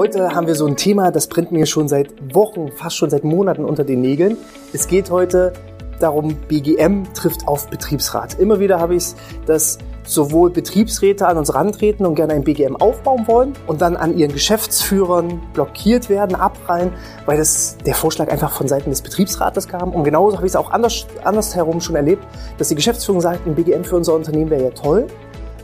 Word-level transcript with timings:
Heute 0.00 0.34
haben 0.34 0.46
wir 0.46 0.54
so 0.54 0.66
ein 0.66 0.76
Thema, 0.76 1.10
das 1.10 1.26
brennt 1.26 1.52
mir 1.52 1.66
schon 1.66 1.86
seit 1.86 2.34
Wochen, 2.34 2.72
fast 2.72 2.96
schon 2.96 3.10
seit 3.10 3.22
Monaten 3.22 3.66
unter 3.66 3.84
den 3.84 4.00
Nägeln. 4.00 4.38
Es 4.72 4.88
geht 4.88 5.10
heute 5.10 5.52
darum, 5.98 6.36
BGM 6.48 7.12
trifft 7.12 7.46
auf 7.46 7.68
Betriebsrat. 7.68 8.38
Immer 8.38 8.60
wieder 8.60 8.80
habe 8.80 8.94
ich 8.94 9.02
es, 9.02 9.16
dass 9.44 9.76
sowohl 10.04 10.48
Betriebsräte 10.48 11.28
an 11.28 11.36
uns 11.36 11.52
rantreten 11.52 12.06
und 12.06 12.14
gerne 12.14 12.32
ein 12.32 12.44
BGM 12.44 12.76
aufbauen 12.76 13.26
wollen 13.26 13.52
und 13.66 13.82
dann 13.82 13.94
an 13.94 14.16
ihren 14.16 14.32
Geschäftsführern 14.32 15.42
blockiert 15.52 16.08
werden, 16.08 16.34
abprallen, 16.34 16.94
weil 17.26 17.36
das 17.36 17.76
der 17.84 17.94
Vorschlag 17.94 18.32
einfach 18.32 18.52
von 18.52 18.68
Seiten 18.68 18.88
des 18.88 19.02
Betriebsrates 19.02 19.68
kam. 19.68 19.92
Und 19.92 20.04
genauso 20.04 20.38
habe 20.38 20.46
ich 20.46 20.52
es 20.52 20.56
auch 20.56 20.70
anders, 20.70 21.06
andersherum 21.24 21.82
schon 21.82 21.96
erlebt, 21.96 22.24
dass 22.56 22.68
die 22.68 22.74
Geschäftsführung 22.74 23.20
sagt, 23.20 23.46
ein 23.46 23.54
BGM 23.54 23.84
für 23.84 23.96
unser 23.96 24.14
Unternehmen 24.14 24.48
wäre 24.48 24.64
ja 24.64 24.70
toll, 24.70 25.08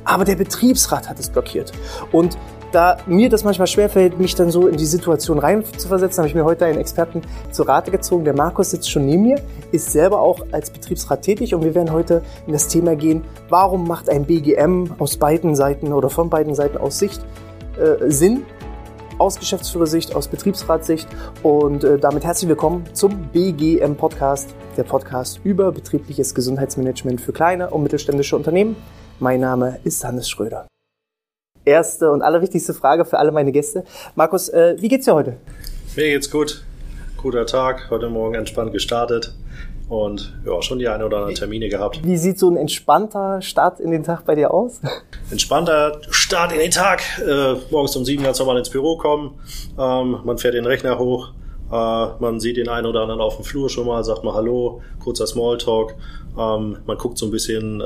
aber 0.04 0.26
der 0.26 0.36
Betriebsrat 0.36 1.08
hat 1.08 1.18
es 1.18 1.30
blockiert. 1.30 1.72
Und 2.12 2.36
da 2.72 2.98
mir 3.06 3.28
das 3.28 3.44
manchmal 3.44 3.66
schwerfällt, 3.66 4.18
mich 4.18 4.34
dann 4.34 4.50
so 4.50 4.66
in 4.66 4.76
die 4.76 4.86
Situation 4.86 5.38
rein 5.38 5.64
zu 5.64 5.88
versetzen, 5.88 6.18
habe 6.18 6.28
ich 6.28 6.34
mir 6.34 6.44
heute 6.44 6.64
einen 6.64 6.78
Experten 6.78 7.22
zu 7.50 7.62
Rate 7.62 7.90
gezogen. 7.90 8.24
Der 8.24 8.34
Markus 8.34 8.70
sitzt 8.70 8.90
schon 8.90 9.06
neben 9.06 9.22
mir, 9.22 9.40
ist 9.72 9.92
selber 9.92 10.20
auch 10.20 10.40
als 10.52 10.70
Betriebsrat 10.70 11.22
tätig 11.22 11.54
und 11.54 11.64
wir 11.64 11.74
werden 11.74 11.92
heute 11.92 12.22
in 12.46 12.52
das 12.52 12.68
Thema 12.68 12.96
gehen, 12.96 13.24
warum 13.48 13.86
macht 13.86 14.08
ein 14.08 14.24
BGM 14.24 14.94
aus 14.98 15.16
beiden 15.16 15.54
Seiten 15.54 15.92
oder 15.92 16.10
von 16.10 16.30
beiden 16.30 16.54
Seiten 16.54 16.76
aus 16.76 16.98
Sicht 16.98 17.20
äh, 17.78 18.10
Sinn? 18.10 18.44
Aus 19.18 19.38
Geschäftsführersicht, 19.38 20.14
aus 20.14 20.28
Betriebsratssicht 20.28 21.08
und 21.42 21.84
äh, 21.84 21.98
damit 21.98 22.22
herzlich 22.24 22.50
willkommen 22.50 22.84
zum 22.92 23.28
BGM 23.32 23.96
Podcast, 23.96 24.54
der 24.76 24.82
Podcast 24.82 25.40
über 25.42 25.72
betriebliches 25.72 26.34
Gesundheitsmanagement 26.34 27.22
für 27.22 27.32
kleine 27.32 27.70
und 27.70 27.82
mittelständische 27.82 28.36
Unternehmen. 28.36 28.76
Mein 29.18 29.40
Name 29.40 29.78
ist 29.84 30.04
Hannes 30.04 30.28
Schröder 30.28 30.66
erste 31.66 32.10
und 32.10 32.22
allerwichtigste 32.22 32.72
Frage 32.72 33.04
für 33.04 33.18
alle 33.18 33.32
meine 33.32 33.52
Gäste. 33.52 33.84
Markus, 34.14 34.48
äh, 34.48 34.76
wie 34.78 34.88
geht's 34.88 35.04
dir 35.04 35.14
heute? 35.14 35.36
Mir 35.96 36.08
geht's 36.08 36.30
gut. 36.30 36.64
Guter 37.16 37.46
Tag. 37.46 37.90
Heute 37.90 38.08
Morgen 38.08 38.34
entspannt 38.34 38.72
gestartet 38.72 39.34
und 39.88 40.36
ja, 40.44 40.60
schon 40.62 40.78
die 40.78 40.88
eine 40.88 41.06
oder 41.06 41.18
andere 41.18 41.34
Termine 41.34 41.68
gehabt. 41.68 42.00
Wie 42.04 42.16
sieht 42.16 42.38
so 42.38 42.50
ein 42.50 42.56
entspannter 42.56 43.40
Start 43.40 43.80
in 43.80 43.90
den 43.90 44.02
Tag 44.02 44.24
bei 44.24 44.34
dir 44.34 44.52
aus? 44.52 44.80
Entspannter 45.30 46.00
Start 46.10 46.52
in 46.52 46.58
den 46.58 46.70
Tag. 46.70 47.02
Äh, 47.20 47.54
morgens 47.70 47.96
um 47.96 48.04
sieben 48.04 48.22
ganz 48.22 48.38
normal 48.38 48.58
ins 48.58 48.70
Büro 48.70 48.96
kommen. 48.96 49.38
Ähm, 49.78 50.20
man 50.24 50.38
fährt 50.38 50.54
den 50.54 50.66
Rechner 50.66 50.98
hoch. 50.98 51.32
Äh, 51.70 52.06
man 52.20 52.40
sieht 52.40 52.56
den 52.56 52.68
einen 52.68 52.86
oder 52.86 53.02
anderen 53.02 53.20
auf 53.20 53.36
dem 53.36 53.44
Flur 53.44 53.70
schon 53.70 53.86
mal, 53.86 54.02
sagt 54.04 54.24
mal 54.24 54.34
Hallo, 54.34 54.82
kurzer 55.02 55.26
Smalltalk 55.26 55.94
ähm, 56.38 56.78
man 56.86 56.98
guckt 56.98 57.18
so 57.18 57.26
ein 57.26 57.30
bisschen, 57.30 57.80
äh, 57.80 57.84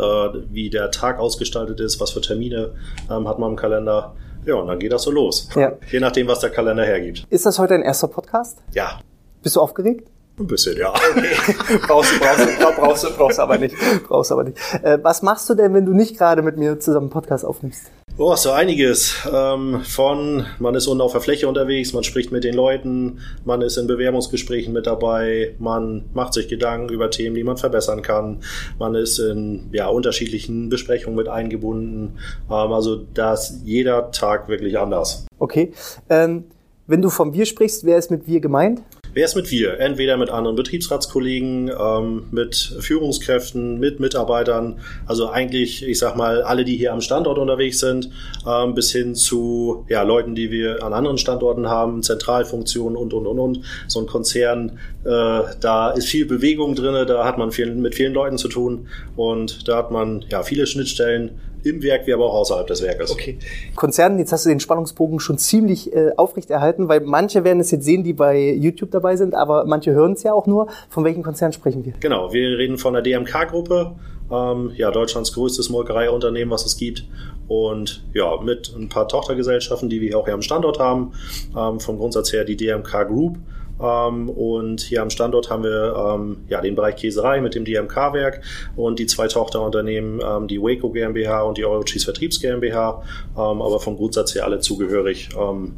wie 0.51 0.71
der 0.71 0.91
Tag 0.91 1.19
ausgestaltet 1.19 1.81
ist, 1.81 2.01
was 2.01 2.11
für 2.11 2.21
Termine 2.21 2.73
ähm, 3.11 3.29
hat 3.29 3.39
man 3.39 3.51
im 3.51 3.57
Kalender. 3.57 4.15
Ja, 4.45 4.55
und 4.55 4.69
dann 4.69 4.79
geht 4.79 4.93
das 4.93 5.03
so 5.03 5.11
los. 5.11 5.49
Ja. 5.55 5.73
Je 5.91 6.01
nachdem, 6.01 6.27
was 6.27 6.41
der 6.41 6.51
Kalender 6.51 6.85
hergibt. 6.85 7.27
Ist 7.29 7.45
das 7.45 7.59
heute 7.59 7.75
ein 7.75 7.83
erster 7.83 8.09
Podcast? 8.09 8.59
Ja. 8.73 9.01
Bist 9.43 9.57
du 9.57 9.61
aufgeregt? 9.61 10.09
Ein 10.39 10.47
bisschen, 10.47 10.77
ja. 10.79 10.93
Brauchst, 11.87 12.15
du, 12.15 12.19
brauchst, 12.19 12.41
du, 12.41 12.81
brauchst, 12.81 13.05
du, 13.05 13.11
brauchst 13.11 13.39
aber 13.39 13.59
nicht. 13.59 13.75
Brauchst 14.09 14.33
aber 14.33 14.45
nicht. 14.45 14.57
Äh, 14.83 14.99
was 15.03 15.21
machst 15.21 15.51
du 15.51 15.55
denn, 15.55 15.75
wenn 15.75 15.85
du 15.85 15.93
nicht 15.93 16.17
gerade 16.17 16.41
mit 16.41 16.57
mir 16.57 16.81
zusammen 16.81 17.07
einen 17.07 17.11
Podcast 17.11 17.45
aufnimmst? 17.45 17.91
Oh, 18.23 18.37
so 18.37 18.51
einiges. 18.51 19.15
Ähm, 19.33 19.81
von, 19.81 20.45
man 20.59 20.75
ist 20.75 20.87
unten 20.87 21.01
auf 21.01 21.13
der 21.13 21.23
Fläche 21.23 21.49
unterwegs, 21.49 21.95
man 21.95 22.05
spricht 22.05 22.33
mit 22.33 22.45
den 22.45 22.53
Leuten, 22.53 23.21
man 23.47 23.63
ist 23.63 23.79
in 23.79 23.87
Bewerbungsgesprächen 23.87 24.75
mit 24.75 24.87
dabei, 24.87 25.55
man 25.59 26.05
macht 26.13 26.35
sich 26.35 26.47
Gedanken 26.47 26.93
über 26.93 27.11
Themen, 27.11 27.35
die 27.35 27.45
man 27.45 27.57
verbessern 27.57 28.03
kann, 28.03 28.43
man 28.79 28.95
ist 28.95 29.21
in 29.21 29.71
ja, 29.73 29.89
unterschiedlichen 29.89 30.69
Besprechungen 30.69 31.17
mit 31.17 31.29
eingebunden. 31.29 32.19
Ähm, 32.51 32.73
also 32.73 33.07
da 33.15 33.33
ist 33.33 33.63
jeder 33.65 34.11
Tag 34.11 34.51
wirklich 34.51 34.79
anders. 34.79 35.25
Okay. 35.39 35.73
Ähm, 36.11 36.45
wenn 36.87 37.01
du 37.01 37.09
vom 37.09 37.33
Wir 37.33 37.47
sprichst, 37.47 37.87
wer 37.87 37.97
ist 37.97 38.11
mit 38.11 38.27
Wir 38.27 38.41
gemeint? 38.41 38.83
Wer 39.13 39.25
ist 39.25 39.35
mit 39.35 39.51
wir? 39.51 39.81
Entweder 39.81 40.17
mit 40.17 40.31
anderen 40.31 40.55
Betriebsratskollegen, 40.55 41.69
ähm, 41.69 42.25
mit 42.31 42.55
Führungskräften, 42.79 43.81
mit 43.81 43.99
Mitarbeitern, 43.99 44.79
also 45.05 45.29
eigentlich, 45.29 45.85
ich 45.87 45.99
sag 45.99 46.17
mal, 46.17 46.43
alle, 46.43 46.65
die 46.65 46.77
hier 46.77 46.93
am 46.93 47.01
Standort 47.01 47.37
unterwegs 47.39 47.81
sind, 47.81 48.11
ähm, 48.47 48.75
bis 48.75 48.93
hin 48.93 49.17
zu 49.17 49.85
ja, 49.89 50.03
Leuten, 50.03 50.37
die 50.37 50.53
wir 50.53 50.85
an 50.85 50.93
anderen 50.93 51.19
Standorten 51.19 51.69
haben, 51.69 52.05
Zentralfunktionen 52.05 52.97
und, 52.97 53.13
und, 53.13 53.27
und, 53.27 53.39
und. 53.41 53.65
So 53.89 53.99
ein 53.99 54.07
Konzern, 54.07 54.79
äh, 55.05 55.41
da 55.61 55.91
ist 55.91 56.07
viel 56.07 56.27
Bewegung 56.27 56.77
drin, 56.77 57.05
da 57.09 57.25
hat 57.25 57.37
man 57.37 57.51
viel, 57.51 57.75
mit 57.75 57.97
vielen 57.97 58.15
Leuten 58.15 58.39
zu 58.39 58.47
tun 58.47 58.87
und 59.17 59.67
da 59.67 59.77
hat 59.77 59.91
man 59.91 60.25
ja 60.29 60.45
viele 60.45 60.69
Schnittstellen 60.69 61.33
im 61.65 61.83
Werk 61.83 62.07
wie 62.07 62.13
aber 62.13 62.27
auch 62.27 62.35
außerhalb 62.35 62.67
des 62.67 62.83
Werkes. 62.83 63.11
Okay. 63.11 63.39
Konzernen, 63.75 64.19
jetzt 64.19 64.33
hast 64.33 64.45
du 64.45 64.49
den 64.49 64.61
Spannungsbogen 64.61 65.21
schon 65.21 65.39
ziemlich 65.39 65.93
äh, 65.95 66.11
aufrecht 66.17 66.51
erhalten, 66.51 66.89
weil 66.89 67.01
manche 67.01 67.45
werden 67.45 67.61
es 67.61 67.71
jetzt 67.71 67.85
sehen, 67.85 68.05
die 68.05 68.13
bei 68.13 68.53
YouTube 68.53 68.91
dabei 68.91 69.17
sind, 69.17 69.35
aber 69.35 69.65
manche 69.65 69.93
hören 69.93 70.13
es 70.13 70.23
ja 70.23 70.33
auch 70.33 70.47
nur. 70.47 70.69
Von 70.89 71.05
welchen 71.05 71.23
Konzernen 71.23 71.53
sprechen 71.53 71.85
wir? 71.85 71.95
Genau, 72.01 72.33
wir 72.33 72.59
reden 72.59 72.79
von 72.79 72.95
der 72.95 73.03
DMK-Gruppe, 73.03 73.93
ähm, 74.31 74.73
ja, 74.77 74.91
Deutschlands 74.91 75.33
größtes 75.33 75.71
Molkereiunternehmen, 75.71 76.51
was 76.51 76.65
es 76.65 76.77
gibt. 76.77 77.05
Und 77.49 78.05
ja, 78.15 78.41
mit 78.41 78.73
ein 78.77 78.89
paar 78.89 79.09
Tochtergesellschaften, 79.09 79.89
die 79.89 80.01
wir 80.01 80.17
auch 80.19 80.27
hier 80.27 80.35
am 80.35 80.43
Standort 80.43 80.79
haben. 80.79 81.13
Ähm, 81.57 81.81
vom 81.81 81.99
Grundsatz 81.99 82.33
her 82.33 82.45
die 82.45 82.57
DMK 82.57 83.09
Group. 83.09 83.39
Ähm, 83.83 84.29
und 84.31 84.81
hier 84.81 85.03
am 85.03 85.11
Standort 85.11 85.51
haben 85.51 85.65
wir 85.65 85.95
ähm, 85.97 86.39
ja, 86.49 86.61
den 86.61 86.75
Bereich 86.75 86.97
Käserei 86.97 87.41
mit 87.41 87.55
dem 87.55 87.65
DMK-Werk 87.65 88.43
und 88.77 88.99
die 88.99 89.07
zwei 89.07 89.29
Tochterunternehmen, 89.29 90.21
ähm, 90.25 90.49
die 90.49 90.61
Waco 90.61 90.91
GmbH 90.91 91.43
und 91.43 91.59
die 91.59 91.65
Eurocheese 91.65 92.05
Vertriebs 92.05 92.41
GmbH, 92.41 93.03
aber 93.35 93.81
vom 93.81 93.97
Grundsatz 93.97 94.35
her 94.35 94.45
alle 94.45 94.61
zugehörig 94.61 95.31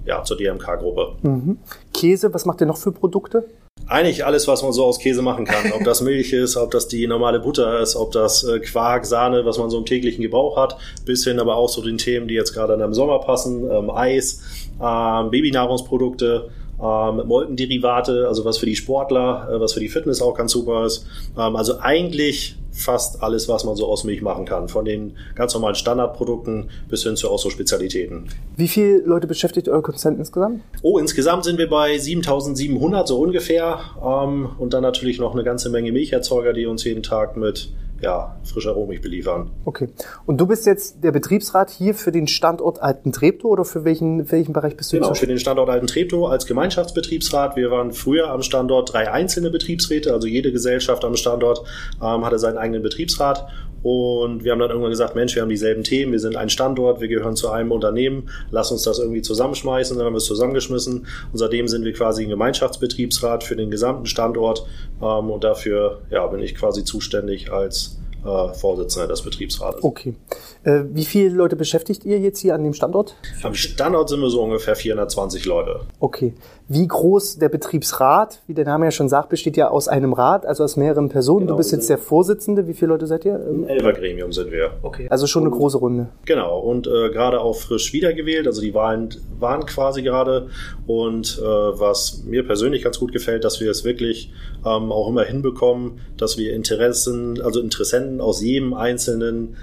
ja, 0.04 0.22
zur 0.24 0.36
DMK-Gruppe. 0.36 1.16
Mhm. 1.22 1.58
Käse, 1.92 2.32
was 2.32 2.44
macht 2.44 2.60
ihr 2.60 2.66
noch 2.66 2.76
für 2.76 2.92
Produkte? 2.92 3.44
Eigentlich 3.86 4.24
alles, 4.24 4.46
was 4.46 4.62
man 4.62 4.72
so 4.72 4.84
aus 4.84 4.98
Käse 4.98 5.22
machen 5.22 5.44
kann. 5.44 5.72
Ob 5.72 5.84
das 5.84 6.00
Milch 6.00 6.32
ist, 6.32 6.56
ob 6.56 6.70
das 6.70 6.88
die 6.88 7.06
normale 7.06 7.40
Butter 7.40 7.80
ist, 7.80 7.96
ob 7.96 8.12
das 8.12 8.44
äh, 8.44 8.60
Quark, 8.60 9.06
Sahne, 9.06 9.44
was 9.44 9.58
man 9.58 9.70
so 9.70 9.78
im 9.78 9.84
täglichen 9.84 10.22
Gebrauch 10.22 10.56
hat, 10.56 10.76
bis 11.04 11.24
hin 11.24 11.40
aber 11.40 11.56
auch 11.56 11.68
so 11.68 11.82
den 11.82 11.98
Themen, 11.98 12.28
die 12.28 12.34
jetzt 12.34 12.52
gerade 12.52 12.74
im 12.74 12.94
Sommer 12.94 13.18
passen, 13.18 13.68
ähm, 13.70 13.90
Eis, 13.90 14.42
ähm, 14.80 15.30
Babynahrungsprodukte, 15.30 16.50
ähm, 16.82 17.22
Molkenderivate, 17.26 18.26
also 18.26 18.44
was 18.44 18.58
für 18.58 18.66
die 18.66 18.76
Sportler, 18.76 19.48
äh, 19.50 19.60
was 19.60 19.72
für 19.72 19.80
die 19.80 19.88
Fitness 19.88 20.20
auch 20.20 20.34
ganz 20.34 20.52
super 20.52 20.84
ist. 20.84 21.06
Ähm, 21.38 21.54
also 21.54 21.78
eigentlich 21.78 22.56
fast 22.72 23.22
alles, 23.22 23.48
was 23.48 23.64
man 23.64 23.76
so 23.76 23.86
aus 23.86 24.04
Milch 24.04 24.22
machen 24.22 24.46
kann. 24.46 24.68
Von 24.68 24.84
den 24.84 25.12
ganz 25.34 25.54
normalen 25.54 25.74
Standardprodukten 25.74 26.70
bis 26.88 27.02
hin 27.02 27.16
zu 27.16 27.30
auch 27.30 27.38
so 27.38 27.50
Spezialitäten. 27.50 28.28
Wie 28.56 28.68
viele 28.68 28.98
Leute 29.00 29.26
beschäftigt 29.26 29.68
euer 29.68 29.82
Konzern 29.82 30.16
insgesamt? 30.16 30.62
Oh, 30.82 30.98
insgesamt 30.98 31.44
sind 31.44 31.58
wir 31.58 31.68
bei 31.68 31.96
7700 31.98 33.06
so 33.06 33.20
ungefähr. 33.20 33.78
Ähm, 34.02 34.48
und 34.58 34.72
dann 34.72 34.82
natürlich 34.82 35.18
noch 35.20 35.34
eine 35.34 35.44
ganze 35.44 35.70
Menge 35.70 35.92
Milcherzeuger, 35.92 36.52
die 36.52 36.66
uns 36.66 36.84
jeden 36.84 37.02
Tag 37.02 37.36
mit 37.36 37.70
ja, 38.02 38.36
frischer 38.42 38.72
Rohmilch 38.72 39.00
beliefern. 39.00 39.50
Okay. 39.64 39.88
Und 40.26 40.40
du 40.40 40.46
bist 40.46 40.66
jetzt 40.66 41.02
der 41.04 41.12
Betriebsrat 41.12 41.70
hier 41.70 41.94
für 41.94 42.10
den 42.10 42.26
Standort 42.26 42.82
Alten 42.82 43.12
Treptow 43.12 43.50
oder 43.50 43.64
für 43.64 43.84
welchen, 43.84 44.30
welchen 44.32 44.52
Bereich 44.52 44.76
bist 44.76 44.92
du? 44.92 44.96
Genau, 44.96 45.14
für 45.14 45.26
den 45.26 45.38
Standort 45.38 45.70
Alten 45.70 45.86
Treptow 45.86 46.28
als 46.28 46.46
Gemeinschaftsbetriebsrat. 46.46 47.56
Wir 47.56 47.70
waren 47.70 47.92
früher 47.92 48.30
am 48.30 48.42
Standort 48.42 48.92
drei 48.92 49.10
einzelne 49.10 49.50
Betriebsräte, 49.50 50.12
also 50.12 50.26
jede 50.26 50.50
Gesellschaft 50.52 51.04
am 51.04 51.16
Standort 51.16 51.62
ähm, 52.02 52.24
hatte 52.24 52.38
seinen 52.38 52.58
eigenen 52.58 52.82
Betriebsrat 52.82 53.46
und 53.82 54.44
wir 54.44 54.52
haben 54.52 54.60
dann 54.60 54.70
irgendwann 54.70 54.90
gesagt, 54.90 55.16
Mensch, 55.16 55.34
wir 55.34 55.42
haben 55.42 55.48
dieselben 55.48 55.82
Themen, 55.82 56.12
wir 56.12 56.20
sind 56.20 56.36
ein 56.36 56.50
Standort, 56.50 57.00
wir 57.00 57.08
gehören 57.08 57.34
zu 57.34 57.50
einem 57.50 57.72
Unternehmen, 57.72 58.30
lass 58.50 58.70
uns 58.70 58.82
das 58.82 58.98
irgendwie 58.98 59.22
zusammenschmeißen. 59.22 59.96
Dann 59.96 60.06
haben 60.06 60.14
wir 60.14 60.18
es 60.18 60.26
zusammengeschmissen. 60.26 61.06
Und 61.32 61.38
seitdem 61.38 61.66
sind 61.66 61.84
wir 61.84 61.92
quasi 61.92 62.22
ein 62.22 62.28
Gemeinschaftsbetriebsrat 62.28 63.42
für 63.42 63.56
den 63.56 63.70
gesamten 63.70 64.06
Standort. 64.06 64.66
Ähm, 65.00 65.30
und 65.30 65.42
dafür 65.44 66.02
ja, 66.10 66.26
bin 66.28 66.40
ich 66.40 66.54
quasi 66.54 66.84
zuständig 66.84 67.50
als 67.50 67.98
äh, 68.24 68.54
Vorsitzender 68.54 69.08
des 69.08 69.22
Betriebsrates. 69.22 69.82
Okay. 69.82 70.14
Äh, 70.64 70.84
wie 70.92 71.04
viele 71.04 71.30
Leute 71.30 71.56
beschäftigt 71.56 72.04
ihr 72.04 72.18
jetzt 72.18 72.38
hier 72.38 72.54
an 72.54 72.62
dem 72.62 72.72
Standort? 72.72 73.16
Am 73.42 73.54
Standort 73.54 74.08
sind 74.08 74.20
wir 74.20 74.30
so 74.30 74.42
ungefähr 74.42 74.76
420 74.76 75.44
Leute. 75.44 75.80
Okay. 75.98 76.34
Wie 76.68 76.86
groß 76.86 77.38
der 77.38 77.48
Betriebsrat, 77.48 78.42
wie 78.46 78.54
der 78.54 78.64
Name 78.64 78.86
ja 78.86 78.90
schon 78.92 79.08
sagt, 79.08 79.28
besteht 79.28 79.56
ja 79.56 79.68
aus 79.68 79.88
einem 79.88 80.12
Rat, 80.12 80.46
also 80.46 80.62
aus 80.62 80.76
mehreren 80.76 81.08
Personen. 81.08 81.46
Genau, 81.46 81.54
du 81.54 81.56
bist 81.58 81.72
jetzt 81.72 81.90
der 81.90 81.98
Vorsitzende. 81.98 82.68
Wie 82.68 82.74
viele 82.74 82.90
Leute 82.90 83.06
seid 83.06 83.24
ihr? 83.24 83.34
Ein 83.34 83.68
Elfergremium 83.68 84.32
sind 84.32 84.52
wir. 84.52 84.74
Okay. 84.82 85.08
Also 85.10 85.26
schon 85.26 85.42
eine 85.42 85.50
große 85.50 85.78
Runde. 85.78 86.08
Genau. 86.24 86.60
Und 86.60 86.86
äh, 86.86 87.10
gerade 87.10 87.40
auch 87.40 87.56
frisch 87.56 87.92
wiedergewählt. 87.92 88.46
Also 88.46 88.60
die 88.60 88.72
Wahlen 88.72 89.08
waren 89.40 89.66
quasi 89.66 90.02
gerade. 90.02 90.48
Und 90.86 91.40
äh, 91.40 91.44
was 91.44 92.22
mir 92.24 92.46
persönlich 92.46 92.84
ganz 92.84 93.00
gut 93.00 93.12
gefällt, 93.12 93.44
dass 93.44 93.60
wir 93.60 93.70
es 93.70 93.84
wirklich 93.84 94.32
ähm, 94.64 94.92
auch 94.92 95.08
immer 95.08 95.24
hinbekommen, 95.24 96.00
dass 96.16 96.38
wir 96.38 96.54
Interessen, 96.54 97.42
also 97.42 97.60
Interessenten 97.60 98.20
aus 98.20 98.40
jedem 98.40 98.74
einzelnen 98.74 99.56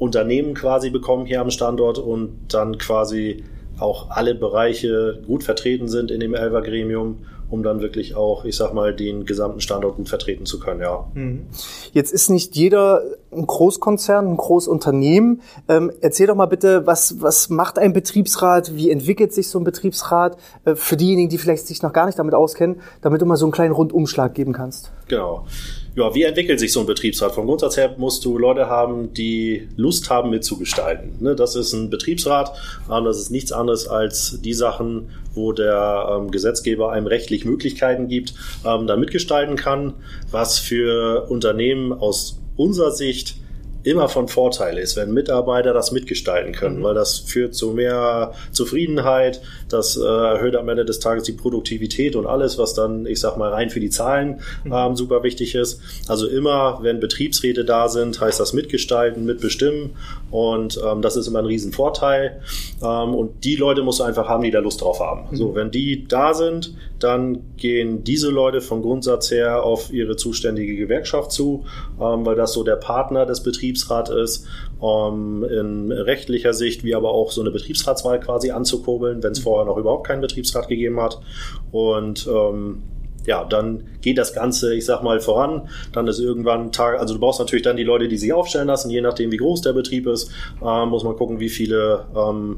Unternehmen 0.00 0.54
quasi 0.54 0.90
bekommen 0.90 1.26
hier 1.26 1.40
am 1.40 1.50
Standort 1.50 1.98
und 1.98 2.46
dann 2.48 2.78
quasi 2.78 3.44
auch 3.78 4.10
alle 4.10 4.34
Bereiche 4.34 5.22
gut 5.24 5.44
vertreten 5.44 5.86
sind 5.86 6.10
in 6.10 6.18
dem 6.18 6.34
Elfer-Gremium 6.34 7.18
um 7.50 7.62
dann 7.62 7.80
wirklich 7.80 8.14
auch, 8.14 8.44
ich 8.44 8.56
sag 8.56 8.72
mal, 8.72 8.94
den 8.94 9.26
gesamten 9.26 9.60
Standort 9.60 9.96
gut 9.96 10.08
vertreten 10.08 10.46
zu 10.46 10.60
können, 10.60 10.80
ja. 10.80 11.04
Mhm. 11.14 11.46
Jetzt 11.92 12.12
ist 12.12 12.30
nicht 12.30 12.54
jeder 12.54 13.02
ein 13.32 13.46
Großkonzern, 13.46 14.26
ein 14.26 14.36
Großunternehmen. 14.36 15.42
Ähm, 15.68 15.90
erzähl 16.00 16.28
doch 16.28 16.36
mal 16.36 16.46
bitte, 16.46 16.86
was, 16.86 17.20
was 17.20 17.50
macht 17.50 17.78
ein 17.78 17.92
Betriebsrat? 17.92 18.76
Wie 18.76 18.90
entwickelt 18.90 19.32
sich 19.32 19.48
so 19.48 19.58
ein 19.58 19.64
Betriebsrat? 19.64 20.36
Äh, 20.64 20.76
für 20.76 20.96
diejenigen, 20.96 21.28
die 21.28 21.38
vielleicht 21.38 21.66
sich 21.66 21.82
noch 21.82 21.92
gar 21.92 22.06
nicht 22.06 22.18
damit 22.18 22.34
auskennen, 22.34 22.80
damit 23.02 23.20
du 23.20 23.26
mal 23.26 23.36
so 23.36 23.46
einen 23.46 23.52
kleinen 23.52 23.72
Rundumschlag 23.72 24.34
geben 24.34 24.52
kannst. 24.52 24.92
Genau 25.08 25.44
ja, 25.96 26.14
wie 26.14 26.22
entwickelt 26.22 26.60
sich 26.60 26.72
so 26.72 26.80
ein 26.80 26.86
Betriebsrat? 26.86 27.34
Vom 27.34 27.46
Grundsatz 27.46 27.76
her 27.76 27.94
musst 27.98 28.24
du 28.24 28.38
Leute 28.38 28.68
haben, 28.68 29.12
die 29.12 29.68
Lust 29.76 30.08
haben 30.08 30.30
mitzugestalten. 30.30 31.16
Ne, 31.20 31.34
das 31.34 31.56
ist 31.56 31.72
ein 31.72 31.90
Betriebsrat, 31.90 32.52
das 32.88 33.18
ist 33.18 33.30
nichts 33.30 33.50
anderes 33.50 33.88
als 33.88 34.40
die 34.40 34.54
Sachen, 34.54 35.10
wo 35.34 35.52
der 35.52 36.08
ähm, 36.10 36.30
Gesetzgeber 36.30 36.92
einem 36.92 37.06
rechtlich 37.06 37.44
Möglichkeiten 37.44 38.08
gibt, 38.08 38.34
ähm, 38.64 38.86
da 38.86 38.96
mitgestalten 38.96 39.56
kann, 39.56 39.94
was 40.30 40.58
für 40.58 41.26
Unternehmen 41.28 41.92
aus 41.92 42.38
unserer 42.56 42.92
Sicht 42.92 43.36
immer 43.82 44.08
von 44.08 44.28
Vorteil 44.28 44.78
ist, 44.78 44.96
wenn 44.96 45.12
Mitarbeiter 45.12 45.72
das 45.72 45.92
mitgestalten 45.92 46.52
können, 46.52 46.80
mhm. 46.80 46.82
weil 46.82 46.94
das 46.94 47.18
führt 47.18 47.54
zu 47.54 47.72
mehr 47.72 48.32
Zufriedenheit, 48.52 49.40
das 49.72 49.96
äh, 49.96 50.02
erhöht 50.04 50.56
am 50.56 50.68
Ende 50.68 50.84
des 50.84 51.00
Tages 51.00 51.24
die 51.24 51.32
Produktivität 51.32 52.16
und 52.16 52.26
alles, 52.26 52.58
was 52.58 52.74
dann, 52.74 53.06
ich 53.06 53.20
sag 53.20 53.36
mal, 53.36 53.50
rein 53.50 53.70
für 53.70 53.80
die 53.80 53.90
Zahlen 53.90 54.40
mhm. 54.64 54.72
ähm, 54.72 54.96
super 54.96 55.22
wichtig 55.22 55.54
ist. 55.54 55.80
Also 56.08 56.26
immer, 56.26 56.78
wenn 56.82 57.00
Betriebsräte 57.00 57.64
da 57.64 57.88
sind, 57.88 58.20
heißt 58.20 58.40
das 58.40 58.52
mitgestalten, 58.52 59.24
mitbestimmen 59.24 59.90
und 60.30 60.80
ähm, 60.84 61.02
das 61.02 61.16
ist 61.16 61.26
immer 61.26 61.40
ein 61.40 61.46
Riesenvorteil. 61.46 62.40
Ähm, 62.82 63.14
und 63.14 63.44
die 63.44 63.56
Leute 63.56 63.82
musst 63.82 64.00
du 64.00 64.04
einfach 64.04 64.28
haben, 64.28 64.42
die 64.42 64.50
da 64.50 64.60
Lust 64.60 64.80
drauf 64.82 65.00
haben. 65.00 65.28
Mhm. 65.30 65.36
So, 65.36 65.54
wenn 65.54 65.70
die 65.70 66.06
da 66.06 66.34
sind, 66.34 66.74
dann 66.98 67.56
gehen 67.56 68.04
diese 68.04 68.30
Leute 68.30 68.60
vom 68.60 68.82
Grundsatz 68.82 69.30
her 69.30 69.62
auf 69.64 69.92
ihre 69.92 70.16
zuständige 70.16 70.76
Gewerkschaft 70.76 71.32
zu, 71.32 71.64
ähm, 72.00 72.24
weil 72.26 72.36
das 72.36 72.52
so 72.52 72.62
der 72.62 72.76
Partner 72.76 73.26
des 73.26 73.42
Betriebsrats 73.42 74.10
ist, 74.10 74.46
um 74.80 75.44
in 75.44 75.92
rechtlicher 75.92 76.54
Sicht, 76.54 76.84
wie 76.84 76.94
aber 76.94 77.12
auch 77.12 77.30
so 77.30 77.40
eine 77.40 77.50
Betriebsratswahl 77.50 78.18
quasi 78.18 78.50
anzukurbeln, 78.50 79.22
wenn 79.22 79.32
es 79.32 79.38
vorher 79.38 79.66
noch 79.66 79.76
überhaupt 79.76 80.06
keinen 80.06 80.22
Betriebsrat 80.22 80.68
gegeben 80.68 81.00
hat. 81.00 81.20
Und 81.70 82.26
ähm, 82.26 82.82
ja, 83.30 83.44
dann 83.44 83.84
geht 84.00 84.18
das 84.18 84.34
Ganze, 84.34 84.74
ich 84.74 84.84
sag 84.84 85.04
mal, 85.04 85.20
voran. 85.20 85.68
Dann 85.92 86.08
ist 86.08 86.18
irgendwann 86.18 86.72
Tag, 86.72 86.98
also 86.98 87.14
du 87.14 87.20
brauchst 87.20 87.38
natürlich 87.38 87.62
dann 87.62 87.76
die 87.76 87.84
Leute, 87.84 88.08
die 88.08 88.16
sich 88.16 88.32
aufstellen 88.32 88.66
lassen, 88.66 88.90
je 88.90 89.00
nachdem, 89.00 89.30
wie 89.30 89.36
groß 89.36 89.60
der 89.60 89.72
Betrieb 89.72 90.08
ist, 90.08 90.32
äh, 90.60 90.84
muss 90.84 91.04
man 91.04 91.14
gucken, 91.14 91.38
wie 91.38 91.48
viele, 91.48 92.06
ähm, 92.16 92.56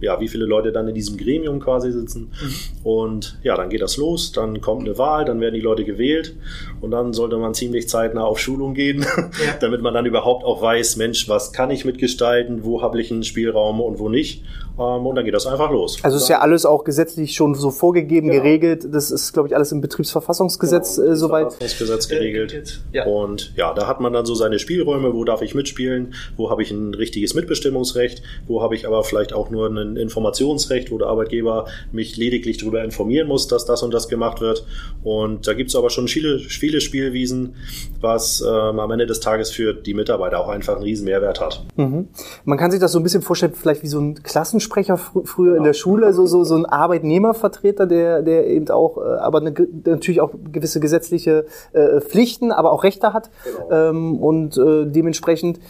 ja, 0.00 0.20
wie 0.20 0.28
viele 0.28 0.44
Leute 0.44 0.70
dann 0.70 0.86
in 0.86 0.94
diesem 0.94 1.16
Gremium 1.16 1.58
quasi 1.58 1.90
sitzen. 1.90 2.30
Mhm. 2.40 2.86
Und 2.86 3.38
ja, 3.42 3.56
dann 3.56 3.68
geht 3.68 3.82
das 3.82 3.96
los, 3.96 4.30
dann 4.30 4.60
kommt 4.60 4.82
eine 4.82 4.96
Wahl, 4.96 5.24
dann 5.24 5.40
werden 5.40 5.56
die 5.56 5.60
Leute 5.60 5.82
gewählt 5.82 6.36
und 6.80 6.92
dann 6.92 7.12
sollte 7.12 7.36
man 7.38 7.52
ziemlich 7.52 7.88
zeitnah 7.88 8.22
auf 8.22 8.38
Schulung 8.38 8.74
gehen, 8.74 9.00
ja. 9.44 9.56
damit 9.58 9.82
man 9.82 9.92
dann 9.92 10.06
überhaupt 10.06 10.44
auch 10.44 10.62
weiß, 10.62 10.98
Mensch, 10.98 11.28
was 11.28 11.52
kann 11.52 11.72
ich 11.72 11.84
mitgestalten, 11.84 12.62
wo 12.62 12.80
habe 12.80 13.00
ich 13.00 13.10
einen 13.10 13.24
Spielraum 13.24 13.80
und 13.80 13.98
wo 13.98 14.08
nicht. 14.08 14.44
Ähm, 14.78 15.06
und 15.06 15.16
dann 15.16 15.24
geht 15.24 15.34
das 15.34 15.46
einfach 15.46 15.70
los. 15.70 15.98
Also 16.02 16.16
ist 16.16 16.28
ja 16.28 16.40
alles 16.40 16.64
auch 16.64 16.84
gesetzlich 16.84 17.34
schon 17.34 17.54
so 17.54 17.70
vorgegeben, 17.70 18.28
genau. 18.28 18.42
geregelt. 18.42 18.86
Das 18.90 19.10
ist, 19.10 19.32
glaube 19.32 19.48
ich, 19.48 19.54
alles 19.54 19.72
im 19.72 19.80
Betriebsverfassungsgesetz 19.80 20.96
genau, 20.96 21.10
äh, 21.10 21.16
soweit. 21.16 21.52
Verfassungsgesetz 21.52 22.08
geregelt. 22.08 22.82
Ja. 22.92 23.06
Und 23.06 23.52
ja, 23.56 23.74
da 23.74 23.86
hat 23.86 24.00
man 24.00 24.12
dann 24.12 24.26
so 24.26 24.34
seine 24.34 24.58
Spielräume, 24.58 25.14
wo 25.14 25.24
darf 25.24 25.42
ich 25.42 25.54
mitspielen, 25.54 26.14
wo 26.36 26.50
habe 26.50 26.62
ich 26.62 26.70
ein 26.70 26.94
richtiges 26.94 27.34
Mitbestimmungsrecht, 27.34 28.22
wo 28.46 28.62
habe 28.62 28.74
ich 28.74 28.86
aber 28.86 29.04
vielleicht 29.04 29.32
auch 29.32 29.50
nur 29.50 29.68
ein 29.68 29.96
Informationsrecht, 29.96 30.90
wo 30.90 30.98
der 30.98 31.08
Arbeitgeber 31.08 31.66
mich 31.92 32.16
lediglich 32.16 32.58
darüber 32.58 32.82
informieren 32.82 33.28
muss, 33.28 33.48
dass 33.48 33.66
das 33.66 33.82
und 33.82 33.92
das 33.92 34.08
gemacht 34.08 34.40
wird. 34.40 34.66
Und 35.02 35.46
da 35.46 35.54
gibt 35.54 35.70
es 35.70 35.76
aber 35.76 35.90
schon 35.90 36.08
viele, 36.08 36.38
viele 36.38 36.80
Spielwiesen, 36.80 37.56
was 38.00 38.40
ähm, 38.40 38.78
am 38.78 38.90
Ende 38.90 39.06
des 39.06 39.20
Tages 39.20 39.50
für 39.50 39.74
die 39.74 39.94
Mitarbeiter 39.94 40.40
auch 40.40 40.48
einfach 40.48 40.74
einen 40.74 40.84
riesen 40.84 41.04
Mehrwert 41.04 41.40
hat. 41.40 41.64
Mhm. 41.76 42.08
Man 42.44 42.58
kann 42.58 42.70
sich 42.70 42.80
das 42.80 42.92
so 42.92 42.98
ein 42.98 43.02
bisschen 43.02 43.22
vorstellen, 43.22 43.52
vielleicht 43.54 43.82
wie 43.82 43.88
so 43.88 44.00
ein 44.00 44.22
Klassen 44.22 44.60
Klassensprecher 44.70 44.96
fr 44.96 45.20
früher 45.24 45.56
in 45.56 45.64
der 45.64 45.72
Schule, 45.72 46.12
so, 46.12 46.26
so, 46.26 46.44
so 46.44 46.56
ein 46.56 46.66
Arbeitnehmervertreter, 46.66 47.86
der, 47.86 48.22
der 48.22 48.46
eben 48.46 48.68
auch, 48.70 48.98
äh, 48.98 49.18
aber 49.18 49.40
eine, 49.40 49.52
natürlich 49.84 50.20
auch 50.20 50.30
gewisse 50.52 50.80
gesetzliche 50.80 51.46
äh, 51.72 52.00
Pflichten, 52.00 52.52
aber 52.52 52.72
auch 52.72 52.84
Rechte 52.84 53.12
hat. 53.12 53.30
Genau. 53.44 53.90
Ähm, 53.90 54.18
und 54.18 54.56
äh, 54.56 54.86
dementsprechend 54.86 55.60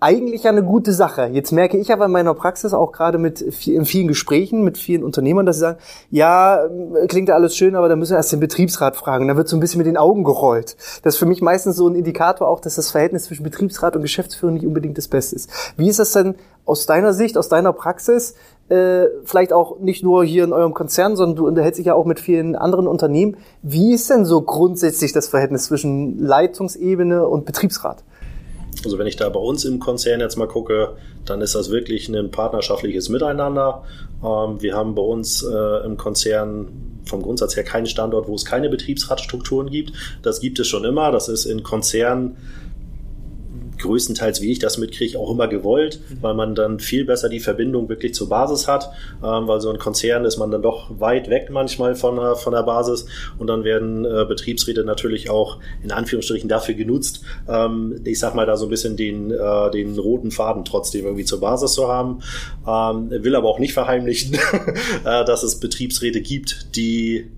eigentlich 0.00 0.44
ja 0.44 0.50
eine 0.50 0.64
gute 0.64 0.92
Sache. 0.92 1.26
Jetzt 1.32 1.52
merke 1.52 1.76
ich 1.76 1.92
aber 1.92 2.06
in 2.06 2.10
meiner 2.10 2.34
Praxis 2.34 2.72
auch 2.74 2.90
gerade 2.90 3.18
mit 3.18 3.40
in 3.66 3.84
vielen 3.84 4.08
Gesprächen 4.08 4.64
mit 4.64 4.78
vielen 4.78 5.04
Unternehmern, 5.04 5.46
dass 5.46 5.56
sie 5.56 5.60
sagen, 5.60 5.78
ja, 6.10 6.66
klingt 7.06 7.28
ja 7.28 7.34
alles 7.34 7.54
schön, 7.54 7.76
aber 7.76 7.88
da 7.88 7.96
müssen 7.96 8.12
wir 8.12 8.16
erst 8.16 8.32
den 8.32 8.40
Betriebsrat 8.40 8.96
fragen. 8.96 9.28
Da 9.28 9.36
wird 9.36 9.46
so 9.48 9.56
ein 9.56 9.60
bisschen 9.60 9.78
mit 9.78 9.86
den 9.86 9.96
Augen 9.96 10.24
gerollt. 10.24 10.76
Das 11.02 11.14
ist 11.14 11.18
für 11.18 11.26
mich 11.26 11.42
meistens 11.42 11.76
so 11.76 11.86
ein 11.86 11.94
Indikator 11.94 12.48
auch, 12.48 12.60
dass 12.60 12.76
das 12.76 12.90
Verhältnis 12.90 13.24
zwischen 13.24 13.44
Betriebsrat 13.44 13.94
und 13.94 14.02
Geschäftsführung 14.02 14.54
nicht 14.54 14.66
unbedingt 14.66 14.98
das 14.98 15.08
Beste 15.08 15.36
ist. 15.36 15.50
Wie 15.76 15.88
ist 15.88 15.98
das 15.98 16.12
denn 16.12 16.34
aus 16.64 16.86
deiner 16.86 17.12
Sicht, 17.12 17.38
aus 17.38 17.48
deiner 17.48 17.72
Praxis, 17.72 18.34
äh, 18.68 19.04
vielleicht 19.24 19.52
auch 19.52 19.78
nicht 19.78 20.02
nur 20.02 20.24
hier 20.24 20.42
in 20.42 20.52
eurem 20.52 20.74
Konzern, 20.74 21.14
sondern 21.14 21.36
du 21.36 21.46
unterhältst 21.46 21.78
dich 21.78 21.86
ja 21.86 21.94
auch 21.94 22.04
mit 22.04 22.18
vielen 22.18 22.56
anderen 22.56 22.88
Unternehmen. 22.88 23.36
Wie 23.62 23.94
ist 23.94 24.10
denn 24.10 24.24
so 24.24 24.42
grundsätzlich 24.42 25.12
das 25.12 25.28
Verhältnis 25.28 25.66
zwischen 25.66 26.18
Leitungsebene 26.18 27.28
und 27.28 27.44
Betriebsrat? 27.44 28.02
Also 28.84 28.98
wenn 28.98 29.06
ich 29.06 29.16
da 29.16 29.28
bei 29.28 29.40
uns 29.40 29.64
im 29.64 29.78
Konzern 29.78 30.20
jetzt 30.20 30.36
mal 30.36 30.48
gucke, 30.48 30.96
dann 31.24 31.40
ist 31.40 31.54
das 31.54 31.70
wirklich 31.70 32.08
ein 32.08 32.30
partnerschaftliches 32.30 33.08
Miteinander. 33.08 33.84
Ähm, 34.22 34.60
wir 34.60 34.74
haben 34.74 34.94
bei 34.94 35.02
uns 35.02 35.42
äh, 35.42 35.84
im 35.84 35.96
Konzern 35.96 36.68
vom 37.04 37.22
Grundsatz 37.22 37.56
her 37.56 37.64
keinen 37.64 37.86
Standort, 37.86 38.28
wo 38.28 38.34
es 38.34 38.44
keine 38.44 38.68
Betriebsratstrukturen 38.68 39.70
gibt. 39.70 39.92
Das 40.22 40.40
gibt 40.40 40.58
es 40.58 40.66
schon 40.66 40.84
immer. 40.84 41.12
Das 41.12 41.28
ist 41.28 41.44
in 41.44 41.62
Konzernen 41.62 42.36
größtenteils, 43.86 44.40
wie 44.42 44.52
ich 44.52 44.58
das 44.58 44.78
mitkriege, 44.78 45.18
auch 45.18 45.30
immer 45.30 45.48
gewollt, 45.48 46.00
mhm. 46.08 46.22
weil 46.22 46.34
man 46.34 46.54
dann 46.54 46.80
viel 46.80 47.04
besser 47.04 47.28
die 47.28 47.40
Verbindung 47.40 47.88
wirklich 47.88 48.14
zur 48.14 48.28
Basis 48.28 48.68
hat, 48.68 48.90
ähm, 49.22 49.46
weil 49.46 49.60
so 49.60 49.70
ein 49.70 49.78
Konzern 49.78 50.24
ist 50.24 50.36
man 50.36 50.50
dann 50.50 50.62
doch 50.62 51.00
weit 51.00 51.30
weg 51.30 51.48
manchmal 51.50 51.94
von, 51.94 52.18
äh, 52.18 52.34
von 52.34 52.52
der 52.52 52.62
Basis. 52.62 53.06
Und 53.38 53.46
dann 53.46 53.64
werden 53.64 54.04
äh, 54.04 54.24
Betriebsräte 54.26 54.84
natürlich 54.84 55.30
auch 55.30 55.58
in 55.82 55.92
Anführungsstrichen 55.92 56.48
dafür 56.48 56.74
genutzt, 56.74 57.22
ähm, 57.48 58.00
ich 58.04 58.18
sag 58.18 58.34
mal 58.34 58.46
da 58.46 58.56
so 58.56 58.66
ein 58.66 58.70
bisschen 58.70 58.96
den, 58.96 59.30
äh, 59.30 59.70
den 59.70 59.98
roten 59.98 60.30
Faden 60.30 60.64
trotzdem 60.64 61.04
irgendwie 61.04 61.24
zur 61.24 61.40
Basis 61.40 61.72
zu 61.72 61.88
haben, 61.88 62.20
ähm, 62.66 63.10
will 63.10 63.34
aber 63.34 63.48
auch 63.48 63.58
nicht 63.58 63.72
verheimlichen, 63.72 64.34
äh, 65.04 65.24
dass 65.24 65.42
es 65.42 65.60
Betriebsräte 65.60 66.20
gibt, 66.20 66.76
die 66.76 67.30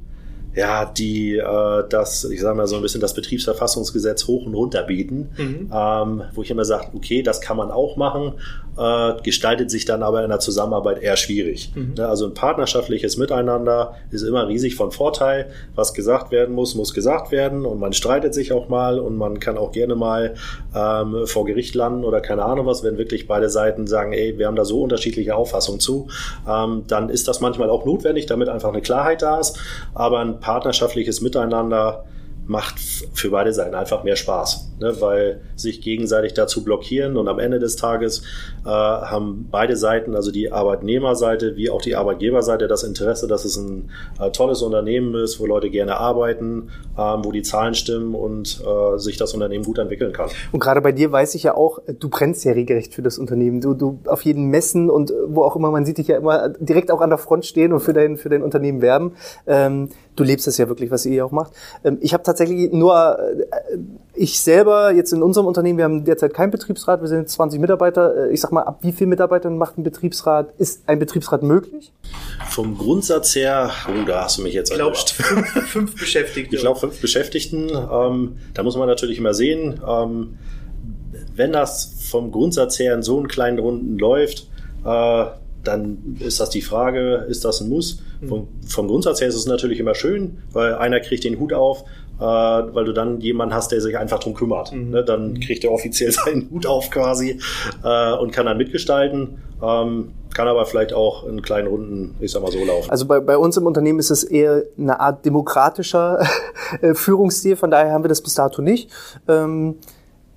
ja, 0.58 0.84
die 0.84 1.37
äh, 1.37 1.84
das, 1.88 2.25
ich 2.25 2.40
sage 2.40 2.56
mal 2.56 2.66
so 2.66 2.75
ein 2.75 2.82
bisschen 2.82 3.00
das 3.00 3.14
Betriebsverfassungsgesetz 3.14 4.26
hoch 4.26 4.44
und 4.44 4.55
runter 4.55 4.82
bieten, 4.82 5.31
mhm. 5.37 5.70
ähm, 5.72 6.22
wo 6.34 6.43
ich 6.43 6.50
immer 6.50 6.64
sage, 6.64 6.88
okay, 6.94 7.22
das 7.22 7.40
kann 7.40 7.56
man 7.56 7.70
auch 7.70 7.96
machen, 7.96 8.34
äh, 8.76 9.14
gestaltet 9.22 9.70
sich 9.70 9.84
dann 9.84 10.02
aber 10.02 10.22
in 10.25 10.31
der 10.31 10.40
Zusammenarbeit 10.40 11.00
eher 11.00 11.16
schwierig. 11.16 11.72
Mhm. 11.75 11.94
Ne, 11.96 12.08
also 12.08 12.27
ein 12.27 12.34
partnerschaftliches 12.34 13.17
Miteinander 13.17 13.94
ist 14.10 14.22
immer 14.22 14.48
riesig 14.48 14.74
von 14.74 14.91
Vorteil. 14.91 15.50
Was 15.77 15.94
gesagt 15.94 16.32
werden 16.32 16.55
muss, 16.55 16.74
muss 16.74 16.93
gesagt 16.93 17.31
werden 17.31 17.65
und 17.65 17.79
man 17.79 17.93
streitet 17.93 18.34
sich 18.34 18.53
auch 18.53 18.69
mal 18.69 18.98
und 18.98 19.17
man 19.17 19.38
kann 19.38 19.58
auch 19.58 19.70
gerne 19.70 19.94
mal 19.94 20.34
ähm, 20.74 21.27
vor 21.27 21.44
Gericht 21.44 21.77
landen 21.77 22.05
oder 22.05 22.20
keine 22.20 22.44
Ahnung 22.44 22.67
was, 22.67 22.82
wenn 22.82 22.98
wirklich 22.98 23.29
beide 23.29 23.48
Seiten 23.48 23.86
sagen, 23.86 24.12
ey, 24.12 24.38
wir 24.38 24.48
haben 24.48 24.56
da 24.56 24.65
so 24.65 24.82
unterschiedliche 24.82 25.36
Auffassungen 25.36 25.81
zu, 25.81 26.08
ähm, 26.48 26.82
dann 26.88 27.10
ist 27.10 27.29
das 27.29 27.41
manchmal 27.41 27.70
auch 27.70 27.84
notwendig, 27.84 28.27
damit 28.27 28.48
einfach 28.48 28.70
eine 28.70 28.82
Klarheit 28.82 29.22
da 29.22 29.38
ist. 29.38 29.58
Aber 29.94 30.19
ein 30.19 30.41
partnerschaftliches 30.48 31.20
Miteinander 31.20 32.06
macht 32.48 32.81
für 33.12 33.31
beide 33.31 33.52
Seiten 33.52 33.74
einfach 33.74 34.05
mehr 34.05 34.17
Spaß, 34.17 34.70
ne? 34.81 34.96
weil 35.00 35.43
sich 35.55 35.82
gegenseitig 35.82 36.32
dazu 36.32 36.64
blockieren 36.64 37.19
und 37.19 37.28
am 37.28 37.38
Ende 37.38 37.58
des 37.58 37.76
Tages 37.76 38.22
äh, 38.64 38.69
haben 38.69 39.48
beide 39.50 39.76
Seiten, 39.76 40.17
also 40.17 40.32
die 40.32 40.50
Arbeitnehmerseite 40.50 41.56
wie 41.56 41.69
auch 41.69 41.82
die 41.82 41.94
Arbeitgeberseite, 41.94 42.67
das 42.67 42.84
Interesse, 42.84 43.28
dass 43.28 43.44
es 43.44 43.56
ein 43.56 43.90
äh, 44.19 44.31
tolles 44.31 44.62
Unternehmen 44.62 45.14
ist, 45.14 45.38
wo 45.40 45.46
Leute 45.46 45.69
gerne 45.69 45.98
arbeiten, 45.98 46.70
ähm, 46.98 47.22
wo 47.22 47.32
die 47.32 47.43
Zahlen 47.43 47.74
stimmen 47.74 48.14
und 48.14 48.62
äh, 48.64 48.98
sich 48.98 49.19
das 49.19 49.34
Unternehmen 49.34 49.64
gut 49.64 49.76
entwickeln 49.76 50.14
kann. 50.14 50.31
Und 50.50 50.60
gerade 50.60 50.81
bei 50.81 50.93
dir 50.93 51.12
weiß 51.12 51.34
ich 51.34 51.43
ja 51.43 51.55
auch, 51.55 51.81
du 51.86 52.08
brennst 52.08 52.46
ja 52.46 52.52
regelrecht 52.52 52.94
für 52.94 53.02
das 53.02 53.19
Unternehmen. 53.19 53.60
Du, 53.60 53.74
du 53.74 53.98
auf 54.06 54.22
jeden 54.22 54.46
Messen 54.46 54.88
und 54.88 55.12
wo 55.26 55.43
auch 55.43 55.55
immer, 55.55 55.70
man 55.70 55.84
sieht 55.84 55.98
dich 55.98 56.08
ja 56.08 56.17
immer 56.17 56.48
direkt 56.48 56.90
auch 56.90 57.02
an 57.02 57.10
der 57.10 57.19
Front 57.19 57.44
stehen 57.44 57.74
und 57.74 57.81
für 57.81 57.93
dein, 57.93 58.17
für 58.17 58.31
dein 58.31 58.43
Unternehmen 58.43 58.81
werben. 58.81 59.12
Ähm, 59.46 59.90
du 60.19 60.25
lebst 60.25 60.48
es 60.48 60.58
ja 60.58 60.69
wirklich, 60.69 60.91
was 60.91 61.06
ihr 61.06 61.25
auch 61.25 61.31
macht. 61.31 61.53
Ähm, 61.84 61.98
ich 62.01 62.13
habe 62.13 62.22
tatsächlich 62.22 62.72
nur, 62.72 63.19
äh, 63.19 63.79
ich 64.15 64.41
selber 64.41 64.93
jetzt 64.93 65.13
in 65.13 65.22
unserem 65.22 65.46
Unternehmen, 65.46 65.79
wir 65.79 65.84
haben 65.84 66.05
derzeit 66.05 66.34
keinen 66.34 66.51
Betriebsrat, 66.51 67.01
wir 67.01 67.08
sind 67.08 67.29
20 67.29 67.60
Mitarbeiter. 67.60 68.29
Äh, 68.29 68.32
ich 68.32 68.41
sag 68.41 68.53
mal, 68.53 68.63
ab 68.63 68.79
wie 68.82 68.93
viel 68.93 69.06
Mitarbeitern 69.06 69.56
macht 69.56 69.79
ein 69.79 69.84
Betriebsrat, 69.84 70.53
ist 70.58 70.82
ein 70.87 70.98
Betriebsrat 70.98 71.43
möglich? 71.43 71.93
Vom 72.48 72.77
Grundsatz 72.77 73.34
her, 73.34 73.70
oh, 73.89 74.05
da 74.06 74.25
hast 74.25 74.39
du 74.39 74.43
mich 74.43 74.55
jetzt 74.55 74.72
erwischt. 74.72 75.10
Fünf, 75.10 75.48
fünf 75.69 75.98
Beschäftigte. 75.98 76.48
Ich 76.58 76.63
glaube, 76.63 76.81
fünf 76.81 77.01
Beschäftigten. 77.01 77.69
Ähm, 77.70 78.39
da 78.55 78.63
muss 78.63 78.77
man 78.77 78.89
natürlich 78.89 79.19
immer 79.19 79.32
sehen, 79.32 79.81
ähm, 79.87 80.39
wenn 81.37 81.53
das 81.53 81.94
vom 82.10 82.32
Grundsatz 82.32 82.79
her 82.79 82.94
in 82.94 83.03
so 83.03 83.17
einen 83.17 83.29
kleinen 83.29 83.58
Runden 83.58 83.98
läuft, 83.98 84.48
äh, 84.84 85.27
dann 85.65 86.17
ist 86.20 86.41
das 86.41 86.50
die 86.50 86.62
Frage, 86.62 87.27
ist 87.29 87.44
das 87.44 87.60
ein 87.60 87.69
Muss? 87.69 88.03
Vom, 88.27 88.48
vom 88.67 88.88
Grundsatz 88.88 89.20
her 89.20 89.29
ist 89.29 89.34
es 89.34 89.46
natürlich 89.46 89.79
immer 89.79 89.94
schön, 89.94 90.38
weil 90.53 90.74
einer 90.74 91.00
kriegt 91.00 91.24
den 91.24 91.38
Hut 91.38 91.53
auf, 91.53 91.84
äh, 92.19 92.22
weil 92.22 92.84
du 92.84 92.93
dann 92.93 93.20
jemanden 93.20 93.55
hast, 93.55 93.70
der 93.70 93.81
sich 93.81 93.96
einfach 93.96 94.19
drum 94.19 94.34
kümmert. 94.34 94.72
Mhm. 94.72 94.91
Ne? 94.91 95.05
Dann 95.05 95.41
kriegt 95.41 95.65
er 95.65 95.72
offiziell 95.72 96.10
seinen 96.12 96.50
Hut 96.50 96.67
auf 96.67 96.91
quasi 96.91 97.41
äh, 97.84 98.12
und 98.15 98.32
kann 98.32 98.46
dann 98.46 98.56
mitgestalten. 98.56 99.38
Ähm, 99.62 100.12
kann 100.34 100.46
aber 100.46 100.67
vielleicht 100.67 100.93
auch 100.93 101.27
in 101.27 101.43
kleinen 101.43 101.69
Runden, 101.69 102.15
ich 102.20 102.31
sag 102.31 102.43
mal 102.43 102.53
so, 102.53 102.65
laufen. 102.65 102.91
Also 102.91 103.06
bei, 103.06 103.19
bei 103.20 103.36
uns 103.36 103.56
im 103.56 103.67
Unternehmen 103.67 103.98
ist 103.98 104.10
es 104.10 104.24
eher 104.24 104.62
eine 104.79 105.00
Art 105.00 105.24
demokratischer 105.24 106.20
äh, 106.81 106.94
Führungsstil, 106.94 107.56
von 107.56 107.70
daher 107.70 107.93
haben 107.93 108.05
wir 108.05 108.08
das 108.08 108.22
bis 108.22 108.34
dato 108.34 108.62
nicht. 108.62 108.91
Ähm, 109.27 109.77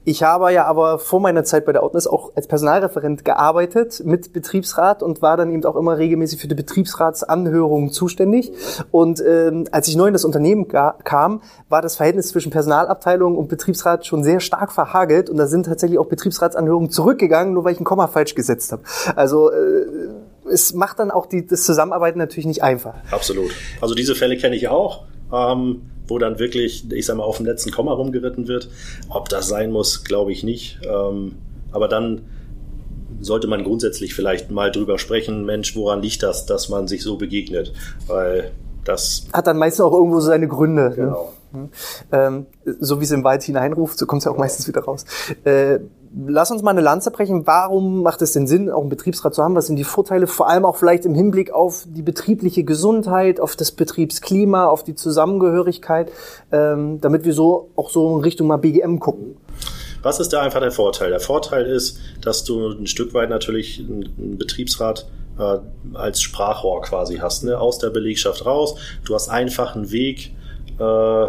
ich 0.04 0.24
habe 0.24 0.52
ja 0.52 0.66
aber 0.66 0.98
vor 0.98 1.20
meiner 1.20 1.44
Zeit 1.44 1.66
bei 1.66 1.74
der 1.74 1.84
Outness 1.84 2.08
auch 2.08 2.32
als 2.36 2.48
Personalreferent 2.48 3.24
gearbeitet 3.24 4.02
mit 4.04 4.34
Betriebsrat 4.34 5.04
und 5.04 5.22
war 5.22 5.38
dann 5.38 5.52
eben 5.52 5.64
auch 5.66 5.76
immer 5.76 5.98
regelmäßig 5.98 6.42
für 6.42 6.48
die 6.48 6.56
Betriebsratsanhörungen 6.56 7.92
zuständig. 7.92 8.52
Und 8.90 9.22
ähm, 9.24 9.68
als 9.72 9.88
ich 9.88 9.96
neu 9.96 10.08
in 10.08 10.14
das 10.14 10.26
Unternehmen 10.26 10.68
kam, 10.68 11.42
war 11.70 11.84
das 11.84 11.98
Verhältnis 11.98 12.30
zwischen 12.30 12.52
Personalabteilung 12.52 13.38
und 13.38 13.48
Betriebsrat 13.48 14.08
schon 14.08 14.24
sehr 14.24 14.40
stark 14.40 14.72
verhagelt 14.72 15.30
und 15.30 15.38
da 15.38 15.46
sind 15.46 15.68
tatsächlich 15.68 16.00
auch 16.00 16.08
Betriebsratsanhörungen 16.08 16.90
zurückgegangen, 16.90 17.54
nur 17.54 17.64
weil 17.64 17.74
ich 17.74 17.80
ein 17.80 17.86
Komma 17.86 18.08
falsch 18.08 18.34
gesetzt 18.34 18.72
habe. 18.72 18.82
Also 19.16 19.52
äh, 19.52 19.86
es 20.52 20.74
macht 20.74 20.98
dann 20.98 21.12
auch 21.12 21.28
die, 21.28 21.46
das 21.46 21.64
Zusammenarbeiten 21.64 22.18
natürlich 22.18 22.48
nicht 22.48 22.64
einfach. 22.64 22.96
Absolut. 23.12 23.52
Also 23.80 23.94
diese 23.94 24.16
Fälle 24.16 24.36
kenne 24.38 24.56
ich 24.56 24.68
auch. 24.68 25.04
Ähm 25.32 25.84
wo 26.12 26.20
dann 26.20 26.38
wirklich, 26.38 26.92
ich 26.92 27.06
sag 27.06 27.16
mal, 27.16 27.24
auf 27.24 27.38
dem 27.38 27.46
letzten 27.46 27.72
Komma 27.72 27.94
rumgeritten 27.94 28.48
wird. 28.48 28.70
Ob 29.10 29.30
das 29.30 29.48
sein 29.48 29.72
muss, 29.72 30.04
glaube 30.04 30.32
ich 30.32 30.44
nicht. 30.44 30.80
Ähm, 30.84 31.38
aber 31.72 31.88
dann 31.88 32.22
sollte 33.22 33.48
man 33.48 33.64
grundsätzlich 33.64 34.14
vielleicht 34.14 34.52
mal 34.52 34.72
drüber 34.72 35.00
sprechen, 35.00 35.46
Mensch, 35.46 35.76
woran 35.76 36.02
liegt 36.02 36.22
das, 36.22 36.46
dass 36.46 36.70
man 36.70 36.88
sich 36.88 37.02
so 37.02 37.18
begegnet? 37.18 37.72
Weil 38.08 38.52
das 38.84 39.28
hat 39.32 39.48
dann 39.48 39.58
meistens 39.58 39.86
auch 39.86 39.94
irgendwo 39.94 40.20
seine 40.20 40.48
Gründe. 40.48 40.90
Ne? 40.90 40.96
Genau. 40.96 41.34
Ne? 41.54 41.70
Ähm, 42.12 42.46
so 42.80 43.00
wie 43.00 43.06
es 43.06 43.12
im 43.12 43.24
Wald 43.24 43.44
hineinruft, 43.44 43.98
so 43.98 44.06
kommt 44.06 44.22
es 44.22 44.26
ja 44.26 44.32
auch 44.32 44.38
meistens 44.38 44.68
wieder 44.68 44.82
raus. 44.82 45.06
Äh, 45.44 45.80
lass 46.14 46.52
uns 46.52 46.62
mal 46.62 46.72
eine 46.72 46.82
Lanze 46.82 47.12
brechen. 47.12 47.48
Warum 47.48 48.04
macht 48.04 48.22
es 48.22 48.34
denn 48.34 48.48
Sinn, 48.48 48.70
auch 48.70 48.82
einen 48.82 48.90
Betriebsrat 48.90 49.34
zu 49.34 49.44
haben? 49.44 49.56
Was 49.56 49.68
sind 49.68 49.76
die 49.76 49.84
Vorteile? 49.84 50.28
Vor 50.28 50.50
allem 50.50 50.66
auch 50.66 50.76
vielleicht 50.76 51.06
im 51.06 51.16
Hinblick 51.16 51.52
auf 51.52 51.86
die 51.88 52.02
betriebliche 52.02 52.64
Gesundheit, 52.64 53.40
auf 53.40 53.56
das 53.56 53.72
Betriebsklima, 53.72 54.68
auf 54.68 54.84
die 54.84 54.96
Zusammengehörigkeit, 54.96 56.12
ähm, 56.52 57.00
damit 57.02 57.26
wir 57.26 57.34
so 57.34 57.70
auch 57.76 57.90
so 57.90 58.18
in 58.18 58.24
Richtung 58.24 58.48
mal 58.48 58.58
BGM 58.58 59.00
gucken. 59.00 59.38
Was 60.04 60.20
ist 60.20 60.34
da 60.34 60.42
einfach 60.42 60.62
der 60.62 60.72
Vorteil? 60.72 61.12
Der 61.12 61.20
Vorteil 61.20 61.66
ist, 61.66 62.00
dass 62.22 62.44
du 62.44 62.70
ein 62.70 62.88
Stück 62.88 63.14
weit 63.14 63.30
natürlich 63.30 63.80
einen 63.80 64.38
Betriebsrat 64.38 65.08
äh, 65.38 65.60
als 65.94 66.22
Sprachrohr 66.22 66.82
quasi 66.82 67.18
hast, 67.18 67.44
ne? 67.44 67.60
aus 67.60 67.78
der 67.78 67.90
Belegschaft 67.90 68.46
raus. 68.46 68.76
Du 69.06 69.14
hast 69.14 69.30
einfach 69.30 69.76
einen 69.76 69.92
Weg, 69.92 70.34
äh, 70.80 71.28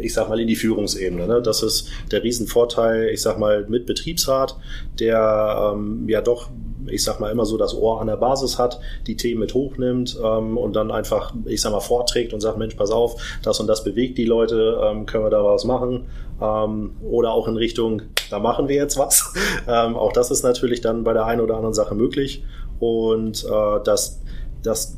ich 0.00 0.14
sag 0.14 0.28
mal, 0.28 0.40
in 0.40 0.48
die 0.48 0.56
Führungsebene. 0.56 1.26
Ne? 1.26 1.42
Das 1.42 1.62
ist 1.62 1.88
der 2.10 2.22
Riesenvorteil, 2.22 3.08
ich 3.08 3.22
sag 3.22 3.38
mal, 3.38 3.66
mit 3.68 3.86
Betriebsrat, 3.86 4.56
der 4.98 5.72
ähm, 5.74 6.08
ja 6.08 6.20
doch 6.20 6.50
ich 6.86 7.04
sag 7.04 7.20
mal, 7.20 7.30
immer 7.30 7.44
so 7.44 7.56
das 7.56 7.74
Ohr 7.74 8.00
an 8.00 8.06
der 8.06 8.16
Basis 8.16 8.58
hat, 8.58 8.80
die 9.06 9.16
Themen 9.16 9.40
mit 9.40 9.54
hochnimmt 9.54 10.18
ähm, 10.22 10.56
und 10.56 10.74
dann 10.74 10.90
einfach, 10.90 11.34
ich 11.46 11.60
sag 11.60 11.72
mal, 11.72 11.80
vorträgt 11.80 12.32
und 12.32 12.40
sagt, 12.40 12.58
Mensch, 12.58 12.74
pass 12.74 12.90
auf, 12.90 13.20
das 13.42 13.60
und 13.60 13.66
das 13.66 13.84
bewegt 13.84 14.18
die 14.18 14.24
Leute, 14.24 14.80
ähm, 14.82 15.06
können 15.06 15.24
wir 15.24 15.30
da 15.30 15.44
was 15.44 15.64
machen? 15.64 16.06
Ähm, 16.40 16.92
oder 17.02 17.32
auch 17.32 17.48
in 17.48 17.56
Richtung, 17.56 18.02
da 18.30 18.38
machen 18.38 18.68
wir 18.68 18.76
jetzt 18.76 18.98
was. 18.98 19.32
Ähm, 19.68 19.94
auch 19.94 20.12
das 20.12 20.30
ist 20.30 20.42
natürlich 20.42 20.80
dann 20.80 21.04
bei 21.04 21.12
der 21.12 21.26
einen 21.26 21.40
oder 21.40 21.56
anderen 21.56 21.74
Sache 21.74 21.94
möglich. 21.94 22.44
Und 22.78 23.44
äh, 23.44 23.80
das, 23.84 24.20
das 24.62 24.96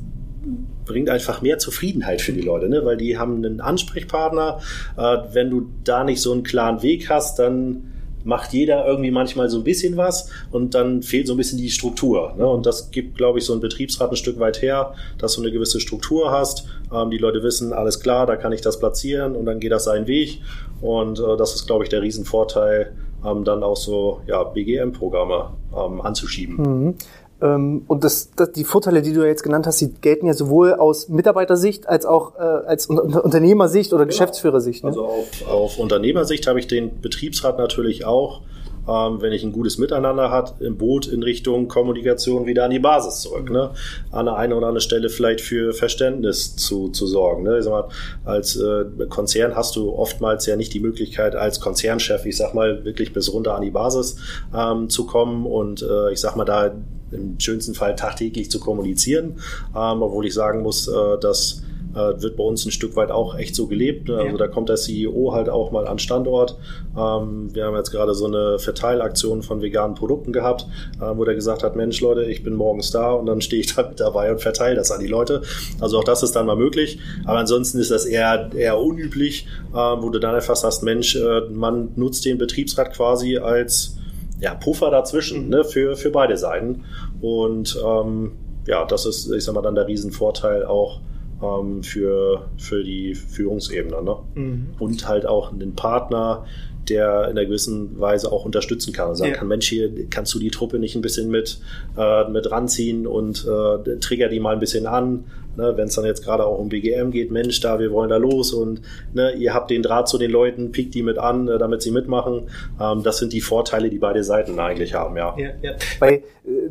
bringt 0.85 1.09
einfach 1.09 1.43
mehr 1.43 1.59
Zufriedenheit 1.59 2.21
für 2.21 2.33
die 2.33 2.41
Leute, 2.41 2.69
ne? 2.69 2.85
weil 2.85 2.97
die 2.97 3.19
haben 3.19 3.37
einen 3.37 3.61
Ansprechpartner. 3.61 4.61
Äh, 4.97 5.19
wenn 5.33 5.51
du 5.51 5.69
da 5.85 6.05
nicht 6.05 6.21
so 6.21 6.33
einen 6.33 6.43
klaren 6.43 6.83
Weg 6.83 7.09
hast, 7.09 7.39
dann 7.39 7.93
macht 8.25 8.53
jeder 8.53 8.87
irgendwie 8.87 9.11
manchmal 9.11 9.49
so 9.49 9.59
ein 9.59 9.65
bisschen 9.65 9.97
was 9.97 10.29
und 10.51 10.75
dann 10.75 11.03
fehlt 11.03 11.27
so 11.27 11.35
ein 11.35 11.37
bisschen 11.37 11.59
die 11.59 11.71
Struktur. 11.71 12.35
Ne? 12.37 12.47
Und 12.47 12.67
das 12.67 12.91
gibt, 12.91 13.17
glaube 13.17 13.39
ich, 13.39 13.45
so 13.45 13.53
ein 13.53 13.61
Betriebsrat 13.61 14.11
ein 14.11 14.17
Stück 14.17 14.39
weit 14.39 14.63
her, 14.63 14.95
dass 15.19 15.35
du 15.35 15.43
eine 15.43 15.51
gewisse 15.51 15.81
Struktur 15.81 16.31
hast. 16.31 16.67
Ähm, 16.93 17.11
die 17.11 17.19
Leute 17.19 17.43
wissen, 17.43 17.73
alles 17.73 18.01
klar, 18.01 18.27
da 18.27 18.37
kann 18.37 18.53
ich 18.53 18.61
das 18.61 18.79
platzieren 18.79 19.35
und 19.35 19.47
dann 19.47 19.61
geht 19.61 19.73
das 19.73 19.85
seinen 19.85 20.07
Weg. 20.07 20.41
Und 20.81 21.19
äh, 21.19 21.37
das 21.37 21.55
ist, 21.55 21.67
glaube 21.67 21.85
ich, 21.85 21.91
der 21.91 22.03
Riesenvorteil, 22.03 22.93
ähm, 23.25 23.45
dann 23.45 23.63
auch 23.63 23.77
so 23.77 24.21
ja, 24.27 24.43
BGM-Programme 24.43 25.51
ähm, 25.77 26.01
anzuschieben. 26.01 26.57
Mhm. 26.57 26.95
Ähm, 27.43 27.83
und 27.89 28.05
das, 28.05 28.31
das, 28.37 28.53
die 28.53 28.65
Vorteile, 28.65 29.03
die 29.03 29.13
du 29.13 29.27
jetzt 29.27 29.43
genannt 29.43 29.67
hast, 29.67 29.81
die 29.81 29.93
gelten 29.93 30.27
ja 30.27 30.35
sowohl 30.35 30.75
aus 30.75 31.09
Mitarbeitersicht 31.09 31.89
als 31.89 32.07
auch 32.07 32.37
äh, 32.37 32.41
als 32.41 32.87
Unternehmersicht 32.87 33.93
oder 33.93 34.05
genau. 34.05 34.13
Geschäftsführersicht. 34.13 34.85
Ne? 34.85 34.91
Also 34.91 35.05
auf, 35.05 35.49
auf 35.49 35.79
Unternehmersicht 35.79 36.47
habe 36.47 36.61
ich 36.61 36.67
den 36.67 37.01
Betriebsrat 37.01 37.59
natürlich 37.59 38.05
auch 38.05 38.43
ähm, 38.89 39.21
wenn 39.21 39.33
ich 39.33 39.45
ein 39.45 39.53
gutes 39.53 39.79
Miteinander 39.79 40.31
hat, 40.31 40.61
im 40.61 40.77
Boot 40.77 41.07
in 41.07 41.23
Richtung 41.23 41.69
Kommunikation 41.69 42.47
wieder 42.47 42.65
an 42.65 42.71
die 42.71 42.79
Basis 42.79 43.21
zurück. 43.21 43.51
Ne? 43.51 43.71
An 44.11 44.27
der 44.27 44.37
einen 44.37 44.53
oder 44.53 44.67
anderen 44.67 44.81
Stelle 44.81 45.09
vielleicht 45.09 45.41
für 45.41 45.73
Verständnis 45.73 46.57
zu, 46.57 46.89
zu 46.89 47.07
sorgen. 47.07 47.45
Ne? 47.45 47.59
Ich 47.59 47.65
sag 47.65 47.71
mal, 47.71 47.89
als 48.25 48.57
äh, 48.57 48.85
Konzern 49.09 49.55
hast 49.55 49.77
du 49.77 49.93
oftmals 49.93 50.47
ja 50.47 50.57
nicht 50.57 50.75
die 50.75 50.81
Möglichkeit, 50.81 51.37
als 51.37 51.61
Konzernchef, 51.61 52.27
ich 52.27 52.37
sag 52.37 52.55
mal, 52.55 52.85
wirklich 52.85 53.13
bis 53.13 53.33
runter 53.33 53.55
an 53.55 53.63
die 53.63 53.71
Basis 53.71 54.17
ähm, 54.55 54.89
zu 54.89 55.07
kommen 55.07 55.47
und 55.47 55.83
äh, 55.83 56.13
ich 56.13 56.21
sag 56.21 56.37
mal, 56.37 56.45
da 56.45 56.75
im 57.13 57.39
schönsten 57.39 57.75
Fall 57.75 57.97
tagtäglich 57.97 58.51
zu 58.51 58.61
kommunizieren, 58.61 59.37
ähm, 59.75 60.03
obwohl 60.03 60.27
ich 60.27 60.35
sagen 60.35 60.63
muss, 60.63 60.89
äh, 60.89 61.19
dass 61.21 61.63
äh, 61.95 62.23
wird 62.23 62.37
bei 62.37 62.45
uns 62.45 62.65
ein 62.65 62.71
Stück 62.71 62.97
weit 62.97 63.11
auch 63.11 63.37
echt 63.37 63.55
so 63.55 63.67
gelebt. 63.67 64.11
Also 64.11 64.25
ja. 64.25 64.37
da 64.37 64.49
kommt 64.49 64.69
der 64.69 64.77
CEO 64.77 65.33
halt 65.33 65.49
auch 65.49 65.71
mal 65.73 65.87
an 65.87 65.99
Standort. 65.99 66.57
Ähm, 66.97 67.55
wir 67.55 67.67
haben 67.67 67.77
jetzt 67.77 67.91
gerade 67.91 68.15
so 68.15 68.27
eine 68.27 68.59
Verteilaktion 68.59 69.43
von 69.43 69.63
veganen 69.63 69.95
Produkten 69.95 70.33
gehabt, 70.33 70.67
äh, 71.01 71.17
wo 71.17 71.25
der 71.25 71.35
gesagt 71.35 71.63
hat, 71.63 71.77
Mensch 71.77 72.01
Leute, 72.01 72.25
ich 72.25 72.43
bin 72.43 72.55
morgens 72.55 72.91
da 72.91 73.13
und 73.13 73.27
dann 73.27 73.41
stehe 73.41 73.61
ich 73.61 73.75
da 73.75 73.89
mit 73.89 74.01
dabei 74.01 74.31
und 74.33 74.41
verteile 74.41 74.77
das 74.77 74.91
an 74.91 75.01
die 75.01 75.07
Leute. 75.07 75.43
Also 75.81 75.99
auch 75.99 76.05
das 76.05 76.23
ist 76.23 76.35
dann 76.35 76.47
mal 76.47 76.57
möglich. 76.57 76.99
Aber 77.25 77.39
ansonsten 77.39 77.79
ist 77.79 77.91
das 77.91 78.07
eher, 78.07 78.51
eher 78.55 78.79
unüblich, 78.79 79.47
äh, 79.73 79.77
wo 79.77 80.11
du 80.11 80.19
dann 80.19 80.35
einfach 80.35 80.57
sagst, 80.57 80.83
Mensch, 80.83 81.17
äh, 81.17 81.43
man 81.51 81.91
nutzt 81.97 82.25
den 82.25 82.39
Betriebsrat 82.39 82.95
quasi 82.95 83.39
als 83.39 83.97
ja, 84.43 84.55
Puffer 84.55 84.91
dazwischen 84.91 85.49
ne, 85.49 85.65
für, 85.65 85.97
für 85.97 86.11
beide 86.11 86.37
Seiten. 86.37 86.85
Und 87.21 87.79
ähm, 87.85 88.33
ja, 88.67 88.85
das 88.85 89.07
ist, 89.07 89.31
ich 89.31 89.45
sag 89.45 89.55
mal, 89.55 89.63
dann 89.63 89.77
der 89.77 89.87
Riesenvorteil 89.87 90.65
auch 90.65 91.01
ähm, 91.41 91.83
für, 91.85 92.49
für 92.59 92.83
die 92.83 93.15
Führungsebene. 93.15 94.03
Ne? 94.03 94.17
Mhm. 94.35 94.67
Und 94.81 95.07
halt 95.07 95.27
auch 95.27 95.53
einen 95.53 95.77
Partner, 95.77 96.45
der 96.89 97.25
in 97.25 97.39
einer 97.39 97.45
gewissen 97.45 98.01
Weise 98.01 98.33
auch 98.33 98.45
unterstützen 98.45 98.93
kann 98.93 99.11
und 99.11 99.15
sagen 99.15 99.31
ja. 99.31 99.37
kann, 99.37 99.47
Mensch, 99.47 99.69
hier 99.69 100.09
kannst 100.11 100.35
du 100.35 100.41
die 100.41 100.51
Truppe 100.51 100.81
nicht 100.81 100.97
ein 100.97 101.03
bisschen 101.03 101.31
mit, 101.31 101.61
äh, 101.97 102.29
mit 102.29 102.51
ranziehen 102.51 103.07
und 103.07 103.47
äh, 103.47 103.99
trigger 104.01 104.29
die 104.29 104.41
mal 104.41 104.55
ein 104.55 104.61
bisschen 104.61 104.89
an. 104.89 105.25
Ne, 105.57 105.77
Wenn 105.77 105.89
es 105.89 105.95
dann 105.95 106.05
jetzt 106.05 106.25
gerade 106.25 106.47
auch 106.47 106.59
um 106.59 106.69
BGM 106.69 107.11
geht, 107.11 107.31
Mensch, 107.31 107.61
da, 107.61 107.79
wir 107.79 107.93
wollen 107.93 108.09
da 108.09 108.17
los 108.17 108.53
und 108.53 108.81
ne, 109.13 109.33
ihr 109.33 109.53
habt 109.53 109.71
den 109.71 109.83
Draht 109.83 110.09
zu 110.09 110.19
den 110.19 110.31
Leuten, 110.31 110.73
piekt 110.73 110.95
die 110.95 111.03
mit 111.03 111.19
an, 111.19 111.49
äh, 111.49 111.59
damit 111.59 111.83
sie 111.83 111.91
mitmachen. 111.91 112.49
Ähm, 112.81 113.03
das 113.03 113.19
sind 113.19 113.33
die 113.33 113.41
Vorteile, 113.41 113.91
die 113.91 113.99
beide 113.99 114.25
Seiten 114.25 114.59
eigentlich 114.59 114.95
haben, 114.95 115.17
ja. 115.17 115.35
ja, 115.37 115.51
ja. 115.61 115.73
Weil, 115.99 116.13
äh, 116.13 116.23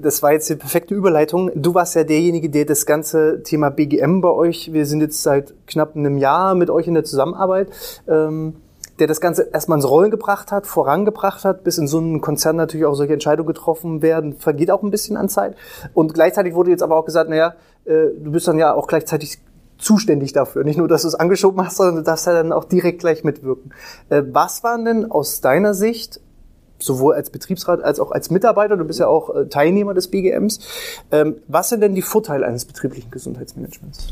das 0.01 0.23
war 0.23 0.33
jetzt 0.33 0.49
die 0.49 0.55
perfekte 0.55 0.95
Überleitung. 0.95 1.51
Du 1.55 1.75
warst 1.75 1.95
ja 1.95 2.03
derjenige, 2.03 2.49
der 2.49 2.65
das 2.65 2.85
ganze 2.85 3.43
Thema 3.43 3.69
BGM 3.69 4.21
bei 4.21 4.31
euch, 4.31 4.73
wir 4.73 4.85
sind 4.85 5.01
jetzt 5.01 5.21
seit 5.21 5.53
knapp 5.67 5.95
einem 5.95 6.17
Jahr 6.17 6.55
mit 6.55 6.69
euch 6.69 6.87
in 6.87 6.95
der 6.95 7.03
Zusammenarbeit. 7.03 7.69
Ähm, 8.07 8.55
der 9.01 9.07
das 9.07 9.19
Ganze 9.19 9.49
erstmal 9.51 9.79
ins 9.79 9.89
Rollen 9.89 10.11
gebracht 10.11 10.51
hat, 10.51 10.67
vorangebracht 10.67 11.43
hat, 11.43 11.63
bis 11.63 11.79
in 11.79 11.87
so 11.87 11.97
einem 11.97 12.21
Konzern 12.21 12.55
natürlich 12.55 12.85
auch 12.85 12.93
solche 12.93 13.13
Entscheidungen 13.13 13.47
getroffen 13.47 14.03
werden, 14.03 14.35
vergeht 14.37 14.69
auch 14.69 14.83
ein 14.83 14.91
bisschen 14.91 15.17
an 15.17 15.27
Zeit. 15.27 15.55
Und 15.95 16.13
gleichzeitig 16.13 16.53
wurde 16.53 16.69
jetzt 16.69 16.83
aber 16.83 16.95
auch 16.97 17.05
gesagt, 17.05 17.27
naja, 17.27 17.55
äh, 17.91 18.23
du 18.23 18.31
bist 18.31 18.47
dann 18.47 18.57
ja 18.57 18.73
auch 18.73 18.87
gleichzeitig 18.87 19.39
zuständig 19.77 20.33
dafür. 20.33 20.63
Nicht 20.63 20.77
nur, 20.77 20.87
dass 20.87 21.01
du 21.01 21.07
es 21.07 21.15
angeschoben 21.15 21.65
hast, 21.65 21.77
sondern 21.77 21.97
du 21.97 22.03
darfst 22.03 22.27
ja 22.27 22.33
dann 22.33 22.53
auch 22.53 22.65
direkt 22.65 22.99
gleich 22.99 23.23
mitwirken. 23.23 23.73
Äh, 24.09 24.23
was 24.31 24.63
waren 24.63 24.85
denn 24.85 25.11
aus 25.11 25.41
deiner 25.41 25.73
Sicht 25.73 26.19
sowohl 26.79 27.13
als 27.13 27.29
Betriebsrat 27.29 27.83
als 27.83 27.99
auch 27.99 28.11
als 28.11 28.31
Mitarbeiter, 28.31 28.75
du 28.75 28.85
bist 28.85 28.99
ja 28.99 29.07
auch 29.07 29.35
äh, 29.35 29.45
Teilnehmer 29.45 29.93
des 29.93 30.07
BGMs. 30.07 30.59
Ähm, 31.11 31.35
was 31.47 31.69
sind 31.69 31.81
denn 31.81 31.95
die 31.95 32.01
Vorteile 32.01 32.45
eines 32.45 32.65
betrieblichen 32.65 33.11
Gesundheitsmanagements? 33.11 34.07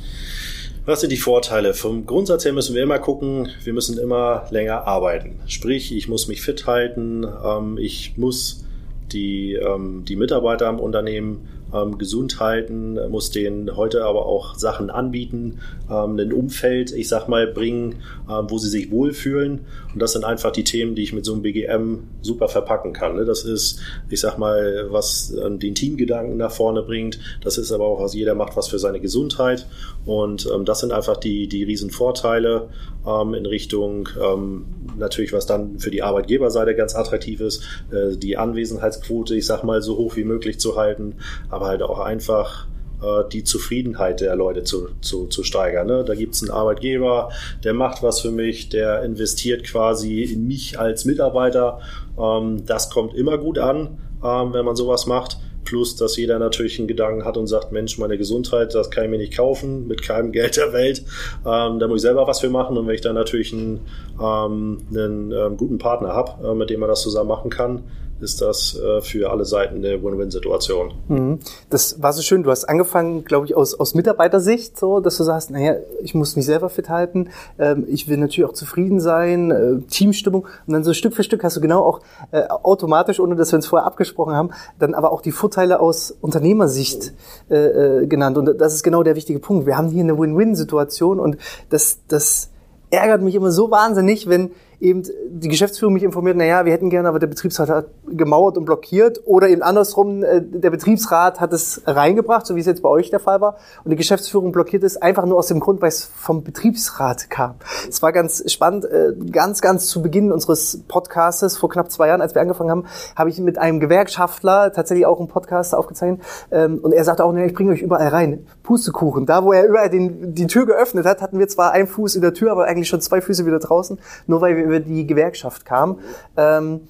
Was 0.85 1.01
sind 1.01 1.11
die 1.11 1.17
Vorteile? 1.17 1.73
Vom 1.73 2.05
Grundsatz 2.05 2.45
her 2.45 2.53
müssen 2.53 2.75
wir 2.75 2.83
immer 2.83 2.99
gucken, 2.99 3.49
wir 3.63 3.73
müssen 3.73 3.97
immer 3.97 4.45
länger 4.49 4.87
arbeiten. 4.87 5.39
Sprich, 5.47 5.95
ich 5.95 6.07
muss 6.07 6.27
mich 6.27 6.41
fit 6.41 6.67
halten, 6.67 7.25
ähm, 7.43 7.77
ich 7.79 8.17
muss 8.17 8.65
die, 9.11 9.53
ähm, 9.53 10.05
die 10.07 10.15
Mitarbeiter 10.15 10.69
im 10.69 10.79
Unternehmen 10.79 11.47
ähm, 11.73 11.97
gesund 11.97 12.39
halten, 12.39 12.97
muss 13.09 13.31
denen 13.31 13.75
heute 13.75 14.05
aber 14.05 14.25
auch 14.25 14.55
Sachen 14.55 14.89
anbieten, 14.89 15.59
ähm, 15.89 16.17
ein 16.17 16.33
Umfeld, 16.33 16.91
ich 16.91 17.07
sag 17.07 17.27
mal, 17.27 17.47
bringen, 17.47 17.95
ähm, 18.29 18.45
wo 18.49 18.57
sie 18.57 18.69
sich 18.69 18.91
wohlfühlen. 18.91 19.65
Und 19.93 20.01
das 20.01 20.13
sind 20.13 20.23
einfach 20.23 20.51
die 20.51 20.63
Themen, 20.63 20.95
die 20.95 21.03
ich 21.03 21.13
mit 21.13 21.25
so 21.25 21.33
einem 21.33 21.41
BGM 21.41 22.03
super 22.21 22.47
verpacken 22.47 22.93
kann. 22.93 23.15
Ne? 23.15 23.25
Das 23.25 23.43
ist, 23.43 23.79
ich 24.09 24.19
sag 24.19 24.37
mal, 24.37 24.87
was 24.89 25.33
den 25.35 25.75
Teamgedanken 25.75 26.37
nach 26.37 26.51
vorne 26.51 26.83
bringt. 26.83 27.19
Das 27.43 27.57
ist 27.57 27.71
aber 27.71 27.85
auch, 27.85 28.01
was 28.01 28.13
jeder 28.13 28.35
macht, 28.35 28.55
was 28.55 28.67
für 28.67 28.79
seine 28.79 28.99
Gesundheit. 28.99 29.67
Und 30.05 30.47
ähm, 30.53 30.65
das 30.65 30.79
sind 30.79 30.91
einfach 30.91 31.17
die, 31.17 31.47
die 31.47 31.63
riesen 31.63 31.89
Vorteile 31.89 32.69
ähm, 33.05 33.33
in 33.33 33.45
Richtung 33.45 34.09
ähm, 34.21 34.65
natürlich, 34.97 35.33
was 35.33 35.45
dann 35.45 35.79
für 35.79 35.91
die 35.91 36.03
Arbeitgeberseite 36.03 36.75
ganz 36.75 36.95
attraktiv 36.95 37.41
ist, 37.41 37.63
äh, 37.91 38.15
die 38.15 38.37
Anwesenheitsquote, 38.37 39.35
ich 39.35 39.45
sag 39.45 39.63
mal, 39.63 39.81
so 39.81 39.97
hoch 39.97 40.15
wie 40.15 40.23
möglich 40.23 40.59
zu 40.59 40.75
halten, 40.75 41.15
aber 41.59 41.67
halt 41.67 41.81
auch 41.83 41.99
einfach 41.99 42.67
äh, 43.01 43.27
die 43.31 43.43
Zufriedenheit 43.43 44.21
der 44.21 44.35
Leute 44.35 44.63
zu, 44.63 44.89
zu, 45.01 45.27
zu 45.27 45.43
steigern. 45.43 45.87
Ne? 45.87 46.03
Da 46.05 46.15
gibt's 46.15 46.41
einen 46.41 46.51
Arbeitgeber, 46.51 47.29
der 47.63 47.73
macht 47.73 48.01
was 48.01 48.21
für 48.21 48.31
mich, 48.31 48.69
der 48.69 49.03
investiert 49.03 49.63
quasi 49.65 50.23
in 50.23 50.47
mich 50.47 50.79
als 50.79 51.05
Mitarbeiter. 51.05 51.81
Ähm, 52.17 52.65
das 52.65 52.89
kommt 52.89 53.13
immer 53.13 53.37
gut 53.37 53.59
an, 53.59 53.97
ähm, 54.23 54.53
wenn 54.53 54.65
man 54.65 54.75
sowas 54.75 55.05
macht. 55.05 55.37
Plus, 55.65 55.97
dass 55.97 56.17
jeder 56.17 56.39
natürlich 56.39 56.79
einen 56.79 56.87
Gedanken 56.87 57.25
hat 57.25 57.37
und 57.37 57.45
sagt, 57.45 57.71
Mensch, 57.71 57.99
meine 57.99 58.17
Gesundheit, 58.17 58.73
das 58.73 58.89
kann 58.89 59.03
ich 59.03 59.09
mir 59.11 59.17
nicht 59.17 59.35
kaufen, 59.35 59.87
mit 59.87 60.01
keinem 60.01 60.31
Geld 60.31 60.55
der 60.55 60.71
Welt. 60.71 61.03
Ähm, 61.45 61.79
da 61.79 61.87
muss 61.87 61.97
ich 61.97 62.01
selber 62.03 62.25
was 62.25 62.39
für 62.39 62.49
machen. 62.49 62.77
Und 62.77 62.87
wenn 62.87 62.95
ich 62.95 63.01
dann 63.01 63.15
natürlich 63.15 63.53
einen, 63.53 63.81
ähm, 64.19 64.77
einen 64.89 65.31
ähm, 65.33 65.57
guten 65.57 65.77
Partner 65.77 66.13
habe, 66.13 66.47
äh, 66.47 66.55
mit 66.55 66.69
dem 66.69 66.79
man 66.79 66.89
das 66.89 67.01
zusammen 67.01 67.27
machen 67.27 67.51
kann, 67.51 67.83
ist 68.21 68.41
das 68.41 68.77
äh, 68.77 69.01
für 69.01 69.29
alle 69.31 69.45
Seiten 69.45 69.77
eine 69.77 70.03
Win-Win-Situation. 70.03 70.93
Mhm. 71.07 71.39
Das 71.69 72.01
war 72.01 72.13
so 72.13 72.21
schön. 72.21 72.43
Du 72.43 72.51
hast 72.51 72.65
angefangen, 72.65 73.23
glaube 73.23 73.45
ich, 73.45 73.55
aus, 73.55 73.79
aus 73.79 73.95
Mitarbeitersicht, 73.95 74.77
so, 74.77 74.99
dass 74.99 75.17
du 75.17 75.23
sagst, 75.23 75.51
naja, 75.51 75.75
ich 76.01 76.13
muss 76.13 76.35
mich 76.35 76.45
selber 76.45 76.69
fit 76.69 76.89
halten, 76.89 77.29
ähm, 77.57 77.85
ich 77.87 78.07
will 78.07 78.17
natürlich 78.17 78.49
auch 78.49 78.53
zufrieden 78.53 78.99
sein, 78.99 79.51
äh, 79.51 79.81
Teamstimmung. 79.89 80.47
Und 80.67 80.73
dann 80.73 80.83
so 80.83 80.93
Stück 80.93 81.13
für 81.13 81.23
Stück 81.23 81.43
hast 81.43 81.57
du 81.57 81.61
genau 81.61 81.83
auch 81.83 82.01
äh, 82.31 82.43
automatisch, 82.47 83.19
ohne 83.19 83.35
dass 83.35 83.51
wir 83.51 83.57
uns 83.57 83.67
vorher 83.67 83.85
abgesprochen 83.85 84.35
haben, 84.35 84.49
dann 84.79 84.93
aber 84.93 85.11
auch 85.11 85.21
die 85.21 85.31
Vorteile 85.31 85.79
aus 85.79 86.15
Unternehmersicht 86.21 87.13
äh, 87.49 87.55
äh, 87.55 88.07
genannt. 88.07 88.37
Und 88.37 88.59
das 88.59 88.73
ist 88.73 88.83
genau 88.83 89.03
der 89.03 89.15
wichtige 89.15 89.39
Punkt. 89.39 89.65
Wir 89.65 89.77
haben 89.77 89.89
hier 89.89 90.03
eine 90.03 90.17
Win-Win-Situation 90.17 91.19
und 91.19 91.37
das, 91.69 91.99
das 92.07 92.49
ärgert 92.89 93.21
mich 93.21 93.35
immer 93.35 93.51
so 93.51 93.71
wahnsinnig, 93.71 94.27
wenn 94.27 94.51
eben 94.79 95.03
die 95.29 95.49
Geschäftsführung 95.49 95.93
mich 95.93 96.03
informiert, 96.03 96.37
na 96.37 96.45
ja, 96.45 96.65
wir 96.65 96.71
hätten 96.71 96.89
gerne, 96.89 97.09
aber 97.09 97.19
der 97.19 97.27
Betriebsrat 97.27 97.69
hat 97.69 97.87
gemauert 98.07 98.57
und 98.57 98.65
blockiert 98.65 99.21
oder 99.25 99.49
eben 99.49 99.61
andersrum, 99.61 100.23
äh, 100.23 100.41
der 100.41 100.69
Betriebsrat 100.69 101.39
hat 101.39 101.51
es 101.53 101.81
reingebracht, 101.85 102.45
so 102.45 102.55
wie 102.55 102.61
es 102.61 102.65
jetzt 102.65 102.81
bei 102.81 102.89
euch 102.89 103.09
der 103.09 103.19
Fall 103.19 103.41
war 103.41 103.57
und 103.83 103.91
die 103.91 103.97
Geschäftsführung 103.97 104.51
blockiert 104.51 104.83
es 104.83 104.97
einfach 104.97 105.25
nur 105.25 105.37
aus 105.37 105.47
dem 105.47 105.59
Grund, 105.59 105.81
weil 105.81 105.89
es 105.89 106.05
vom 106.05 106.43
Betriebsrat 106.43 107.29
kam. 107.29 107.55
Es 107.89 108.01
war 108.01 108.13
ganz 108.13 108.49
spannend, 108.51 108.85
äh, 108.85 109.13
ganz, 109.31 109.61
ganz 109.61 109.87
zu 109.87 110.01
Beginn 110.01 110.31
unseres 110.31 110.81
Podcastes 110.87 111.57
vor 111.57 111.69
knapp 111.69 111.91
zwei 111.91 112.07
Jahren, 112.07 112.21
als 112.21 112.33
wir 112.33 112.41
angefangen 112.41 112.71
haben, 112.71 112.85
habe 113.15 113.29
ich 113.29 113.39
mit 113.39 113.57
einem 113.57 113.79
Gewerkschaftler 113.79 114.71
tatsächlich 114.71 115.05
auch 115.05 115.19
einen 115.19 115.27
Podcast 115.27 115.75
aufgezeichnet 115.75 116.21
ähm, 116.51 116.79
und 116.81 116.93
er 116.93 117.03
sagte 117.03 117.25
auch, 117.25 117.35
ich 117.35 117.53
bringe 117.53 117.71
euch 117.71 117.81
überall 117.81 118.07
rein. 118.07 118.45
Pustekuchen. 118.69 119.25
Da, 119.25 119.43
wo 119.43 119.51
er 119.51 119.67
überall 119.67 119.89
den, 119.89 120.35
die 120.35 120.45
Tür 120.45 120.67
geöffnet 120.67 121.03
hat, 121.03 121.23
hatten 121.23 121.39
wir 121.39 121.47
zwar 121.47 121.71
einen 121.71 121.87
Fuß 121.87 122.13
in 122.13 122.21
der 122.21 122.35
Tür, 122.35 122.51
aber 122.51 122.65
eigentlich 122.65 122.87
schon 122.87 123.01
zwei 123.01 123.19
Füße 123.19 123.47
wieder 123.47 123.57
draußen, 123.57 123.97
nur 124.27 124.41
weil 124.41 124.55
wir 124.55 124.63
über 124.63 124.79
die 124.79 125.07
Gewerkschaft 125.07 125.65
kamen. 125.65 125.97
Ähm, 126.37 126.81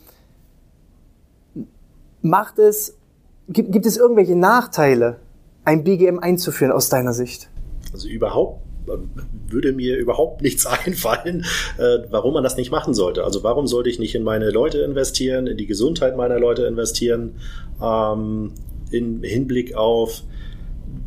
macht 2.21 2.59
es, 2.59 2.98
gibt, 3.48 3.71
gibt 3.71 3.86
es 3.86 3.95
irgendwelche 3.95 4.36
Nachteile, 4.36 5.21
ein 5.63 5.86
BGM 5.86 6.19
einzuführen 6.19 6.74
aus 6.74 6.89
deiner 6.89 7.13
Sicht? 7.13 7.50
Also 7.93 8.09
überhaupt 8.09 8.59
würde 9.48 9.71
mir 9.71 9.95
überhaupt 9.95 10.41
nichts 10.41 10.65
einfallen, 10.86 11.45
äh, 11.77 12.00
warum 12.09 12.33
man 12.33 12.43
das 12.43 12.57
nicht 12.57 12.71
machen 12.71 12.93
sollte. 12.93 13.24
Also 13.24 13.41
warum 13.41 13.67
sollte 13.67 13.89
ich 13.89 14.00
nicht 14.00 14.15
in 14.15 14.24
meine 14.24 14.50
Leute 14.50 14.79
investieren, 14.79 15.48
in 15.48 15.55
die 15.55 15.65
Gesundheit 15.65 16.17
meiner 16.17 16.39
Leute 16.39 16.63
investieren, 16.63 17.36
ähm, 17.81 18.51
in 18.91 19.24
Hinblick 19.24 19.75
auf 19.75 20.24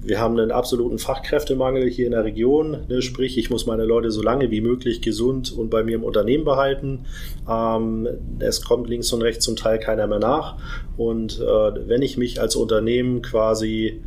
wir 0.04 0.20
haben 0.20 0.38
einen 0.38 0.50
absoluten 0.50 0.98
Fachkräftemangel 0.98 1.88
hier 1.88 2.06
in 2.06 2.12
der 2.12 2.24
Region. 2.24 2.78
Ne? 2.88 3.02
Sprich, 3.02 3.38
ich 3.38 3.50
muss 3.50 3.66
meine 3.66 3.84
Leute 3.84 4.10
so 4.10 4.20
lange 4.20 4.50
wie 4.50 4.60
möglich 4.60 5.00
gesund 5.00 5.52
und 5.52 5.70
bei 5.70 5.84
mir 5.84 5.94
im 5.94 6.04
Unternehmen 6.04 6.44
behalten. 6.44 7.06
Ähm, 7.48 8.08
es 8.40 8.62
kommt 8.62 8.88
links 8.88 9.12
und 9.12 9.22
rechts 9.22 9.44
zum 9.44 9.56
Teil 9.56 9.78
keiner 9.78 10.06
mehr 10.06 10.18
nach. 10.18 10.56
Und 10.96 11.40
äh, 11.40 11.88
wenn 11.88 12.02
ich 12.02 12.16
mich 12.16 12.40
als 12.40 12.56
Unternehmen 12.56 13.22
quasi 13.22 14.00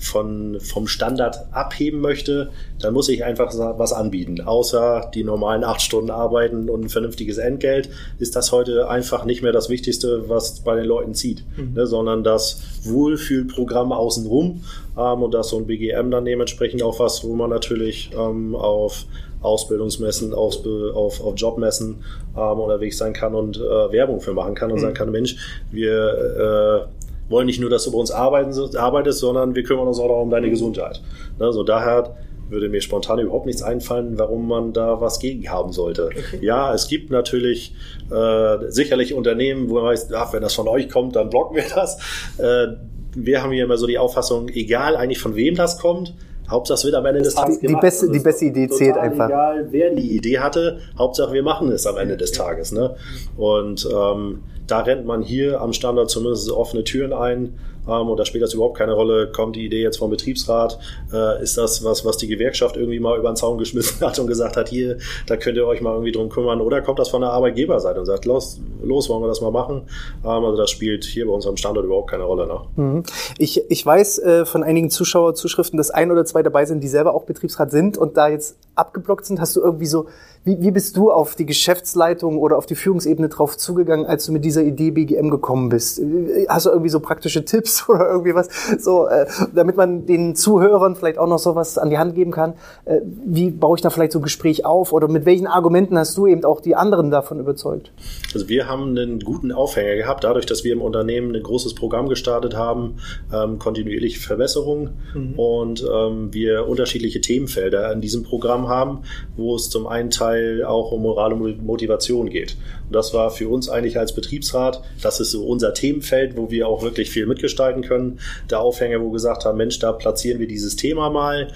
von, 0.00 0.58
vom 0.60 0.86
Standard 0.88 1.52
abheben 1.52 2.00
möchte, 2.00 2.50
dann 2.80 2.94
muss 2.94 3.08
ich 3.08 3.22
einfach 3.22 3.52
was 3.78 3.92
anbieten. 3.92 4.40
Außer 4.40 5.10
die 5.14 5.24
normalen 5.24 5.62
acht 5.62 5.82
Stunden 5.82 6.10
arbeiten 6.10 6.70
und 6.70 6.84
ein 6.84 6.88
vernünftiges 6.88 7.36
Entgelt 7.36 7.90
ist 8.18 8.34
das 8.34 8.50
heute 8.50 8.88
einfach 8.88 9.26
nicht 9.26 9.42
mehr 9.42 9.52
das 9.52 9.68
Wichtigste, 9.68 10.28
was 10.28 10.60
bei 10.60 10.74
den 10.74 10.86
Leuten 10.86 11.14
zieht, 11.14 11.44
mhm. 11.56 11.74
ne, 11.74 11.86
sondern 11.86 12.24
das 12.24 12.62
Wohlfühlprogramm 12.84 13.92
außenrum 13.92 14.64
ähm, 15.00 15.22
und 15.22 15.32
das 15.32 15.48
so 15.48 15.58
ein 15.58 15.66
BGM 15.66 16.10
dann 16.10 16.24
dementsprechend 16.24 16.82
auch 16.82 17.00
was, 17.00 17.24
wo 17.24 17.34
man 17.34 17.50
natürlich 17.50 18.10
ähm, 18.16 18.54
auf 18.54 19.06
Ausbildungsmessen, 19.40 20.34
auf, 20.34 20.56
auf, 20.94 21.20
auf 21.22 21.34
Jobmessen 21.36 22.04
ähm, 22.36 22.58
unterwegs 22.58 22.98
sein 22.98 23.12
kann 23.12 23.34
und 23.34 23.56
äh, 23.56 23.92
Werbung 23.92 24.20
für 24.20 24.34
machen 24.34 24.54
kann 24.54 24.70
und 24.70 24.78
mhm. 24.78 24.82
sagen 24.82 24.94
kann, 24.94 25.10
Mensch, 25.10 25.36
wir 25.70 26.88
äh, 26.88 27.30
wollen 27.30 27.46
nicht 27.46 27.60
nur, 27.60 27.70
dass 27.70 27.84
du 27.84 27.92
bei 27.92 27.98
uns 27.98 28.10
arbeiten, 28.10 28.52
arbeitest, 28.76 29.20
sondern 29.20 29.54
wir 29.54 29.62
kümmern 29.62 29.86
uns 29.88 29.98
auch 29.98 30.08
noch 30.08 30.20
um 30.20 30.30
deine 30.30 30.50
Gesundheit. 30.50 31.00
Ne, 31.38 31.52
so 31.52 31.62
daher 31.62 32.16
würde 32.50 32.68
mir 32.68 32.80
spontan 32.80 33.20
überhaupt 33.20 33.46
nichts 33.46 33.62
einfallen, 33.62 34.18
warum 34.18 34.48
man 34.48 34.72
da 34.72 35.00
was 35.00 35.20
gegen 35.20 35.48
haben 35.48 35.72
sollte. 35.72 36.06
Okay. 36.06 36.38
Ja, 36.40 36.74
es 36.74 36.88
gibt 36.88 37.10
natürlich 37.10 37.74
äh, 38.10 38.56
sicherlich 38.68 39.14
Unternehmen, 39.14 39.70
wo 39.70 39.74
man 39.74 39.84
weiß, 39.84 40.12
ach, 40.12 40.32
wenn 40.32 40.42
das 40.42 40.54
von 40.54 40.68
euch 40.68 40.88
kommt, 40.88 41.16
dann 41.16 41.30
blocken 41.30 41.56
wir 41.56 41.64
das. 41.72 41.98
Äh, 42.38 42.76
wir 43.14 43.42
haben 43.42 43.52
hier 43.52 43.64
immer 43.64 43.76
so 43.76 43.86
die 43.86 43.98
Auffassung, 43.98 44.48
egal 44.48 44.96
eigentlich 44.96 45.18
von 45.18 45.36
wem 45.36 45.54
das 45.54 45.78
kommt, 45.78 46.14
Hauptsache 46.50 46.78
es 46.78 46.84
wird 46.84 46.94
am 46.96 47.06
Ende 47.06 47.22
des 47.22 47.34
Tages 47.34 47.60
die, 47.60 47.66
gemacht. 47.66 47.82
Die 47.82 47.86
beste, 47.86 48.10
die 48.10 48.18
beste 48.18 48.44
Idee 48.46 48.68
zählt 48.68 48.96
einfach. 48.96 49.28
Egal, 49.28 49.68
wer 49.70 49.94
die 49.94 50.16
Idee 50.16 50.40
hatte, 50.40 50.80
Hauptsache 50.98 51.32
wir 51.32 51.42
machen 51.42 51.70
es 51.70 51.86
am 51.86 51.96
Ende 51.96 52.16
des 52.16 52.32
Tages. 52.32 52.72
Ne? 52.72 52.96
Und 53.36 53.88
ähm, 53.92 54.40
da 54.70 54.80
rennt 54.80 55.06
man 55.06 55.22
hier 55.22 55.60
am 55.60 55.72
Standort 55.72 56.10
zumindest 56.10 56.50
offene 56.50 56.84
Türen 56.84 57.12
ein 57.12 57.58
ähm, 57.88 58.08
und 58.08 58.18
da 58.18 58.24
spielt 58.24 58.42
das 58.42 58.54
überhaupt 58.54 58.78
keine 58.78 58.92
Rolle. 58.92 59.30
Kommt 59.32 59.56
die 59.56 59.64
Idee 59.64 59.82
jetzt 59.82 59.98
vom 59.98 60.10
Betriebsrat? 60.10 60.78
Äh, 61.12 61.42
ist 61.42 61.56
das 61.56 61.84
was, 61.84 62.04
was 62.04 62.16
die 62.16 62.28
Gewerkschaft 62.28 62.76
irgendwie 62.76 63.00
mal 63.00 63.18
über 63.18 63.30
den 63.30 63.36
Zaun 63.36 63.58
geschmissen 63.58 64.00
hat 64.06 64.18
und 64.18 64.26
gesagt 64.26 64.56
hat, 64.56 64.68
hier, 64.68 64.98
da 65.26 65.36
könnt 65.36 65.56
ihr 65.56 65.66
euch 65.66 65.80
mal 65.80 65.92
irgendwie 65.92 66.12
drum 66.12 66.28
kümmern? 66.28 66.60
Oder 66.60 66.82
kommt 66.82 66.98
das 66.98 67.08
von 67.08 67.20
der 67.20 67.30
Arbeitgeberseite 67.30 67.98
und 67.98 68.06
sagt, 68.06 68.24
los, 68.24 68.60
los 68.82 69.08
wollen 69.08 69.22
wir 69.22 69.28
das 69.28 69.40
mal 69.40 69.50
machen? 69.50 69.82
Ähm, 70.24 70.30
also 70.30 70.56
das 70.56 70.70
spielt 70.70 71.04
hier 71.04 71.26
bei 71.26 71.32
uns 71.32 71.46
am 71.46 71.56
Standort 71.56 71.86
überhaupt 71.86 72.10
keine 72.10 72.24
Rolle. 72.24 72.46
Ne? 72.46 72.60
Mhm. 72.76 73.02
Ich, 73.38 73.62
ich 73.68 73.84
weiß 73.84 74.18
äh, 74.20 74.46
von 74.46 74.62
einigen 74.62 74.90
Zuschauerzuschriften, 74.90 75.76
dass 75.76 75.90
ein 75.90 76.10
oder 76.10 76.24
zwei 76.24 76.42
dabei 76.42 76.64
sind, 76.66 76.82
die 76.82 76.88
selber 76.88 77.14
auch 77.14 77.24
Betriebsrat 77.24 77.70
sind 77.70 77.98
und 77.98 78.16
da 78.16 78.28
jetzt 78.28 78.56
abgeblockt 78.74 79.26
sind. 79.26 79.40
Hast 79.40 79.56
du 79.56 79.60
irgendwie 79.60 79.86
so, 79.86 80.06
wie, 80.42 80.58
wie 80.62 80.70
bist 80.70 80.96
du 80.96 81.10
auf 81.10 81.34
die 81.34 81.44
Geschäftsleitung 81.44 82.38
oder 82.38 82.56
auf 82.56 82.64
die 82.64 82.74
Führungsebene 82.74 83.28
drauf 83.28 83.58
zugegangen, 83.58 84.06
als 84.06 84.24
du 84.24 84.32
mit 84.32 84.42
dieser 84.42 84.62
Idee 84.62 84.90
BGM 84.90 85.28
gekommen 85.28 85.68
bist? 85.68 86.00
Hast 86.48 86.64
du 86.64 86.70
irgendwie 86.70 86.88
so 86.88 87.00
praktische 87.00 87.44
Tipps 87.44 87.86
oder 87.88 88.08
irgendwie 88.08 88.34
was, 88.34 88.48
so, 88.78 89.06
äh, 89.06 89.26
damit 89.54 89.76
man 89.76 90.06
den 90.06 90.34
Zuhörern 90.34 90.96
vielleicht 90.96 91.18
auch 91.18 91.26
noch 91.26 91.38
so 91.38 91.54
was 91.56 91.76
an 91.76 91.90
die 91.90 91.98
Hand 91.98 92.14
geben 92.14 92.30
kann? 92.30 92.54
Äh, 92.86 93.00
wie 93.04 93.50
baue 93.50 93.76
ich 93.76 93.82
da 93.82 93.90
vielleicht 93.90 94.12
so 94.12 94.18
ein 94.18 94.22
Gespräch 94.22 94.64
auf 94.64 94.94
oder 94.94 95.08
mit 95.08 95.26
welchen 95.26 95.46
Argumenten 95.46 95.98
hast 95.98 96.16
du 96.16 96.26
eben 96.26 96.42
auch 96.44 96.62
die 96.62 96.74
anderen 96.74 97.10
davon 97.10 97.38
überzeugt? 97.38 97.92
Also 98.32 98.48
wir 98.48 98.66
haben 98.66 98.96
einen 98.96 99.20
guten 99.20 99.52
Aufhänger 99.52 99.96
gehabt, 99.96 100.24
dadurch, 100.24 100.46
dass 100.46 100.64
wir 100.64 100.72
im 100.72 100.80
Unternehmen 100.80 101.36
ein 101.36 101.42
großes 101.42 101.74
Programm 101.74 102.08
gestartet 102.08 102.56
haben, 102.56 102.96
ähm, 103.30 103.58
kontinuierliche 103.58 104.20
Verbesserungen 104.20 104.90
mhm. 105.14 105.38
und 105.38 105.84
ähm, 105.92 106.32
wir 106.32 106.66
unterschiedliche 106.66 107.20
Themenfelder 107.20 107.92
in 107.92 108.00
diesem 108.00 108.22
Programm 108.22 108.68
haben, 108.68 109.00
wo 109.36 109.54
es 109.54 109.68
zum 109.68 109.86
einen 109.86 110.08
Teil 110.08 110.29
auch 110.66 110.92
um 110.92 111.02
Moral 111.02 111.32
und 111.32 111.64
Motivation 111.64 112.28
geht. 112.28 112.56
Und 112.86 112.94
das 112.94 113.14
war 113.14 113.30
für 113.30 113.48
uns 113.48 113.68
eigentlich 113.68 113.98
als 113.98 114.14
Betriebsrat, 114.14 114.82
das 115.02 115.20
ist 115.20 115.30
so 115.30 115.44
unser 115.44 115.74
Themenfeld, 115.74 116.36
wo 116.36 116.50
wir 116.50 116.68
auch 116.68 116.82
wirklich 116.82 117.10
viel 117.10 117.26
mitgestalten 117.26 117.82
können. 117.82 118.20
Der 118.50 118.60
Aufhänger, 118.60 119.00
wo 119.00 119.06
wir 119.06 119.12
gesagt 119.12 119.44
haben, 119.44 119.58
Mensch, 119.58 119.78
da 119.78 119.92
platzieren 119.92 120.40
wir 120.40 120.48
dieses 120.48 120.76
Thema 120.76 121.10
mal 121.10 121.48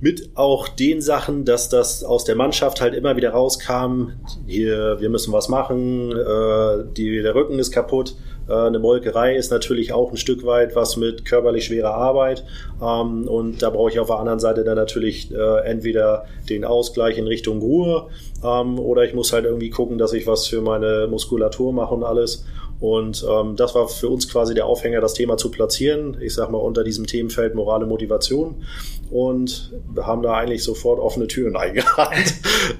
mit 0.00 0.30
auch 0.34 0.68
den 0.68 1.00
Sachen, 1.00 1.44
dass 1.44 1.68
das 1.68 2.04
aus 2.04 2.24
der 2.24 2.36
Mannschaft 2.36 2.80
halt 2.80 2.94
immer 2.94 3.16
wieder 3.16 3.30
rauskam, 3.30 4.12
hier, 4.46 5.00
wir 5.00 5.08
müssen 5.08 5.32
was 5.32 5.48
machen, 5.48 6.12
äh, 6.12 6.84
die, 6.96 7.20
der 7.20 7.34
Rücken 7.34 7.58
ist 7.58 7.72
kaputt. 7.72 8.14
Äh, 8.48 8.52
eine 8.52 8.78
Molkerei 8.78 9.36
ist 9.36 9.50
natürlich 9.50 9.92
auch 9.92 10.10
ein 10.10 10.16
Stück 10.16 10.44
weit 10.44 10.76
was 10.76 10.96
mit 10.96 11.24
körperlich 11.24 11.64
schwerer 11.64 11.94
Arbeit. 11.94 12.44
Ähm, 12.82 13.26
und 13.26 13.62
da 13.62 13.70
brauche 13.70 13.90
ich 13.90 13.98
auf 13.98 14.08
der 14.08 14.18
anderen 14.18 14.40
Seite 14.40 14.64
dann 14.64 14.76
natürlich 14.76 15.32
äh, 15.32 15.60
entweder 15.64 16.26
den 16.48 16.64
Ausgleich 16.64 17.18
in 17.18 17.26
Richtung 17.26 17.60
Ruhe 17.60 18.08
ähm, 18.44 18.78
oder 18.78 19.04
ich 19.04 19.14
muss 19.14 19.32
halt 19.32 19.44
irgendwie 19.44 19.70
gucken, 19.70 19.98
dass 19.98 20.12
ich 20.12 20.26
was 20.26 20.46
für 20.46 20.60
meine 20.60 21.08
Muskulatur 21.10 21.72
mache 21.72 21.94
und 21.94 22.04
alles. 22.04 22.44
Und 22.80 23.26
ähm, 23.28 23.56
das 23.56 23.74
war 23.74 23.88
für 23.88 24.08
uns 24.08 24.28
quasi 24.28 24.54
der 24.54 24.66
Aufhänger, 24.66 25.00
das 25.00 25.14
Thema 25.14 25.36
zu 25.36 25.50
platzieren. 25.50 26.16
Ich 26.20 26.34
sag 26.34 26.50
mal 26.50 26.58
unter 26.58 26.84
diesem 26.84 27.06
Themenfeld 27.06 27.54
morale 27.54 27.86
Motivation 27.86 28.62
und 29.10 29.72
haben 29.96 30.22
da 30.22 30.34
eigentlich 30.34 30.62
sofort 30.62 31.00
offene 31.00 31.26
Türen 31.26 31.56
eingerannt, 31.56 32.34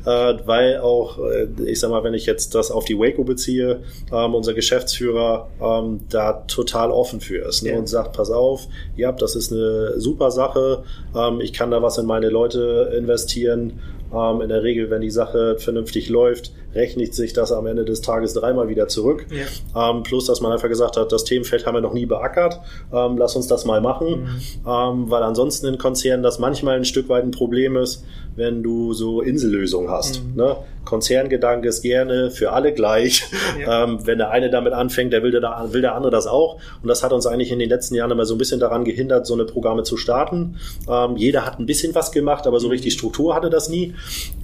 äh, 0.05 0.35
weil 0.47 0.79
auch, 0.79 1.19
äh, 1.19 1.49
ich 1.65 1.81
sag 1.81 1.91
mal, 1.91 2.05
wenn 2.05 2.15
ich 2.15 2.27
jetzt 2.27 2.55
das 2.55 2.71
auf 2.71 2.85
die 2.85 2.99
Waco 2.99 3.25
beziehe, 3.25 3.83
ähm, 4.13 4.35
unser 4.35 4.55
Geschäftsführer 4.55 5.49
ähm, 5.61 6.01
da 6.11 6.45
total 6.47 6.93
offen 6.93 7.21
für 7.21 7.47
ist 7.49 7.63
ne, 7.63 7.71
ja. 7.71 7.79
und 7.79 7.89
sagt, 7.89 8.17
pass 8.17 8.31
auf, 8.31 8.69
ja, 8.97 9.11
das 9.11 9.35
ist 9.35 9.53
eine 9.53 9.88
super 9.97 10.31
Sache, 10.31 10.85
ähm, 11.15 11.41
ich 11.41 11.53
kann 11.53 11.71
da 11.71 11.83
was 11.83 11.99
in 11.99 12.07
meine 12.07 12.29
Leute 12.29 12.93
investieren. 12.97 13.81
Ähm, 14.13 14.41
in 14.41 14.49
der 14.49 14.63
Regel, 14.63 14.91
wenn 14.91 15.03
die 15.03 15.11
Sache 15.11 15.57
vernünftig 15.59 16.09
läuft, 16.09 16.53
rechnet 16.75 17.15
sich 17.15 17.33
das 17.33 17.53
am 17.53 17.67
Ende 17.67 17.85
des 17.85 18.01
Tages 18.01 18.35
dreimal 18.35 18.69
wieder 18.69 18.89
zurück. 18.89 19.27
Ja. 19.31 19.91
Ähm, 19.91 20.03
plus, 20.03 20.27
dass 20.27 20.41
man 20.41 20.53
einfach 20.53 20.69
gesagt 20.69 20.97
hat, 20.97 21.13
das 21.13 21.25
Themenfeld 21.25 21.67
haben 21.67 21.75
wir 21.75 21.81
noch 21.81 21.95
nie 21.95 22.07
beackert, 22.07 22.61
ähm, 22.93 23.17
lass 23.17 23.37
uns 23.37 23.47
das 23.47 23.65
mal 23.65 23.81
machen, 23.81 24.23
mhm. 24.23 24.41
ähm, 24.67 25.11
weil 25.11 25.23
ansonsten 25.23 25.67
in 25.67 25.79
Konzernen 25.79 26.23
das 26.23 26.39
manchmal 26.39 26.77
ein 26.77 26.85
Stück 26.85 27.09
weit 27.09 27.25
ein 27.25 27.31
Problem 27.31 27.77
ist, 27.77 28.05
wenn 28.37 28.63
du 28.63 28.93
so 28.93 29.21
Insellösungen 29.21 29.91
hast. 29.91 30.23
Mhm. 30.25 30.37
Ne? 30.37 30.57
Konzerngedanke 30.85 31.69
ist 31.69 31.83
gerne 31.83 32.31
für 32.31 32.53
alle 32.53 32.73
gleich. 32.73 33.25
Ja. 33.61 33.69
Ähm, 33.79 34.07
wenn 34.07 34.19
der 34.19 34.31
eine 34.31 34.51
damit 34.51 34.73
anfängt, 34.73 35.13
der 35.13 35.23
will 35.23 35.31
der, 35.31 35.43
will 35.73 35.83
der 35.83 35.95
andere 35.95 36.11
das 36.11 36.27
auch. 36.27 36.59
Und 36.83 36.89
das 36.89 37.03
hat 37.03 37.13
uns 37.13 37.27
eigentlich 37.27 37.53
in 37.53 37.59
den 37.59 37.69
letzten 37.69 37.95
Jahren 37.95 38.11
immer 38.11 38.25
so 38.25 38.35
ein 38.35 38.39
bisschen 38.39 38.61
daran 38.61 38.85
gehindert, 38.85 39.27
so 39.27 39.35
eine 39.35 39.45
Programme 39.45 39.83
zu 39.83 39.97
starten. 39.97 40.57
Ähm, 40.89 41.17
jeder 41.17 41.45
hat 41.45 41.59
ein 41.59 41.67
bisschen 41.67 41.95
was 41.95 42.13
gemacht, 42.13 42.47
aber 42.47 42.61
so 42.61 42.69
mhm. 42.69 42.73
richtig 42.73 42.95
Struktur 42.95 43.35
hatte 43.35 43.51
das 43.51 43.69
nie. 43.69 43.95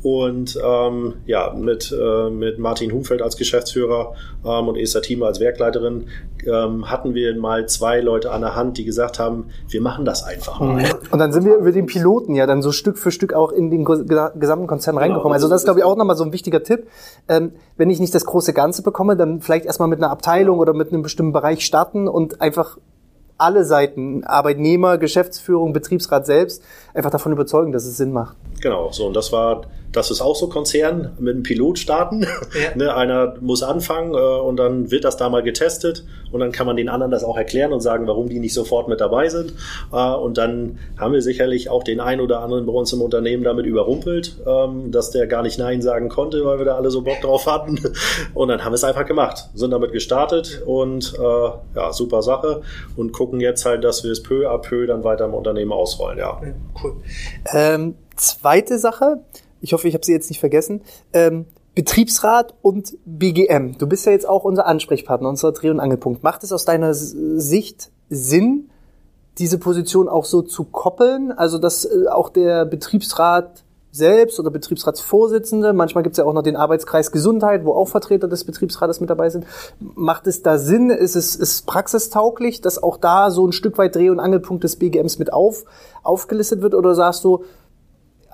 Und 0.02 0.58
ähm, 0.62 1.14
ja, 1.26 1.54
mit, 1.54 1.90
äh, 1.90 1.96
mit 2.31 2.59
Martin 2.59 2.92
Humfeld 2.92 3.22
als 3.22 3.37
Geschäftsführer 3.37 4.14
ähm, 4.44 4.68
und 4.68 4.77
Esther 4.77 5.03
Thieme 5.03 5.27
als 5.27 5.40
Werkleiterin 5.40 6.07
ähm, 6.46 6.90
hatten 6.90 7.14
wir 7.14 7.35
mal 7.37 7.66
zwei 7.68 8.00
Leute 8.00 8.31
an 8.31 8.42
der 8.42 8.55
Hand, 8.55 8.79
die 8.79 8.85
gesagt 8.85 9.18
haben, 9.18 9.50
wir 9.68 9.81
machen 9.81 10.05
das 10.05 10.24
einfach 10.24 10.61
mal. 10.61 10.83
Mhm. 10.83 10.88
Und 11.11 11.18
dann 11.18 11.33
sind 11.33 11.44
wir 11.44 11.57
über 11.57 11.72
den 11.72 11.87
Piloten 11.87 12.35
ja 12.35 12.46
dann 12.46 12.62
so 12.62 12.72
Stück 12.72 12.98
für 12.98 13.11
Stück 13.11 13.33
auch 13.33 13.53
in 13.53 13.70
den 13.70 13.85
gesamten 13.85 14.66
Konzern 14.66 14.94
genau, 14.94 15.03
reingekommen. 15.03 15.33
Also 15.33 15.48
das 15.48 15.62
ist, 15.62 15.64
glaube 15.64 15.81
ich, 15.81 15.85
auch 15.85 15.96
nochmal 15.96 16.16
so 16.16 16.24
ein 16.24 16.33
wichtiger 16.33 16.62
Tipp. 16.62 16.87
Ähm, 17.29 17.53
wenn 17.77 17.90
ich 17.90 18.00
nicht 18.00 18.14
das 18.14 18.24
große 18.24 18.53
Ganze 18.53 18.83
bekomme, 18.83 19.16
dann 19.16 19.40
vielleicht 19.40 19.66
erstmal 19.66 19.88
mit 19.88 19.98
einer 19.98 20.11
Abteilung 20.11 20.59
oder 20.59 20.72
mit 20.72 20.92
einem 20.92 21.03
bestimmten 21.03 21.33
Bereich 21.33 21.64
starten 21.64 22.09
und 22.09 22.40
einfach 22.40 22.79
alle 23.37 23.64
Seiten, 23.64 24.24
Arbeitnehmer, 24.24 24.98
Geschäftsführung, 24.98 25.72
Betriebsrat 25.72 26.27
selbst, 26.27 26.62
einfach 26.94 27.11
davon 27.11 27.33
überzeugen, 27.33 27.72
dass 27.72 27.85
es 27.85 27.96
Sinn 27.96 28.12
macht. 28.12 28.37
Genau, 28.61 28.90
so 28.92 29.07
und 29.07 29.14
das 29.14 29.33
war 29.33 29.62
das 29.94 30.11
ist 30.11 30.20
auch 30.20 30.37
so 30.37 30.48
Konzern 30.48 31.12
mit 31.18 31.35
einem 31.35 31.42
Pilot 31.42 31.78
starten. 31.78 32.22
Ja. 32.22 32.28
ne, 32.74 32.94
einer 32.94 33.35
muss 33.40 33.62
anfangen 33.62 34.14
äh, 34.14 34.16
und 34.16 34.57
dann 34.57 34.90
wird 34.90 35.04
das 35.04 35.16
da 35.16 35.28
mal 35.28 35.42
getestet 35.42 36.04
und 36.33 36.40
dann 36.40 36.52
kann 36.52 36.66
man 36.66 36.76
den 36.76 36.88
anderen 36.88 37.12
das 37.12 37.24
auch 37.24 37.37
erklären 37.37 37.72
und 37.72 37.80
sagen, 37.80 38.07
warum 38.07 38.28
die 38.28 38.40
nicht 38.40 38.54
sofort 38.54 38.88
mit 38.88 39.00
dabei 39.00 39.28
sind. 39.28 39.54
Äh, 39.92 40.14
und 40.14 40.37
dann 40.37 40.78
haben 40.98 41.14
wir 41.14 41.22
sicherlich 41.22 41.70
auch 41.70 41.85
den 41.85 42.00
einen 42.00 42.20
oder 42.20 42.40
anderen 42.40 42.66
bei 42.66 42.72
uns 42.72 42.92
im 42.92 43.02
Unternehmen 43.02 43.44
damit 43.44 43.66
überrumpelt, 43.66 44.37
ähm, 44.46 44.90
dass 44.90 45.11
der 45.11 45.26
gar 45.26 45.42
nicht 45.42 45.59
Nein 45.59 45.80
sagen 45.80 46.09
konnte, 46.09 46.44
weil 46.44 46.59
wir 46.59 46.64
da 46.64 46.76
alle 46.76 46.90
so 46.90 47.02
Bock 47.02 47.20
drauf 47.20 47.46
hatten. 47.46 47.80
Und 48.35 48.48
dann 48.48 48.64
haben 48.64 48.72
wir 48.72 48.76
es 48.76 48.85
einfach 48.85 49.07
gemacht, 49.07 49.48
sind 49.54 49.70
damit 49.70 49.92
gestartet 49.92 50.62
und 50.66 51.14
äh, 51.18 51.76
ja, 51.76 51.92
super 51.92 52.22
Sache 52.22 52.62
und 52.96 53.12
gucken 53.12 53.40
jetzt 53.40 53.64
halt, 53.64 53.85
dass 53.85 54.04
wir 54.04 54.11
es 54.11 54.22
peu 54.22 54.48
à 54.50 54.59
peu 54.59 54.87
dann 54.87 55.04
weiter 55.04 55.26
im 55.26 55.35
Unternehmen 55.35 55.72
ausrollen. 55.72 56.18
Ja, 56.18 56.40
ja 56.44 56.52
cool. 56.83 56.96
Ähm, 57.52 57.94
zweite 58.16 58.78
Sache, 58.78 59.18
ich 59.64 59.72
hoffe, 59.72 59.88
ich 59.88 59.94
habe 59.94 60.05
sie 60.05 60.12
jetzt 60.12 60.29
nicht 60.29 60.40
vergessen. 60.40 60.83
Ähm, 61.14 61.46
Betriebsrat 61.74 62.55
und 62.61 62.96
BGM. 63.07 63.79
Du 63.79 63.87
bist 63.87 64.05
ja 64.05 64.12
jetzt 64.12 64.29
auch 64.29 64.44
unser 64.44 64.66
Ansprechpartner, 64.66 65.29
unser 65.29 65.53
Dreh- 65.53 65.70
und 65.70 65.81
Angelpunkt. 65.81 66.22
Macht 66.22 66.44
es 66.44 66.53
aus 66.53 66.66
deiner 66.66 66.92
Sicht 66.92 67.90
Sinn, 68.11 68.68
diese 69.38 69.59
Position 69.59 70.09
auch 70.09 70.27
so 70.27 70.42
zu 70.42 70.64
koppeln? 70.64 71.33
Also, 71.33 71.57
dass 71.57 71.87
äh, 71.87 72.09
auch 72.09 72.29
der 72.29 72.66
Betriebsrat 72.66 73.64
selbst 73.90 74.38
oder 74.38 74.50
Betriebsratsvorsitzende, 74.50 75.72
manchmal 75.72 76.03
gibt 76.03 76.14
es 76.14 76.18
ja 76.18 76.24
auch 76.24 76.35
noch 76.35 76.42
den 76.42 76.57
Arbeitskreis 76.57 77.11
Gesundheit, 77.11 77.64
wo 77.64 77.72
auch 77.72 77.88
Vertreter 77.88 78.29
des 78.29 78.44
Betriebsrates 78.44 79.00
mit 79.00 79.09
dabei 79.09 79.31
sind. 79.31 79.46
Macht 79.81 80.27
es 80.27 80.42
da 80.42 80.59
Sinn? 80.59 80.90
Ist 80.90 81.16
es 81.16 81.37
ist 81.37 81.66
praxistauglich, 81.66 82.61
dass 82.61 82.83
auch 82.83 82.98
da 82.98 83.31
so 83.31 83.46
ein 83.46 83.53
Stück 83.53 83.79
weit 83.79 83.94
Dreh- 83.94 84.11
und 84.11 84.20
Angelpunkt 84.20 84.62
des 84.62 84.77
BGMs 84.77 85.18
mit 85.18 85.33
auf, 85.33 85.64
aufgelistet 86.03 86.61
wird? 86.61 86.74
Oder 86.74 86.94
sagst 86.94 87.24
du, 87.24 87.44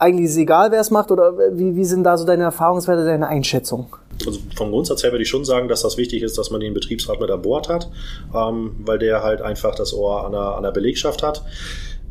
eigentlich 0.01 0.27
ist 0.27 0.33
es 0.33 0.39
egal, 0.39 0.73
wer 0.73 0.81
es 0.81 0.91
macht? 0.91 1.11
Oder 1.11 1.37
wie, 1.53 1.77
wie 1.77 1.85
sind 1.85 2.05
da 2.05 2.17
so 2.17 2.25
deine 2.25 2.45
Erfahrungswerte, 2.45 3.05
deine 3.05 3.29
Einschätzung? 3.29 3.97
Also 4.27 4.41
vom 4.57 4.71
Grundsatz 4.71 5.03
her 5.03 5.13
würde 5.13 5.23
ich 5.23 5.29
schon 5.29 5.45
sagen, 5.45 5.69
dass 5.69 5.83
das 5.83 5.97
wichtig 5.97 6.23
ist, 6.23 6.37
dass 6.37 6.51
man 6.51 6.61
den 6.61 6.75
Betriebsrat 6.75 7.21
mit 7.21 7.31
an 7.31 7.41
Bord 7.41 7.69
hat, 7.69 7.91
ähm, 8.35 8.77
weil 8.85 8.99
der 8.99 9.23
halt 9.23 9.41
einfach 9.41 9.75
das 9.75 9.95
Ohr 9.95 10.27
an 10.27 10.33
der, 10.33 10.57
an 10.57 10.63
der 10.63 10.73
Belegschaft 10.73 11.23
hat 11.23 11.43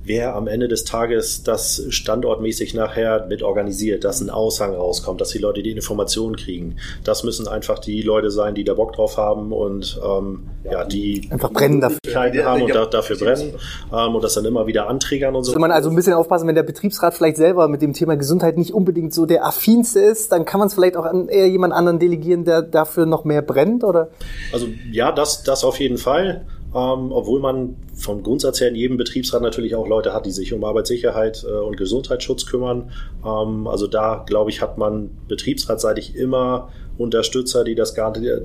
wer 0.10 0.36
am 0.36 0.48
Ende 0.48 0.68
des 0.68 0.86
Tages 0.86 1.44
das 1.44 1.86
standortmäßig 1.90 2.74
nachher 2.74 3.28
mit 3.28 3.44
organisiert, 3.44 4.04
dass 4.04 4.22
ein 4.22 4.32
Aushang 4.32 4.74
rauskommt, 4.74 5.22
dass 5.22 5.30
die 5.30 5.38
Leute 5.38 5.62
die 5.62 5.70
Informationen 5.70 6.36
kriegen. 6.36 6.78
Das 7.04 7.24
müssen 7.24 7.48
einfach 7.48 7.78
die 7.78 8.02
Leute 8.02 8.32
sein, 8.32 8.56
die 8.56 8.64
da 8.64 8.74
Bock 8.74 8.94
drauf 8.94 9.18
haben 9.18 9.54
und 9.54 10.02
ähm, 10.04 10.50
ja, 10.64 10.84
die 10.84 11.30
einfach 11.30 11.52
brennen 11.52 11.80
dafür 11.80 12.44
haben 12.44 12.64
und 12.64 12.74
da, 12.74 12.88
dafür 12.88 13.18
brennen 13.18 13.54
ähm, 13.94 14.16
und 14.16 14.24
das 14.24 14.34
dann 14.34 14.46
immer 14.46 14.66
wieder 14.66 14.90
anträgern 14.90 15.36
und 15.36 15.44
so. 15.44 15.52
Soll 15.52 15.62
man 15.62 15.72
also 15.72 15.92
ein 15.92 15.96
bisschen 15.96 16.14
aufpassen, 16.14 16.48
wenn 16.48 16.56
der 16.56 16.64
Betriebsrat 16.64 17.14
vielleicht 17.14 17.38
selber 17.38 17.68
mit 17.68 17.84
dem 17.84 17.94
Thema 17.94 18.18
Gesundheit 18.18 18.58
nicht 18.58 18.74
unbedingt 18.74 19.14
so 19.14 19.28
der 19.28 19.46
affinste 19.46 20.00
ist, 20.00 20.32
dann 20.32 20.44
kann 20.44 20.58
man 20.58 20.70
es 20.70 20.74
vielleicht 20.74 20.98
auch 20.98 21.06
an 21.06 21.30
eher 21.30 21.48
jemand 21.48 21.76
anderen 21.76 22.00
delegieren, 22.00 22.46
der 22.46 22.64
dafür 22.64 23.06
noch 23.06 23.26
mehr 23.26 23.44
brennt, 23.44 23.84
oder? 23.84 24.10
Also 24.52 24.68
ja, 24.92 25.12
das, 25.12 25.44
das 25.44 25.64
auf 25.64 25.80
jeden 25.80 26.00
Fall. 26.00 26.48
Ähm, 26.74 27.12
obwohl 27.12 27.40
man 27.40 27.76
vom 27.96 28.22
Grundsatz 28.22 28.62
her 28.62 28.70
in 28.70 28.76
jedem 28.76 28.98
Betriebsrat 28.98 29.42
natürlich 29.42 29.76
auch 29.76 29.88
Leute 29.88 30.14
hat, 30.14 30.26
die 30.26 30.32
sich 30.32 30.54
um 30.54 30.64
Arbeitssicherheit 30.64 31.44
äh, 31.44 31.52
und 31.52 31.78
Gesundheitsschutz 31.78 32.46
kümmern. 32.46 32.92
Ähm, 33.26 33.68
also 33.68 33.88
da, 33.88 34.24
glaube 34.28 34.52
ich, 34.52 34.62
hat 34.62 34.78
man 34.78 35.10
betriebsratseitig 35.28 36.16
immer 36.16 36.70
Unterstützer, 37.00 37.64
die 37.64 37.76
das, 37.76 37.96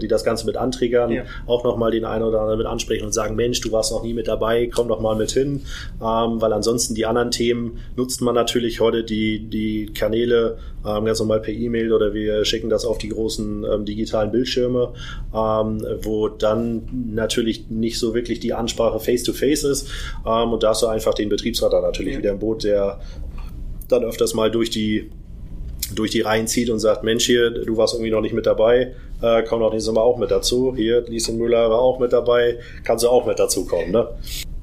die 0.01 0.09
das 0.09 0.25
Ganze 0.25 0.47
mit 0.47 0.57
anträgern, 0.57 1.11
ja. 1.11 1.25
auch 1.47 1.65
nochmal 1.65 1.91
den 1.91 2.05
einen 2.05 2.23
oder 2.23 2.41
anderen 2.41 2.59
mit 2.59 2.67
ansprechen 2.67 3.05
und 3.05 3.13
sagen, 3.13 3.35
Mensch, 3.35 3.61
du 3.61 3.73
warst 3.73 3.91
noch 3.91 4.05
nie 4.05 4.15
mit 4.15 4.29
dabei, 4.29 4.71
komm 4.73 4.87
doch 4.87 5.01
mal 5.01 5.17
mit 5.17 5.33
hin, 5.33 5.63
ähm, 6.01 6.41
weil 6.41 6.53
ansonsten 6.53 6.95
die 6.95 7.05
anderen 7.05 7.33
Themen 7.33 7.79
nutzt 7.97 8.23
man 8.23 8.35
natürlich 8.35 8.81
heute 8.81 9.03
die, 9.03 9.41
die 9.41 9.87
Kanäle 9.93 10.59
ähm, 10.87 11.05
ganz 11.05 11.19
normal 11.19 11.41
per 11.41 11.53
E-Mail 11.53 11.93
oder 11.93 12.15
wir 12.15 12.45
schicken 12.45 12.69
das 12.69 12.85
auf 12.85 12.99
die 12.99 13.09
großen 13.09 13.65
ähm, 13.65 13.85
digitalen 13.85 14.31
Bildschirme, 14.31 14.93
ähm, 15.35 15.85
wo 16.03 16.29
dann 16.29 17.11
natürlich 17.13 17.71
nicht 17.71 17.99
so 17.99 18.15
wirklich 18.15 18.39
die 18.39 18.53
Ansprache 18.53 19.01
face-to-face 19.01 19.65
-face 19.65 19.71
ist 19.71 19.89
ähm, 20.25 20.53
und 20.53 20.63
da 20.63 20.71
hast 20.71 20.83
du 20.83 20.87
einfach 20.87 21.15
den 21.15 21.29
Betriebsrat 21.29 21.73
da 21.73 21.81
natürlich 21.81 22.13
ja. 22.15 22.19
wieder 22.21 22.31
im 22.31 22.39
Boot, 22.39 22.63
der 22.63 23.01
dann 23.89 24.05
öfters 24.05 24.35
mal 24.35 24.51
durch 24.51 24.71
die 24.71 25.11
durch 25.95 26.11
die 26.11 26.21
Reihen 26.21 26.47
zieht 26.47 26.71
und 26.71 26.79
sagt, 26.79 27.03
Mensch 27.05 27.27
hier, 27.27 27.51
du 27.51 27.77
warst 27.77 27.95
irgendwie 27.95 28.11
noch 28.11 28.21
nicht 28.21 28.35
mit 28.35 28.47
dabei, 28.47 28.95
äh, 29.23 29.43
komm 29.43 29.61
doch 29.61 29.73
nächstes 29.73 29.93
Mal 29.93 30.01
auch 30.01 30.19
mit 30.19 30.31
dazu. 30.31 30.75
Hier, 30.75 31.03
Lieschen 31.03 31.39
Müller 31.39 31.71
war 31.71 31.79
auch 31.79 31.99
mit 31.99 32.13
dabei, 32.13 32.59
kannst 32.85 33.05
du 33.05 33.09
auch 33.09 33.27
mit 33.27 33.39
dazu 33.39 33.67
kommen, 33.67 33.91
ne? 33.91 34.09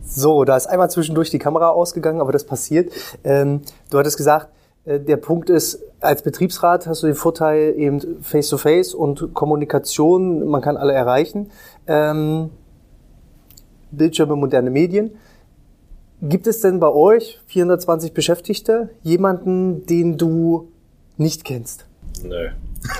So, 0.04 0.44
da 0.44 0.58
ist 0.58 0.68
einmal 0.68 0.92
zwischendurch 0.92 1.30
die 1.30 1.40
Kamera 1.40 1.70
ausgegangen, 1.70 2.20
aber 2.20 2.34
das 2.34 2.44
passiert. 2.44 2.92
Ähm, 3.24 3.62
du 3.90 3.98
hattest 3.98 4.18
gesagt, 4.18 4.50
äh, 4.84 5.00
der 5.00 5.18
Punkt 5.18 5.50
ist, 5.50 5.82
als 6.02 6.22
Betriebsrat 6.22 6.88
hast 6.88 7.04
du 7.04 7.08
den 7.08 7.16
Vorteil 7.16 7.76
eben 7.78 8.22
Face-to-Face 8.22 8.94
-face 8.94 8.96
und 8.96 9.34
Kommunikation, 9.34 10.46
man 10.48 10.62
kann 10.62 10.76
alle 10.76 10.94
erreichen. 10.94 11.52
Ähm, 11.88 12.50
Bildschirme, 13.92 14.36
moderne 14.36 14.70
Medien. 14.70 15.12
Gibt 16.22 16.46
es 16.46 16.62
denn 16.62 16.80
bei 16.80 16.90
euch 16.90 17.40
420 17.48 18.14
Beschäftigte 18.14 18.90
jemanden, 19.02 19.86
den 19.86 20.18
du 20.18 20.72
nicht 21.18 21.44
kennst. 21.44 21.86
Nö. 22.24 22.50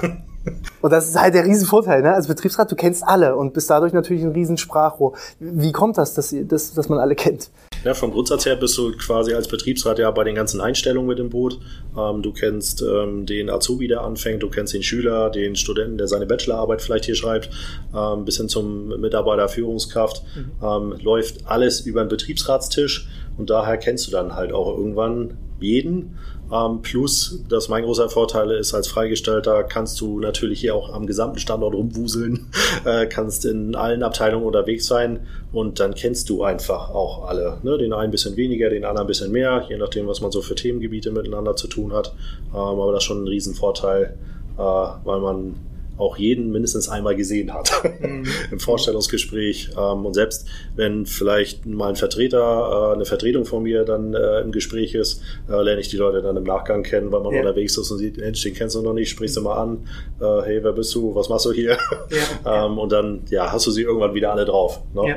und 0.82 0.92
das 0.92 1.08
ist 1.08 1.20
halt 1.20 1.34
der 1.34 1.46
Riesenvorteil, 1.46 2.02
ne? 2.02 2.14
Als 2.14 2.28
Betriebsrat, 2.28 2.72
du 2.72 2.76
kennst 2.76 3.04
alle 3.04 3.36
und 3.36 3.54
bist 3.54 3.70
dadurch 3.70 3.94
natürlich 3.94 4.24
ein 4.24 4.32
Riesensprachrohr. 4.32 5.14
Wie 5.40 5.72
kommt 5.72 5.98
das, 5.98 6.14
dass, 6.14 6.36
dass, 6.48 6.74
dass 6.74 6.90
man 6.90 7.00
alle 7.00 7.16
kennt? 7.16 7.50
Ja, 7.84 7.96
vom 7.96 8.12
Grundsatz 8.12 8.46
her 8.46 8.56
bist 8.56 8.78
du 8.78 8.92
quasi 8.92 9.34
als 9.34 9.48
Betriebsrat 9.48 9.98
ja 9.98 10.12
bei 10.12 10.24
den 10.24 10.36
ganzen 10.36 10.62
Einstellungen 10.62 11.08
mit 11.08 11.20
im 11.20 11.30
Boot. 11.30 11.60
Ähm, 11.98 12.22
du 12.22 12.32
kennst 12.32 12.84
ähm, 12.84 13.26
den 13.26 13.50
Azubi, 13.50 13.88
der 13.88 14.02
anfängt, 14.02 14.44
du 14.44 14.50
kennst 14.50 14.74
den 14.74 14.84
Schüler, 14.84 15.32
den 15.32 15.56
Studenten, 15.56 15.98
der 15.98 16.08
seine 16.08 16.28
Bachelorarbeit 16.28 16.82
vielleicht 16.82 17.06
hier 17.06 17.16
schreibt, 17.16 17.50
ähm, 17.96 18.24
bis 18.24 18.38
hin 18.38 18.50
zum 18.50 19.00
Mitarbeiter, 19.00 19.50
Führungskraft. 19.50 20.24
Mhm. 20.36 20.52
Ähm, 20.64 20.96
läuft 21.02 21.48
alles 21.48 21.82
über 21.82 22.04
den 22.04 22.10
Betriebsratstisch 22.10 23.10
und 23.38 23.50
daher 23.50 23.78
kennst 23.78 24.08
du 24.08 24.12
dann 24.12 24.36
halt 24.36 24.54
auch 24.54 24.78
irgendwann 24.78 25.38
jeden. 25.60 26.18
Ähm, 26.52 26.82
plus, 26.82 27.40
dass 27.48 27.70
mein 27.70 27.84
großer 27.84 28.10
Vorteil 28.10 28.52
ist, 28.52 28.74
als 28.74 28.88
Freigestellter 28.88 29.64
kannst 29.64 30.02
du 30.02 30.20
natürlich 30.20 30.60
hier 30.60 30.76
auch 30.76 30.92
am 30.92 31.08
gesamten 31.08 31.40
Standort 31.40 31.74
rumwuseln, 31.74 32.48
äh, 32.86 33.06
kannst 33.06 33.46
in 33.46 33.76
allen 33.76 34.04
Abteilungen 34.04 34.46
unterwegs 34.46 34.86
sein 34.86 35.28
und 35.54 35.80
dann 35.80 35.96
kennst 35.96 36.30
du 36.30 36.44
einfach 36.44 36.90
auch 36.90 37.28
alle. 37.28 37.60
Ne? 37.64 37.78
Den 37.78 37.94
einen 37.94 38.06
ein 38.06 38.12
bisschen 38.12 38.36
weniger, 38.36 38.70
den 38.70 38.84
anderen 38.84 39.06
ein 39.06 39.08
bisschen 39.08 39.32
mehr, 39.32 39.66
je 39.70 39.78
nachdem, 39.78 40.08
was 40.08 40.20
man 40.22 40.32
so 40.32 40.42
für 40.42 40.56
Themengebiete 40.56 41.12
miteinander 41.12 41.56
zu 41.56 41.68
tun 41.68 41.94
hat. 41.94 42.14
Ähm, 42.54 42.60
aber 42.60 42.92
das 42.92 43.04
ist 43.04 43.08
schon 43.08 43.24
ein 43.24 43.28
Riesenvorteil, 43.28 44.18
äh, 44.58 44.62
weil 44.62 45.20
man 45.22 45.56
auch 45.98 46.18
jeden 46.18 46.52
mindestens 46.52 46.90
einmal 46.90 47.16
gesehen 47.16 47.54
hat 47.54 47.72
mhm. 48.02 48.26
im 48.52 48.60
Vorstellungsgespräch. 48.60 49.72
Ähm, 49.78 50.06
und 50.06 50.14
selbst 50.14 50.48
wenn 50.76 51.06
vielleicht 51.06 51.66
mal 51.66 51.90
ein 51.90 51.96
Vertreter, 51.96 52.92
äh, 52.92 52.96
eine 52.96 53.06
Vertretung 53.06 53.46
von 53.46 53.64
mir 53.64 53.84
dann 53.86 54.14
äh, 54.14 54.42
im 54.42 54.52
Gespräch 54.52 54.96
ist, 54.96 55.22
äh, 55.50 55.62
lerne 55.62 55.82
ich 55.82 55.90
die 55.90 55.98
Leute 55.98 56.22
dann 56.22 56.38
im 56.38 56.44
Nachgang 56.44 56.84
kennen, 56.84 57.12
weil 57.12 57.22
man 57.22 57.34
ja. 57.34 57.42
unterwegs 57.42 57.78
ist 57.78 57.92
und 57.92 57.98
sieht, 57.98 58.18
Mensch, 58.18 58.42
den 58.42 58.54
kennst 58.54 58.76
du 58.76 58.82
noch 58.82 58.94
nicht, 58.94 59.10
sprichst 59.10 59.38
du 59.38 59.42
mal 59.42 59.56
an, 59.56 59.88
hey, 60.20 60.64
wer 60.64 60.74
bist 60.74 60.94
du, 60.96 61.16
was 61.16 61.30
machst 61.30 61.46
du 61.46 61.52
hier? 61.52 61.78
Ja. 62.10 62.66
ähm, 62.66 62.78
und 62.78 62.92
dann 62.92 63.24
ja, 63.30 63.52
hast 63.52 63.66
du 63.68 63.72
sie 63.72 63.82
irgendwann 63.82 64.14
wieder 64.14 64.32
alle 64.32 64.46
drauf. 64.46 64.82
Ne? 64.94 65.10
Ja. 65.10 65.16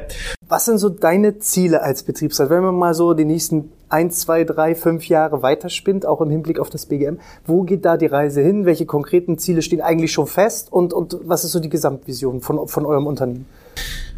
Was 0.48 0.66
sind 0.66 0.78
so 0.78 0.88
deine 0.88 1.38
Ziele 1.38 1.82
als 1.82 2.02
Betriebsrat? 2.02 2.50
Wenn 2.50 2.62
man 2.62 2.74
mal 2.74 2.94
so 2.94 3.14
die 3.14 3.24
nächsten 3.24 3.72
ein, 3.94 4.10
zwei, 4.10 4.42
drei, 4.42 4.74
fünf 4.74 5.08
Jahre 5.08 5.42
weiterspinnt, 5.42 6.04
auch 6.04 6.20
im 6.20 6.28
Hinblick 6.28 6.58
auf 6.58 6.68
das 6.68 6.86
BGM, 6.86 7.20
wo 7.46 7.62
geht 7.62 7.84
da 7.84 7.96
die 7.96 8.06
Reise 8.06 8.40
hin? 8.40 8.66
Welche 8.66 8.86
konkreten 8.86 9.38
Ziele 9.38 9.62
stehen 9.62 9.80
eigentlich 9.80 10.10
schon 10.10 10.26
fest? 10.26 10.72
Und, 10.72 10.92
und 10.92 11.16
was 11.22 11.44
ist 11.44 11.52
so 11.52 11.60
die 11.60 11.68
Gesamtvision 11.68 12.40
von, 12.40 12.66
von 12.66 12.86
eurem 12.86 13.06
Unternehmen? 13.06 13.46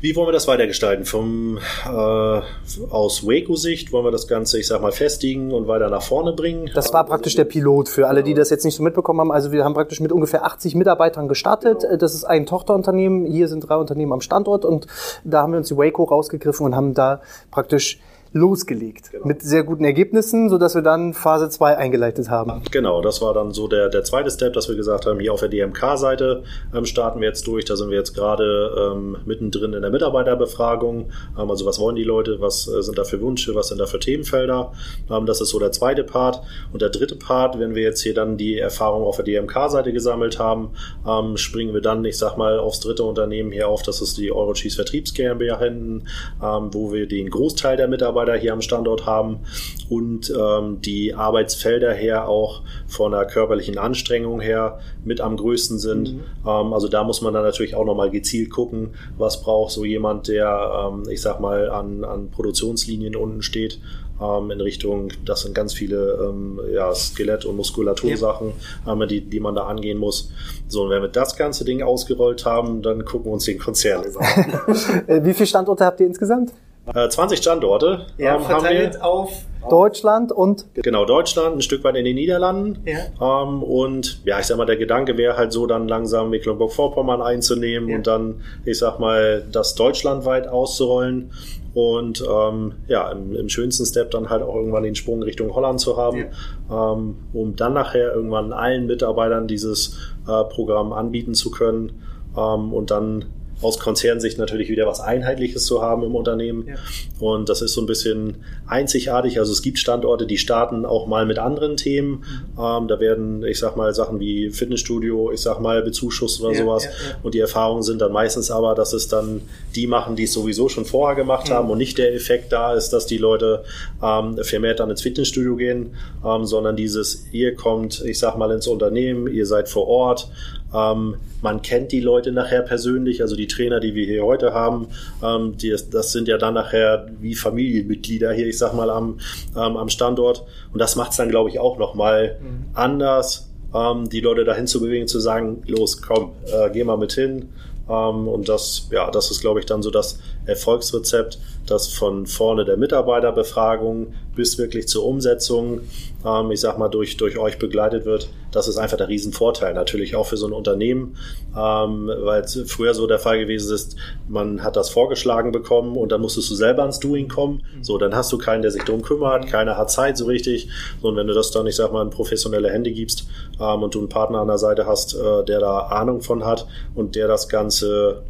Wie 0.00 0.16
wollen 0.16 0.28
wir 0.28 0.32
das 0.32 0.48
weitergestalten? 0.48 1.04
Vom, 1.04 1.58
äh, 1.58 1.90
aus 1.90 3.26
Waco-Sicht 3.26 3.92
wollen 3.92 4.06
wir 4.06 4.10
das 4.10 4.26
Ganze, 4.26 4.58
ich 4.58 4.66
sag 4.66 4.80
mal, 4.80 4.92
festigen 4.92 5.52
und 5.52 5.68
weiter 5.68 5.90
nach 5.90 6.02
vorne 6.02 6.32
bringen. 6.32 6.70
Das 6.74 6.94
war 6.94 7.04
praktisch 7.04 7.34
der 7.34 7.44
Pilot 7.44 7.90
für 7.90 8.08
alle, 8.08 8.22
die 8.22 8.32
das 8.32 8.48
jetzt 8.48 8.64
nicht 8.64 8.76
so 8.76 8.82
mitbekommen 8.82 9.20
haben. 9.20 9.32
Also 9.32 9.52
wir 9.52 9.62
haben 9.62 9.74
praktisch 9.74 10.00
mit 10.00 10.12
ungefähr 10.12 10.46
80 10.46 10.74
Mitarbeitern 10.74 11.28
gestartet. 11.28 11.80
Genau. 11.80 11.96
Das 11.96 12.14
ist 12.14 12.24
ein 12.24 12.46
Tochterunternehmen. 12.46 13.26
Hier 13.26 13.48
sind 13.48 13.60
drei 13.60 13.76
Unternehmen 13.76 14.14
am 14.14 14.22
Standort 14.22 14.64
und 14.64 14.86
da 15.24 15.42
haben 15.42 15.52
wir 15.52 15.58
uns 15.58 15.68
die 15.68 15.76
Waco 15.76 16.04
rausgegriffen 16.04 16.64
und 16.64 16.74
haben 16.74 16.94
da 16.94 17.20
praktisch 17.50 17.98
losgelegt. 18.36 19.10
Genau. 19.10 19.26
Mit 19.26 19.42
sehr 19.42 19.64
guten 19.64 19.84
Ergebnissen, 19.84 20.48
sodass 20.48 20.74
wir 20.74 20.82
dann 20.82 21.14
Phase 21.14 21.48
2 21.48 21.76
eingeleitet 21.76 22.30
haben. 22.30 22.62
Genau, 22.70 23.00
das 23.00 23.22
war 23.22 23.34
dann 23.34 23.52
so 23.52 23.66
der, 23.66 23.88
der 23.88 24.04
zweite 24.04 24.30
Step, 24.30 24.52
dass 24.52 24.68
wir 24.68 24.76
gesagt 24.76 25.06
haben, 25.06 25.18
hier 25.18 25.32
auf 25.32 25.40
der 25.40 25.48
DMK-Seite 25.48 26.44
ähm, 26.74 26.84
starten 26.84 27.20
wir 27.20 27.28
jetzt 27.28 27.46
durch. 27.46 27.64
Da 27.64 27.76
sind 27.76 27.90
wir 27.90 27.96
jetzt 27.96 28.14
gerade 28.14 28.92
ähm, 28.92 29.16
mittendrin 29.24 29.72
in 29.72 29.82
der 29.82 29.90
Mitarbeiterbefragung. 29.90 31.10
Ähm, 31.38 31.50
also 31.50 31.64
was 31.64 31.80
wollen 31.80 31.96
die 31.96 32.04
Leute, 32.04 32.40
was 32.40 32.68
äh, 32.68 32.82
sind 32.82 32.98
da 32.98 33.04
für 33.04 33.20
Wünsche, 33.20 33.54
was 33.54 33.68
sind 33.68 33.78
da 33.78 33.86
für 33.86 33.98
Themenfelder. 33.98 34.72
Ähm, 35.10 35.26
das 35.26 35.40
ist 35.40 35.48
so 35.48 35.58
der 35.58 35.72
zweite 35.72 36.04
Part. 36.04 36.42
Und 36.72 36.82
der 36.82 36.90
dritte 36.90 37.16
Part, 37.16 37.58
wenn 37.58 37.74
wir 37.74 37.82
jetzt 37.82 38.02
hier 38.02 38.14
dann 38.14 38.36
die 38.36 38.58
Erfahrung 38.58 39.04
auf 39.04 39.16
der 39.16 39.24
DMK-Seite 39.24 39.92
gesammelt 39.92 40.38
haben, 40.38 40.70
ähm, 41.08 41.38
springen 41.38 41.72
wir 41.72 41.80
dann, 41.80 42.04
ich 42.04 42.18
sag 42.18 42.36
mal, 42.36 42.58
aufs 42.58 42.80
dritte 42.80 43.02
Unternehmen 43.04 43.50
hier 43.50 43.68
auf. 43.68 43.82
Das 43.82 44.02
ist 44.02 44.18
die 44.18 44.30
Eurocheese 44.30 44.76
Vertriebs 44.76 45.14
GmbH 45.14 45.58
hinten, 45.58 46.06
ähm, 46.42 46.68
wo 46.72 46.92
wir 46.92 47.08
den 47.08 47.30
Großteil 47.30 47.78
der 47.78 47.88
Mitarbeiter 47.88 48.25
Mitarbeiter 48.26 48.40
hier 48.40 48.52
am 48.52 48.60
Standort 48.60 49.06
haben 49.06 49.40
und 49.88 50.32
ähm, 50.36 50.80
die 50.80 51.14
Arbeitsfelder 51.14 51.92
her 51.92 52.28
auch 52.28 52.62
von 52.86 53.12
der 53.12 53.26
körperlichen 53.26 53.78
Anstrengung 53.78 54.40
her 54.40 54.80
mit 55.04 55.20
am 55.20 55.36
größten 55.36 55.78
sind. 55.78 56.14
Mhm. 56.14 56.20
Ähm, 56.46 56.72
also 56.72 56.88
da 56.88 57.04
muss 57.04 57.22
man 57.22 57.32
dann 57.34 57.44
natürlich 57.44 57.74
auch 57.74 57.84
nochmal 57.84 58.10
gezielt 58.10 58.50
gucken, 58.50 58.90
was 59.16 59.40
braucht 59.40 59.72
so 59.72 59.84
jemand, 59.84 60.28
der, 60.28 60.90
ähm, 60.92 61.04
ich 61.08 61.22
sag 61.22 61.40
mal, 61.40 61.70
an, 61.70 62.04
an 62.04 62.30
Produktionslinien 62.30 63.16
unten 63.16 63.42
steht 63.42 63.80
ähm, 64.20 64.50
in 64.50 64.60
Richtung, 64.60 65.12
das 65.24 65.42
sind 65.42 65.54
ganz 65.54 65.74
viele 65.74 66.18
ähm, 66.28 66.60
ja, 66.72 66.92
Skelett- 66.94 67.44
und 67.44 67.56
Muskulatursachen, 67.56 68.52
ähm, 68.86 69.08
die, 69.08 69.20
die 69.20 69.40
man 69.40 69.54
da 69.54 69.66
angehen 69.66 69.98
muss. 69.98 70.32
So, 70.68 70.84
und 70.84 70.90
wenn 70.90 71.02
wir 71.02 71.08
das 71.08 71.36
ganze 71.36 71.64
Ding 71.64 71.82
ausgerollt 71.82 72.44
haben, 72.44 72.82
dann 72.82 73.04
gucken 73.04 73.26
wir 73.26 73.34
uns 73.34 73.44
den 73.44 73.58
Konzern 73.58 74.04
über. 74.06 74.20
Wie 74.20 75.34
viele 75.34 75.46
Standorte 75.46 75.84
habt 75.84 76.00
ihr 76.00 76.06
insgesamt? 76.06 76.52
20 76.92 77.38
äh, 77.38 77.42
Standorte 77.42 78.06
ja, 78.16 78.36
ähm, 78.36 78.48
haben 78.48 78.64
wir. 78.64 79.04
auf 79.04 79.44
Deutschland 79.68 80.30
und 80.30 80.66
genau 80.74 81.04
Deutschland, 81.04 81.56
ein 81.56 81.60
Stück 81.60 81.82
weit 81.82 81.96
in 81.96 82.04
den 82.04 82.14
Niederlanden 82.14 82.78
ja. 82.84 83.42
ähm, 83.42 83.62
und 83.62 84.20
ja, 84.24 84.38
ich 84.38 84.46
sag 84.46 84.56
mal, 84.56 84.66
der 84.66 84.76
Gedanke 84.76 85.16
wäre 85.16 85.36
halt 85.36 85.52
so, 85.52 85.66
dann 85.66 85.88
langsam 85.88 86.30
Mecklenburg-Vorpommern 86.30 87.20
einzunehmen 87.20 87.88
ja. 87.88 87.96
und 87.96 88.06
dann, 88.06 88.42
ich 88.64 88.78
sag 88.78 89.00
mal, 89.00 89.44
das 89.50 89.74
deutschlandweit 89.74 90.46
auszurollen 90.46 91.32
und 91.74 92.24
ähm, 92.26 92.74
ja, 92.86 93.10
im, 93.10 93.34
im, 93.34 93.48
schönsten 93.48 93.84
Step 93.84 94.10
dann 94.12 94.30
halt 94.30 94.42
auch 94.42 94.54
irgendwann 94.54 94.84
den 94.84 94.94
Sprung 94.94 95.22
Richtung 95.22 95.54
Holland 95.54 95.80
zu 95.80 95.96
haben, 95.96 96.26
ja. 96.70 96.92
ähm, 96.92 97.16
um 97.32 97.56
dann 97.56 97.74
nachher 97.74 98.14
irgendwann 98.14 98.52
allen 98.52 98.86
Mitarbeitern 98.86 99.46
dieses 99.48 99.98
äh, 100.26 100.44
Programm 100.44 100.92
anbieten 100.92 101.34
zu 101.34 101.50
können 101.50 102.02
ähm, 102.36 102.72
und 102.72 102.90
dann 102.90 103.26
aus 103.62 103.78
Konzernsicht 103.78 104.38
natürlich 104.38 104.68
wieder 104.68 104.86
was 104.86 105.00
Einheitliches 105.00 105.64
zu 105.64 105.80
haben 105.80 106.02
im 106.02 106.14
Unternehmen. 106.14 106.66
Ja. 106.68 106.74
Und 107.18 107.48
das 107.48 107.62
ist 107.62 107.72
so 107.72 107.80
ein 107.80 107.86
bisschen 107.86 108.36
einzigartig. 108.66 109.38
Also 109.38 109.52
es 109.52 109.62
gibt 109.62 109.78
Standorte, 109.78 110.26
die 110.26 110.36
starten 110.36 110.84
auch 110.84 111.06
mal 111.06 111.24
mit 111.24 111.38
anderen 111.38 111.76
Themen. 111.78 112.24
Mhm. 112.56 112.62
Ähm, 112.62 112.88
da 112.88 113.00
werden, 113.00 113.44
ich 113.44 113.58
sag 113.58 113.76
mal, 113.76 113.94
Sachen 113.94 114.20
wie 114.20 114.50
Fitnessstudio, 114.50 115.32
ich 115.32 115.40
sag 115.40 115.60
mal, 115.60 115.82
bezuschusst 115.82 116.42
oder 116.42 116.52
ja, 116.52 116.62
sowas. 116.62 116.84
Ja, 116.84 116.90
und 117.22 117.34
die 117.34 117.40
Erfahrungen 117.40 117.82
sind 117.82 118.00
dann 118.02 118.12
meistens 118.12 118.50
aber, 118.50 118.74
dass 118.74 118.92
es 118.92 119.08
dann 119.08 119.40
die 119.74 119.86
machen, 119.86 120.16
die 120.16 120.24
es 120.24 120.32
sowieso 120.32 120.68
schon 120.68 120.84
vorher 120.84 121.16
gemacht 121.16 121.48
mhm. 121.48 121.54
haben 121.54 121.70
und 121.70 121.78
nicht 121.78 121.96
der 121.96 122.14
Effekt 122.14 122.52
da 122.52 122.74
ist, 122.74 122.90
dass 122.90 123.06
die 123.06 123.18
Leute 123.18 123.64
ähm, 124.02 124.38
vermehrt 124.42 124.80
dann 124.80 124.90
ins 124.90 125.00
Fitnessstudio 125.00 125.56
gehen, 125.56 125.94
ähm, 126.24 126.44
sondern 126.44 126.76
dieses, 126.76 127.26
ihr 127.32 127.54
kommt, 127.54 128.04
ich 128.04 128.18
sag 128.18 128.36
mal, 128.36 128.50
ins 128.50 128.66
Unternehmen, 128.66 129.26
ihr 129.28 129.46
seid 129.46 129.70
vor 129.70 129.88
Ort, 129.88 130.28
ähm, 130.74 131.16
man 131.42 131.62
kennt 131.62 131.92
die 131.92 132.00
Leute 132.00 132.32
nachher 132.32 132.62
persönlich, 132.62 133.22
also 133.22 133.36
die 133.36 133.46
Trainer, 133.46 133.80
die 133.80 133.94
wir 133.94 134.06
hier 134.06 134.24
heute 134.24 134.52
haben, 134.52 134.88
ähm, 135.22 135.56
die, 135.56 135.74
das 135.90 136.12
sind 136.12 136.28
ja 136.28 136.38
dann 136.38 136.54
nachher 136.54 137.06
wie 137.20 137.34
Familienmitglieder 137.34 138.32
hier, 138.32 138.46
ich 138.46 138.58
sag 138.58 138.74
mal, 138.74 138.90
am, 138.90 139.18
ähm, 139.56 139.76
am 139.76 139.88
Standort. 139.88 140.44
Und 140.72 140.80
das 140.80 140.96
macht 140.96 141.12
es 141.12 141.16
dann, 141.16 141.28
glaube 141.28 141.50
ich, 141.50 141.58
auch 141.58 141.78
nochmal 141.78 142.38
mhm. 142.40 142.64
anders, 142.74 143.50
ähm, 143.74 144.08
die 144.08 144.20
Leute 144.20 144.44
dahin 144.44 144.66
zu 144.66 144.80
bewegen, 144.80 145.06
zu 145.06 145.20
sagen, 145.20 145.62
los, 145.66 146.02
komm, 146.02 146.32
äh, 146.46 146.70
geh 146.70 146.84
mal 146.84 146.98
mit 146.98 147.12
hin. 147.12 147.50
Ähm, 147.88 148.28
und 148.28 148.48
das, 148.48 148.88
ja, 148.90 149.10
das 149.10 149.30
ist, 149.30 149.40
glaube 149.40 149.60
ich, 149.60 149.66
dann 149.66 149.82
so 149.82 149.90
das 149.90 150.18
Erfolgsrezept, 150.46 151.38
das 151.66 151.88
von 151.88 152.26
vorne 152.26 152.64
der 152.64 152.76
Mitarbeiterbefragung 152.76 154.14
bis 154.34 154.58
wirklich 154.58 154.86
zur 154.86 155.04
Umsetzung, 155.04 155.80
ähm, 156.24 156.50
ich 156.50 156.60
sag 156.60 156.78
mal, 156.78 156.88
durch, 156.88 157.16
durch 157.16 157.38
euch 157.38 157.58
begleitet 157.58 158.04
wird. 158.04 158.28
Das 158.52 158.68
ist 158.68 158.78
einfach 158.78 158.96
der 158.96 159.08
Riesenvorteil. 159.08 159.74
Natürlich 159.74 160.14
auch 160.14 160.26
für 160.26 160.36
so 160.36 160.46
ein 160.46 160.52
Unternehmen, 160.52 161.16
ähm, 161.56 162.10
weil 162.20 162.42
es 162.42 162.58
früher 162.66 162.94
so 162.94 163.06
der 163.06 163.18
Fall 163.18 163.38
gewesen 163.38 163.74
ist, 163.74 163.96
man 164.28 164.62
hat 164.62 164.76
das 164.76 164.90
vorgeschlagen 164.90 165.52
bekommen 165.52 165.96
und 165.96 166.12
dann 166.12 166.20
musstest 166.20 166.50
du 166.50 166.54
selber 166.54 166.82
ans 166.82 167.00
Doing 167.00 167.28
kommen. 167.28 167.62
So, 167.82 167.98
dann 167.98 168.14
hast 168.14 168.32
du 168.32 168.38
keinen, 168.38 168.62
der 168.62 168.70
sich 168.70 168.84
darum 168.84 169.02
kümmert, 169.02 169.46
keiner 169.48 169.76
hat 169.76 169.90
Zeit 169.90 170.16
so 170.16 170.26
richtig. 170.26 170.68
So, 171.02 171.08
und 171.08 171.16
wenn 171.16 171.26
du 171.26 171.34
das 171.34 171.50
dann, 171.50 171.66
ich 171.66 171.76
sag 171.76 171.92
mal, 171.92 172.02
in 172.02 172.10
professionelle 172.10 172.70
Hände 172.70 172.92
gibst 172.92 173.26
ähm, 173.60 173.82
und 173.82 173.94
du 173.94 173.98
einen 173.98 174.08
Partner 174.08 174.38
an 174.40 174.48
der 174.48 174.58
Seite 174.58 174.86
hast, 174.86 175.14
äh, 175.14 175.44
der 175.44 175.60
da 175.60 175.78
Ahnung 175.78 176.20
von 176.20 176.44
hat 176.44 176.66
und 176.94 177.16
der 177.16 177.28
das 177.28 177.48
Ganze 177.48 178.22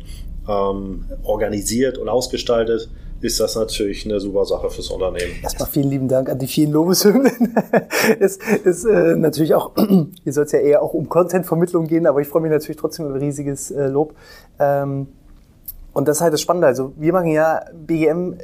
ähm, 0.49 1.05
organisiert 1.25 1.99
und 1.99 2.09
ausgestaltet, 2.09 2.89
ist 3.21 3.41
das 3.41 3.57
natürlich 3.57 4.05
eine 4.05 4.21
super 4.21 4.45
Sache 4.45 4.69
fürs 4.71 4.91
Unternehmen. 4.91 5.33
Erstmal 5.43 5.69
vielen 5.69 5.91
lieben 5.91 6.09
Dank 6.09 6.29
an 6.29 6.39
die 6.39 6.47
vielen 6.47 6.73
Lobeshymnen. 6.73 7.57
es 8.21 8.37
ist 8.37 8.85
äh, 8.85 9.17
natürlich 9.17 9.55
auch, 9.55 9.73
hier 10.23 10.33
soll 10.33 10.45
es 10.45 10.53
ja 10.53 10.59
eher 10.59 10.83
auch 10.83 10.93
um 10.93 11.09
Content-Vermittlung 11.09 11.87
gehen, 11.87 12.07
aber 12.07 12.21
ich 12.21 12.29
freue 12.29 12.43
mich 12.43 12.51
natürlich 12.51 12.77
trotzdem 12.77 13.07
über 13.07 13.21
riesiges 13.21 13.71
äh, 13.71 13.87
Lob. 13.87 14.15
Ähm, 14.59 15.09
und 15.93 16.07
das 16.09 16.19
ist 16.19 16.21
halt 16.21 16.35
das 16.35 16.43
Spannende. 16.43 16.67
Also 16.67 16.93
wir 16.97 17.13
machen 17.13 17.31
ja 17.31 17.65
BGM 17.73 18.37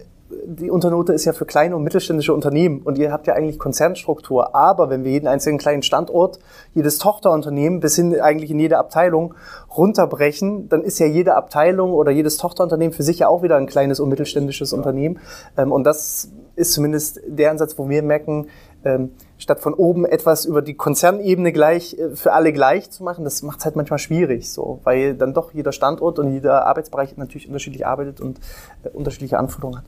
die 0.44 0.70
Unternote 0.70 1.12
ist 1.12 1.24
ja 1.24 1.32
für 1.32 1.46
kleine 1.46 1.76
und 1.76 1.82
mittelständische 1.82 2.34
Unternehmen 2.34 2.82
und 2.82 2.98
ihr 2.98 3.12
habt 3.12 3.26
ja 3.26 3.34
eigentlich 3.34 3.58
Konzernstruktur. 3.58 4.54
Aber 4.54 4.90
wenn 4.90 5.04
wir 5.04 5.12
jeden 5.12 5.26
einzelnen 5.26 5.58
kleinen 5.58 5.82
Standort, 5.82 6.38
jedes 6.74 6.98
Tochterunternehmen 6.98 7.80
bis 7.80 7.96
hin 7.96 8.20
eigentlich 8.20 8.50
in 8.50 8.58
jede 8.58 8.78
Abteilung 8.78 9.34
runterbrechen, 9.76 10.68
dann 10.68 10.82
ist 10.82 10.98
ja 10.98 11.06
jede 11.06 11.34
Abteilung 11.34 11.92
oder 11.92 12.10
jedes 12.10 12.36
Tochterunternehmen 12.36 12.92
für 12.92 13.02
sich 13.02 13.20
ja 13.20 13.28
auch 13.28 13.42
wieder 13.42 13.56
ein 13.56 13.66
kleines 13.66 14.00
und 14.00 14.08
mittelständisches 14.08 14.72
ja. 14.72 14.78
Unternehmen. 14.78 15.18
Ähm, 15.56 15.72
und 15.72 15.84
das 15.84 16.30
ist 16.56 16.72
zumindest 16.72 17.20
der 17.26 17.50
Ansatz, 17.50 17.78
wo 17.78 17.88
wir 17.88 18.02
merken, 18.02 18.48
ähm, 18.84 19.10
statt 19.38 19.60
von 19.60 19.74
oben 19.74 20.04
etwas 20.04 20.44
über 20.44 20.62
die 20.62 20.74
Konzernebene 20.74 21.52
gleich 21.52 21.98
äh, 21.98 22.14
für 22.16 22.32
alle 22.32 22.52
gleich 22.52 22.90
zu 22.90 23.04
machen, 23.04 23.24
das 23.24 23.42
macht 23.42 23.58
es 23.60 23.64
halt 23.64 23.76
manchmal 23.76 23.98
schwierig, 23.98 24.50
so, 24.50 24.80
weil 24.84 25.14
dann 25.14 25.34
doch 25.34 25.52
jeder 25.52 25.72
Standort 25.72 26.18
und 26.18 26.32
jeder 26.32 26.66
Arbeitsbereich 26.66 27.16
natürlich 27.16 27.46
unterschiedlich 27.46 27.86
arbeitet 27.86 28.20
und 28.20 28.40
äh, 28.82 28.88
unterschiedliche 28.88 29.38
Anforderungen 29.38 29.78
hat. 29.78 29.84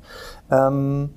Ähm, 0.51 1.11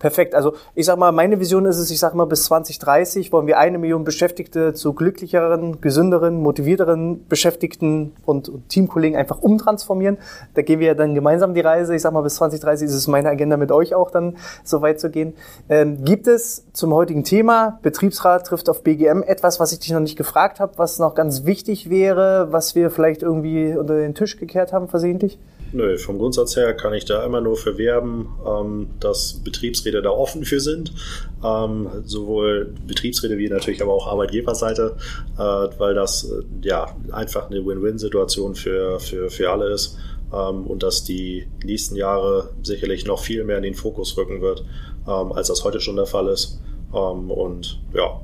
Perfekt. 0.00 0.34
Also 0.34 0.54
ich 0.74 0.86
sag 0.86 0.98
mal, 0.98 1.12
meine 1.12 1.38
Vision 1.38 1.66
ist 1.66 1.76
es, 1.76 1.90
ich 1.90 2.00
sag 2.00 2.14
mal, 2.14 2.24
bis 2.24 2.44
2030 2.44 3.30
wollen 3.32 3.46
wir 3.46 3.58
eine 3.58 3.78
Million 3.78 4.02
Beschäftigte 4.02 4.72
zu 4.72 4.94
glücklicheren, 4.94 5.80
gesünderen, 5.82 6.40
motivierteren 6.40 7.28
Beschäftigten 7.28 8.12
und, 8.24 8.48
und 8.48 8.68
Teamkollegen 8.70 9.16
einfach 9.16 9.40
umtransformieren. 9.40 10.16
Da 10.54 10.62
gehen 10.62 10.80
wir 10.80 10.88
ja 10.88 10.94
dann 10.94 11.14
gemeinsam 11.14 11.54
die 11.54 11.60
Reise. 11.60 11.94
Ich 11.94 12.00
sag 12.00 12.14
mal, 12.14 12.22
bis 12.22 12.36
2030 12.36 12.88
ist 12.88 12.94
es 12.94 13.06
meine 13.08 13.28
Agenda 13.28 13.58
mit 13.58 13.70
euch 13.70 13.94
auch 13.94 14.10
dann 14.10 14.38
so 14.64 14.80
weit 14.80 14.98
zu 15.00 15.10
gehen. 15.10 15.34
Ähm, 15.68 16.02
gibt 16.04 16.26
es 16.26 16.64
zum 16.72 16.94
heutigen 16.94 17.22
Thema 17.22 17.78
Betriebsrat 17.82 18.46
trifft 18.46 18.70
auf 18.70 18.82
BGM 18.82 19.22
etwas, 19.22 19.60
was 19.60 19.72
ich 19.72 19.80
dich 19.80 19.90
noch 19.92 20.00
nicht 20.00 20.16
gefragt 20.16 20.60
habe, 20.60 20.78
was 20.78 20.98
noch 20.98 21.14
ganz 21.14 21.44
wichtig 21.44 21.90
wäre, 21.90 22.48
was 22.50 22.74
wir 22.74 22.90
vielleicht 22.90 23.22
irgendwie 23.22 23.76
unter 23.76 23.96
den 23.96 24.14
Tisch 24.14 24.38
gekehrt 24.38 24.72
haben 24.72 24.88
versehentlich? 24.88 25.38
Nö, 25.72 25.96
vom 25.98 26.18
Grundsatz 26.18 26.56
her 26.56 26.74
kann 26.74 26.94
ich 26.94 27.04
da 27.04 27.24
immer 27.24 27.40
nur 27.40 27.56
für 27.56 27.78
werben, 27.78 28.28
ähm, 28.46 28.90
dass 28.98 29.40
Betriebsräte 29.44 29.89
Betriebsräte 29.90 30.02
da 30.02 30.10
offen 30.10 30.44
für 30.44 30.60
sind. 30.60 30.92
Ähm, 31.44 31.88
sowohl 32.04 32.74
Betriebsräte 32.86 33.38
wie 33.38 33.48
natürlich 33.48 33.82
aber 33.82 33.92
auch 33.92 34.06
Arbeitgeberseite, 34.06 34.96
äh, 35.36 35.38
weil 35.38 35.94
das 35.94 36.24
äh, 36.24 36.42
ja 36.62 36.94
einfach 37.12 37.50
eine 37.50 37.64
Win-Win-Situation 37.64 38.54
für, 38.54 39.00
für, 39.00 39.30
für 39.30 39.50
alle 39.50 39.72
ist 39.72 39.96
ähm, 40.32 40.66
und 40.66 40.82
dass 40.82 41.04
die 41.04 41.48
nächsten 41.64 41.96
Jahre 41.96 42.50
sicherlich 42.62 43.06
noch 43.06 43.20
viel 43.20 43.44
mehr 43.44 43.56
in 43.56 43.62
den 43.62 43.74
Fokus 43.74 44.16
rücken 44.16 44.40
wird, 44.40 44.64
ähm, 45.06 45.32
als 45.32 45.48
das 45.48 45.64
heute 45.64 45.80
schon 45.80 45.96
der 45.96 46.06
Fall 46.06 46.28
ist. 46.28 46.60
Ähm, 46.94 47.30
und 47.30 47.80
ja. 47.94 48.20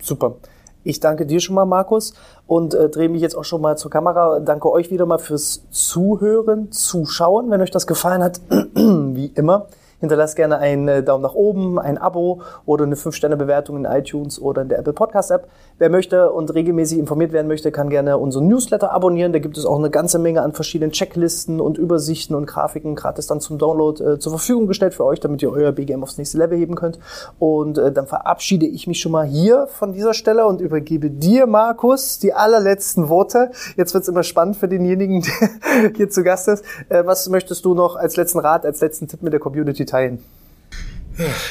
Super. 0.00 0.36
Ich 0.84 1.00
danke 1.00 1.26
dir 1.26 1.40
schon 1.40 1.54
mal, 1.54 1.66
Markus, 1.66 2.14
und 2.46 2.72
äh, 2.72 2.88
drehe 2.88 3.08
mich 3.08 3.20
jetzt 3.20 3.34
auch 3.34 3.44
schon 3.44 3.60
mal 3.60 3.76
zur 3.76 3.90
Kamera. 3.90 4.40
Danke 4.40 4.70
euch 4.70 4.90
wieder 4.90 5.04
mal 5.04 5.18
fürs 5.18 5.68
Zuhören, 5.70 6.70
Zuschauen. 6.70 7.50
Wenn 7.50 7.60
euch 7.60 7.72
das 7.72 7.86
gefallen 7.86 8.22
hat, 8.22 8.40
wie 8.74 9.32
immer, 9.34 9.66
Hinterlasst 10.00 10.36
gerne 10.36 10.58
einen 10.58 10.88
äh, 10.88 11.02
Daumen 11.02 11.22
nach 11.22 11.34
oben, 11.34 11.78
ein 11.78 11.98
Abo 11.98 12.42
oder 12.66 12.84
eine 12.84 12.94
5-Sterne-Bewertung 12.94 13.76
in 13.76 13.84
iTunes 13.84 14.40
oder 14.40 14.62
in 14.62 14.68
der 14.68 14.78
Apple 14.78 14.92
Podcast-App. 14.92 15.48
Wer 15.80 15.90
möchte 15.90 16.32
und 16.32 16.52
regelmäßig 16.52 16.98
informiert 16.98 17.30
werden 17.30 17.46
möchte, 17.46 17.70
kann 17.70 17.88
gerne 17.88 18.18
unseren 18.18 18.48
Newsletter 18.48 18.90
abonnieren. 18.90 19.32
Da 19.32 19.38
gibt 19.38 19.56
es 19.56 19.64
auch 19.64 19.78
eine 19.78 19.90
ganze 19.90 20.18
Menge 20.18 20.42
an 20.42 20.52
verschiedenen 20.52 20.90
Checklisten 20.90 21.60
und 21.60 21.78
Übersichten 21.78 22.34
und 22.34 22.46
Grafiken 22.46 22.96
gratis 22.96 23.28
dann 23.28 23.40
zum 23.40 23.58
Download 23.58 24.02
äh, 24.02 24.18
zur 24.18 24.32
Verfügung 24.32 24.66
gestellt 24.66 24.94
für 24.94 25.04
euch, 25.04 25.20
damit 25.20 25.40
ihr 25.40 25.52
euer 25.52 25.70
BGM 25.70 26.02
aufs 26.02 26.18
nächste 26.18 26.36
Level 26.38 26.58
heben 26.58 26.74
könnt. 26.74 26.98
Und 27.38 27.78
äh, 27.78 27.92
dann 27.92 28.08
verabschiede 28.08 28.66
ich 28.66 28.88
mich 28.88 29.00
schon 29.00 29.12
mal 29.12 29.24
hier 29.24 29.68
von 29.68 29.92
dieser 29.92 30.14
Stelle 30.14 30.46
und 30.46 30.60
übergebe 30.60 31.10
dir, 31.10 31.46
Markus, 31.46 32.18
die 32.18 32.32
allerletzten 32.32 33.08
Worte. 33.08 33.52
Jetzt 33.76 33.94
wird 33.94 34.02
es 34.02 34.08
immer 34.08 34.24
spannend 34.24 34.56
für 34.56 34.66
denjenigen, 34.66 35.22
der 35.82 35.92
hier 35.94 36.10
zu 36.10 36.24
Gast 36.24 36.48
ist. 36.48 36.64
Äh, 36.88 37.06
was 37.06 37.28
möchtest 37.28 37.64
du 37.64 37.74
noch 37.74 37.94
als 37.94 38.16
letzten 38.16 38.40
Rat, 38.40 38.66
als 38.66 38.80
letzten 38.80 39.06
Tipp 39.06 39.22
mit 39.22 39.32
der 39.32 39.40
Community 39.40 39.86
teilen? 39.86 40.24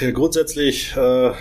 Ja, 0.02 0.12
grundsätzlich, 0.12 0.96
äh, 0.98 1.32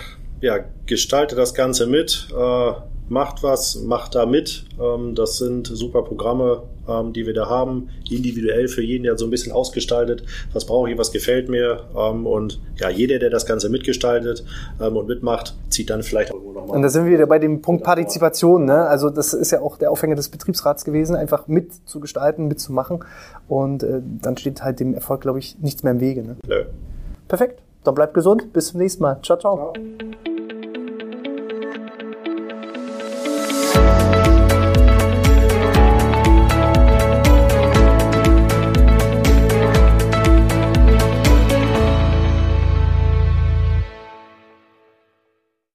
ja, 0.41 0.59
gestalte 0.85 1.35
das 1.35 1.53
Ganze 1.53 1.87
mit, 1.87 2.27
äh, 2.37 2.71
macht 3.09 3.43
was, 3.43 3.81
macht 3.81 4.15
da 4.15 4.25
mit. 4.25 4.65
Ähm, 4.79 5.15
das 5.15 5.37
sind 5.37 5.67
super 5.67 6.03
Programme, 6.03 6.63
ähm, 6.87 7.13
die 7.13 7.25
wir 7.25 7.33
da 7.33 7.49
haben, 7.49 7.89
individuell 8.09 8.67
für 8.67 8.81
jeden, 8.81 9.03
der 9.03 9.17
so 9.17 9.25
ein 9.25 9.31
bisschen 9.31 9.51
ausgestaltet, 9.51 10.23
was 10.53 10.65
brauche 10.65 10.89
ich, 10.89 10.97
was 10.97 11.11
gefällt 11.11 11.49
mir. 11.49 11.83
Ähm, 11.95 12.25
und 12.25 12.59
ja, 12.77 12.89
jeder, 12.89 13.19
der 13.19 13.29
das 13.29 13.45
Ganze 13.45 13.69
mitgestaltet 13.69 14.43
ähm, 14.81 14.97
und 14.97 15.07
mitmacht, 15.07 15.55
zieht 15.69 15.89
dann 15.89 16.03
vielleicht 16.03 16.33
auch 16.33 16.41
nochmal. 16.41 16.75
Und 16.75 16.81
da 16.81 16.89
sind 16.89 17.05
wir 17.05 17.13
wieder 17.13 17.27
bei 17.27 17.39
dem 17.39 17.61
Punkt 17.61 17.83
Partizipation. 17.83 18.65
Ne? 18.65 18.85
Also 18.87 19.09
das 19.09 19.33
ist 19.33 19.51
ja 19.51 19.61
auch 19.61 19.77
der 19.77 19.91
Aufhänger 19.91 20.15
des 20.15 20.29
Betriebsrats 20.29 20.83
gewesen, 20.85 21.15
einfach 21.15 21.47
mitzugestalten, 21.47 22.47
mitzumachen. 22.47 23.03
Und 23.47 23.83
äh, 23.83 24.01
dann 24.21 24.37
steht 24.37 24.63
halt 24.63 24.79
dem 24.79 24.93
Erfolg, 24.93 25.21
glaube 25.21 25.39
ich, 25.39 25.57
nichts 25.59 25.83
mehr 25.83 25.93
im 25.93 25.99
Wege. 25.99 26.23
Ne? 26.23 26.35
Nö. 26.45 26.63
Perfekt. 27.27 27.61
Dann 27.87 27.95
bleibt 27.95 28.13
gesund. 28.13 28.51
Bis 28.51 28.67
zum 28.67 28.81
nächsten 28.81 29.01
Mal. 29.01 29.21
ciao. 29.23 29.37
ciao. 29.37 29.71
ciao. 29.73 30.36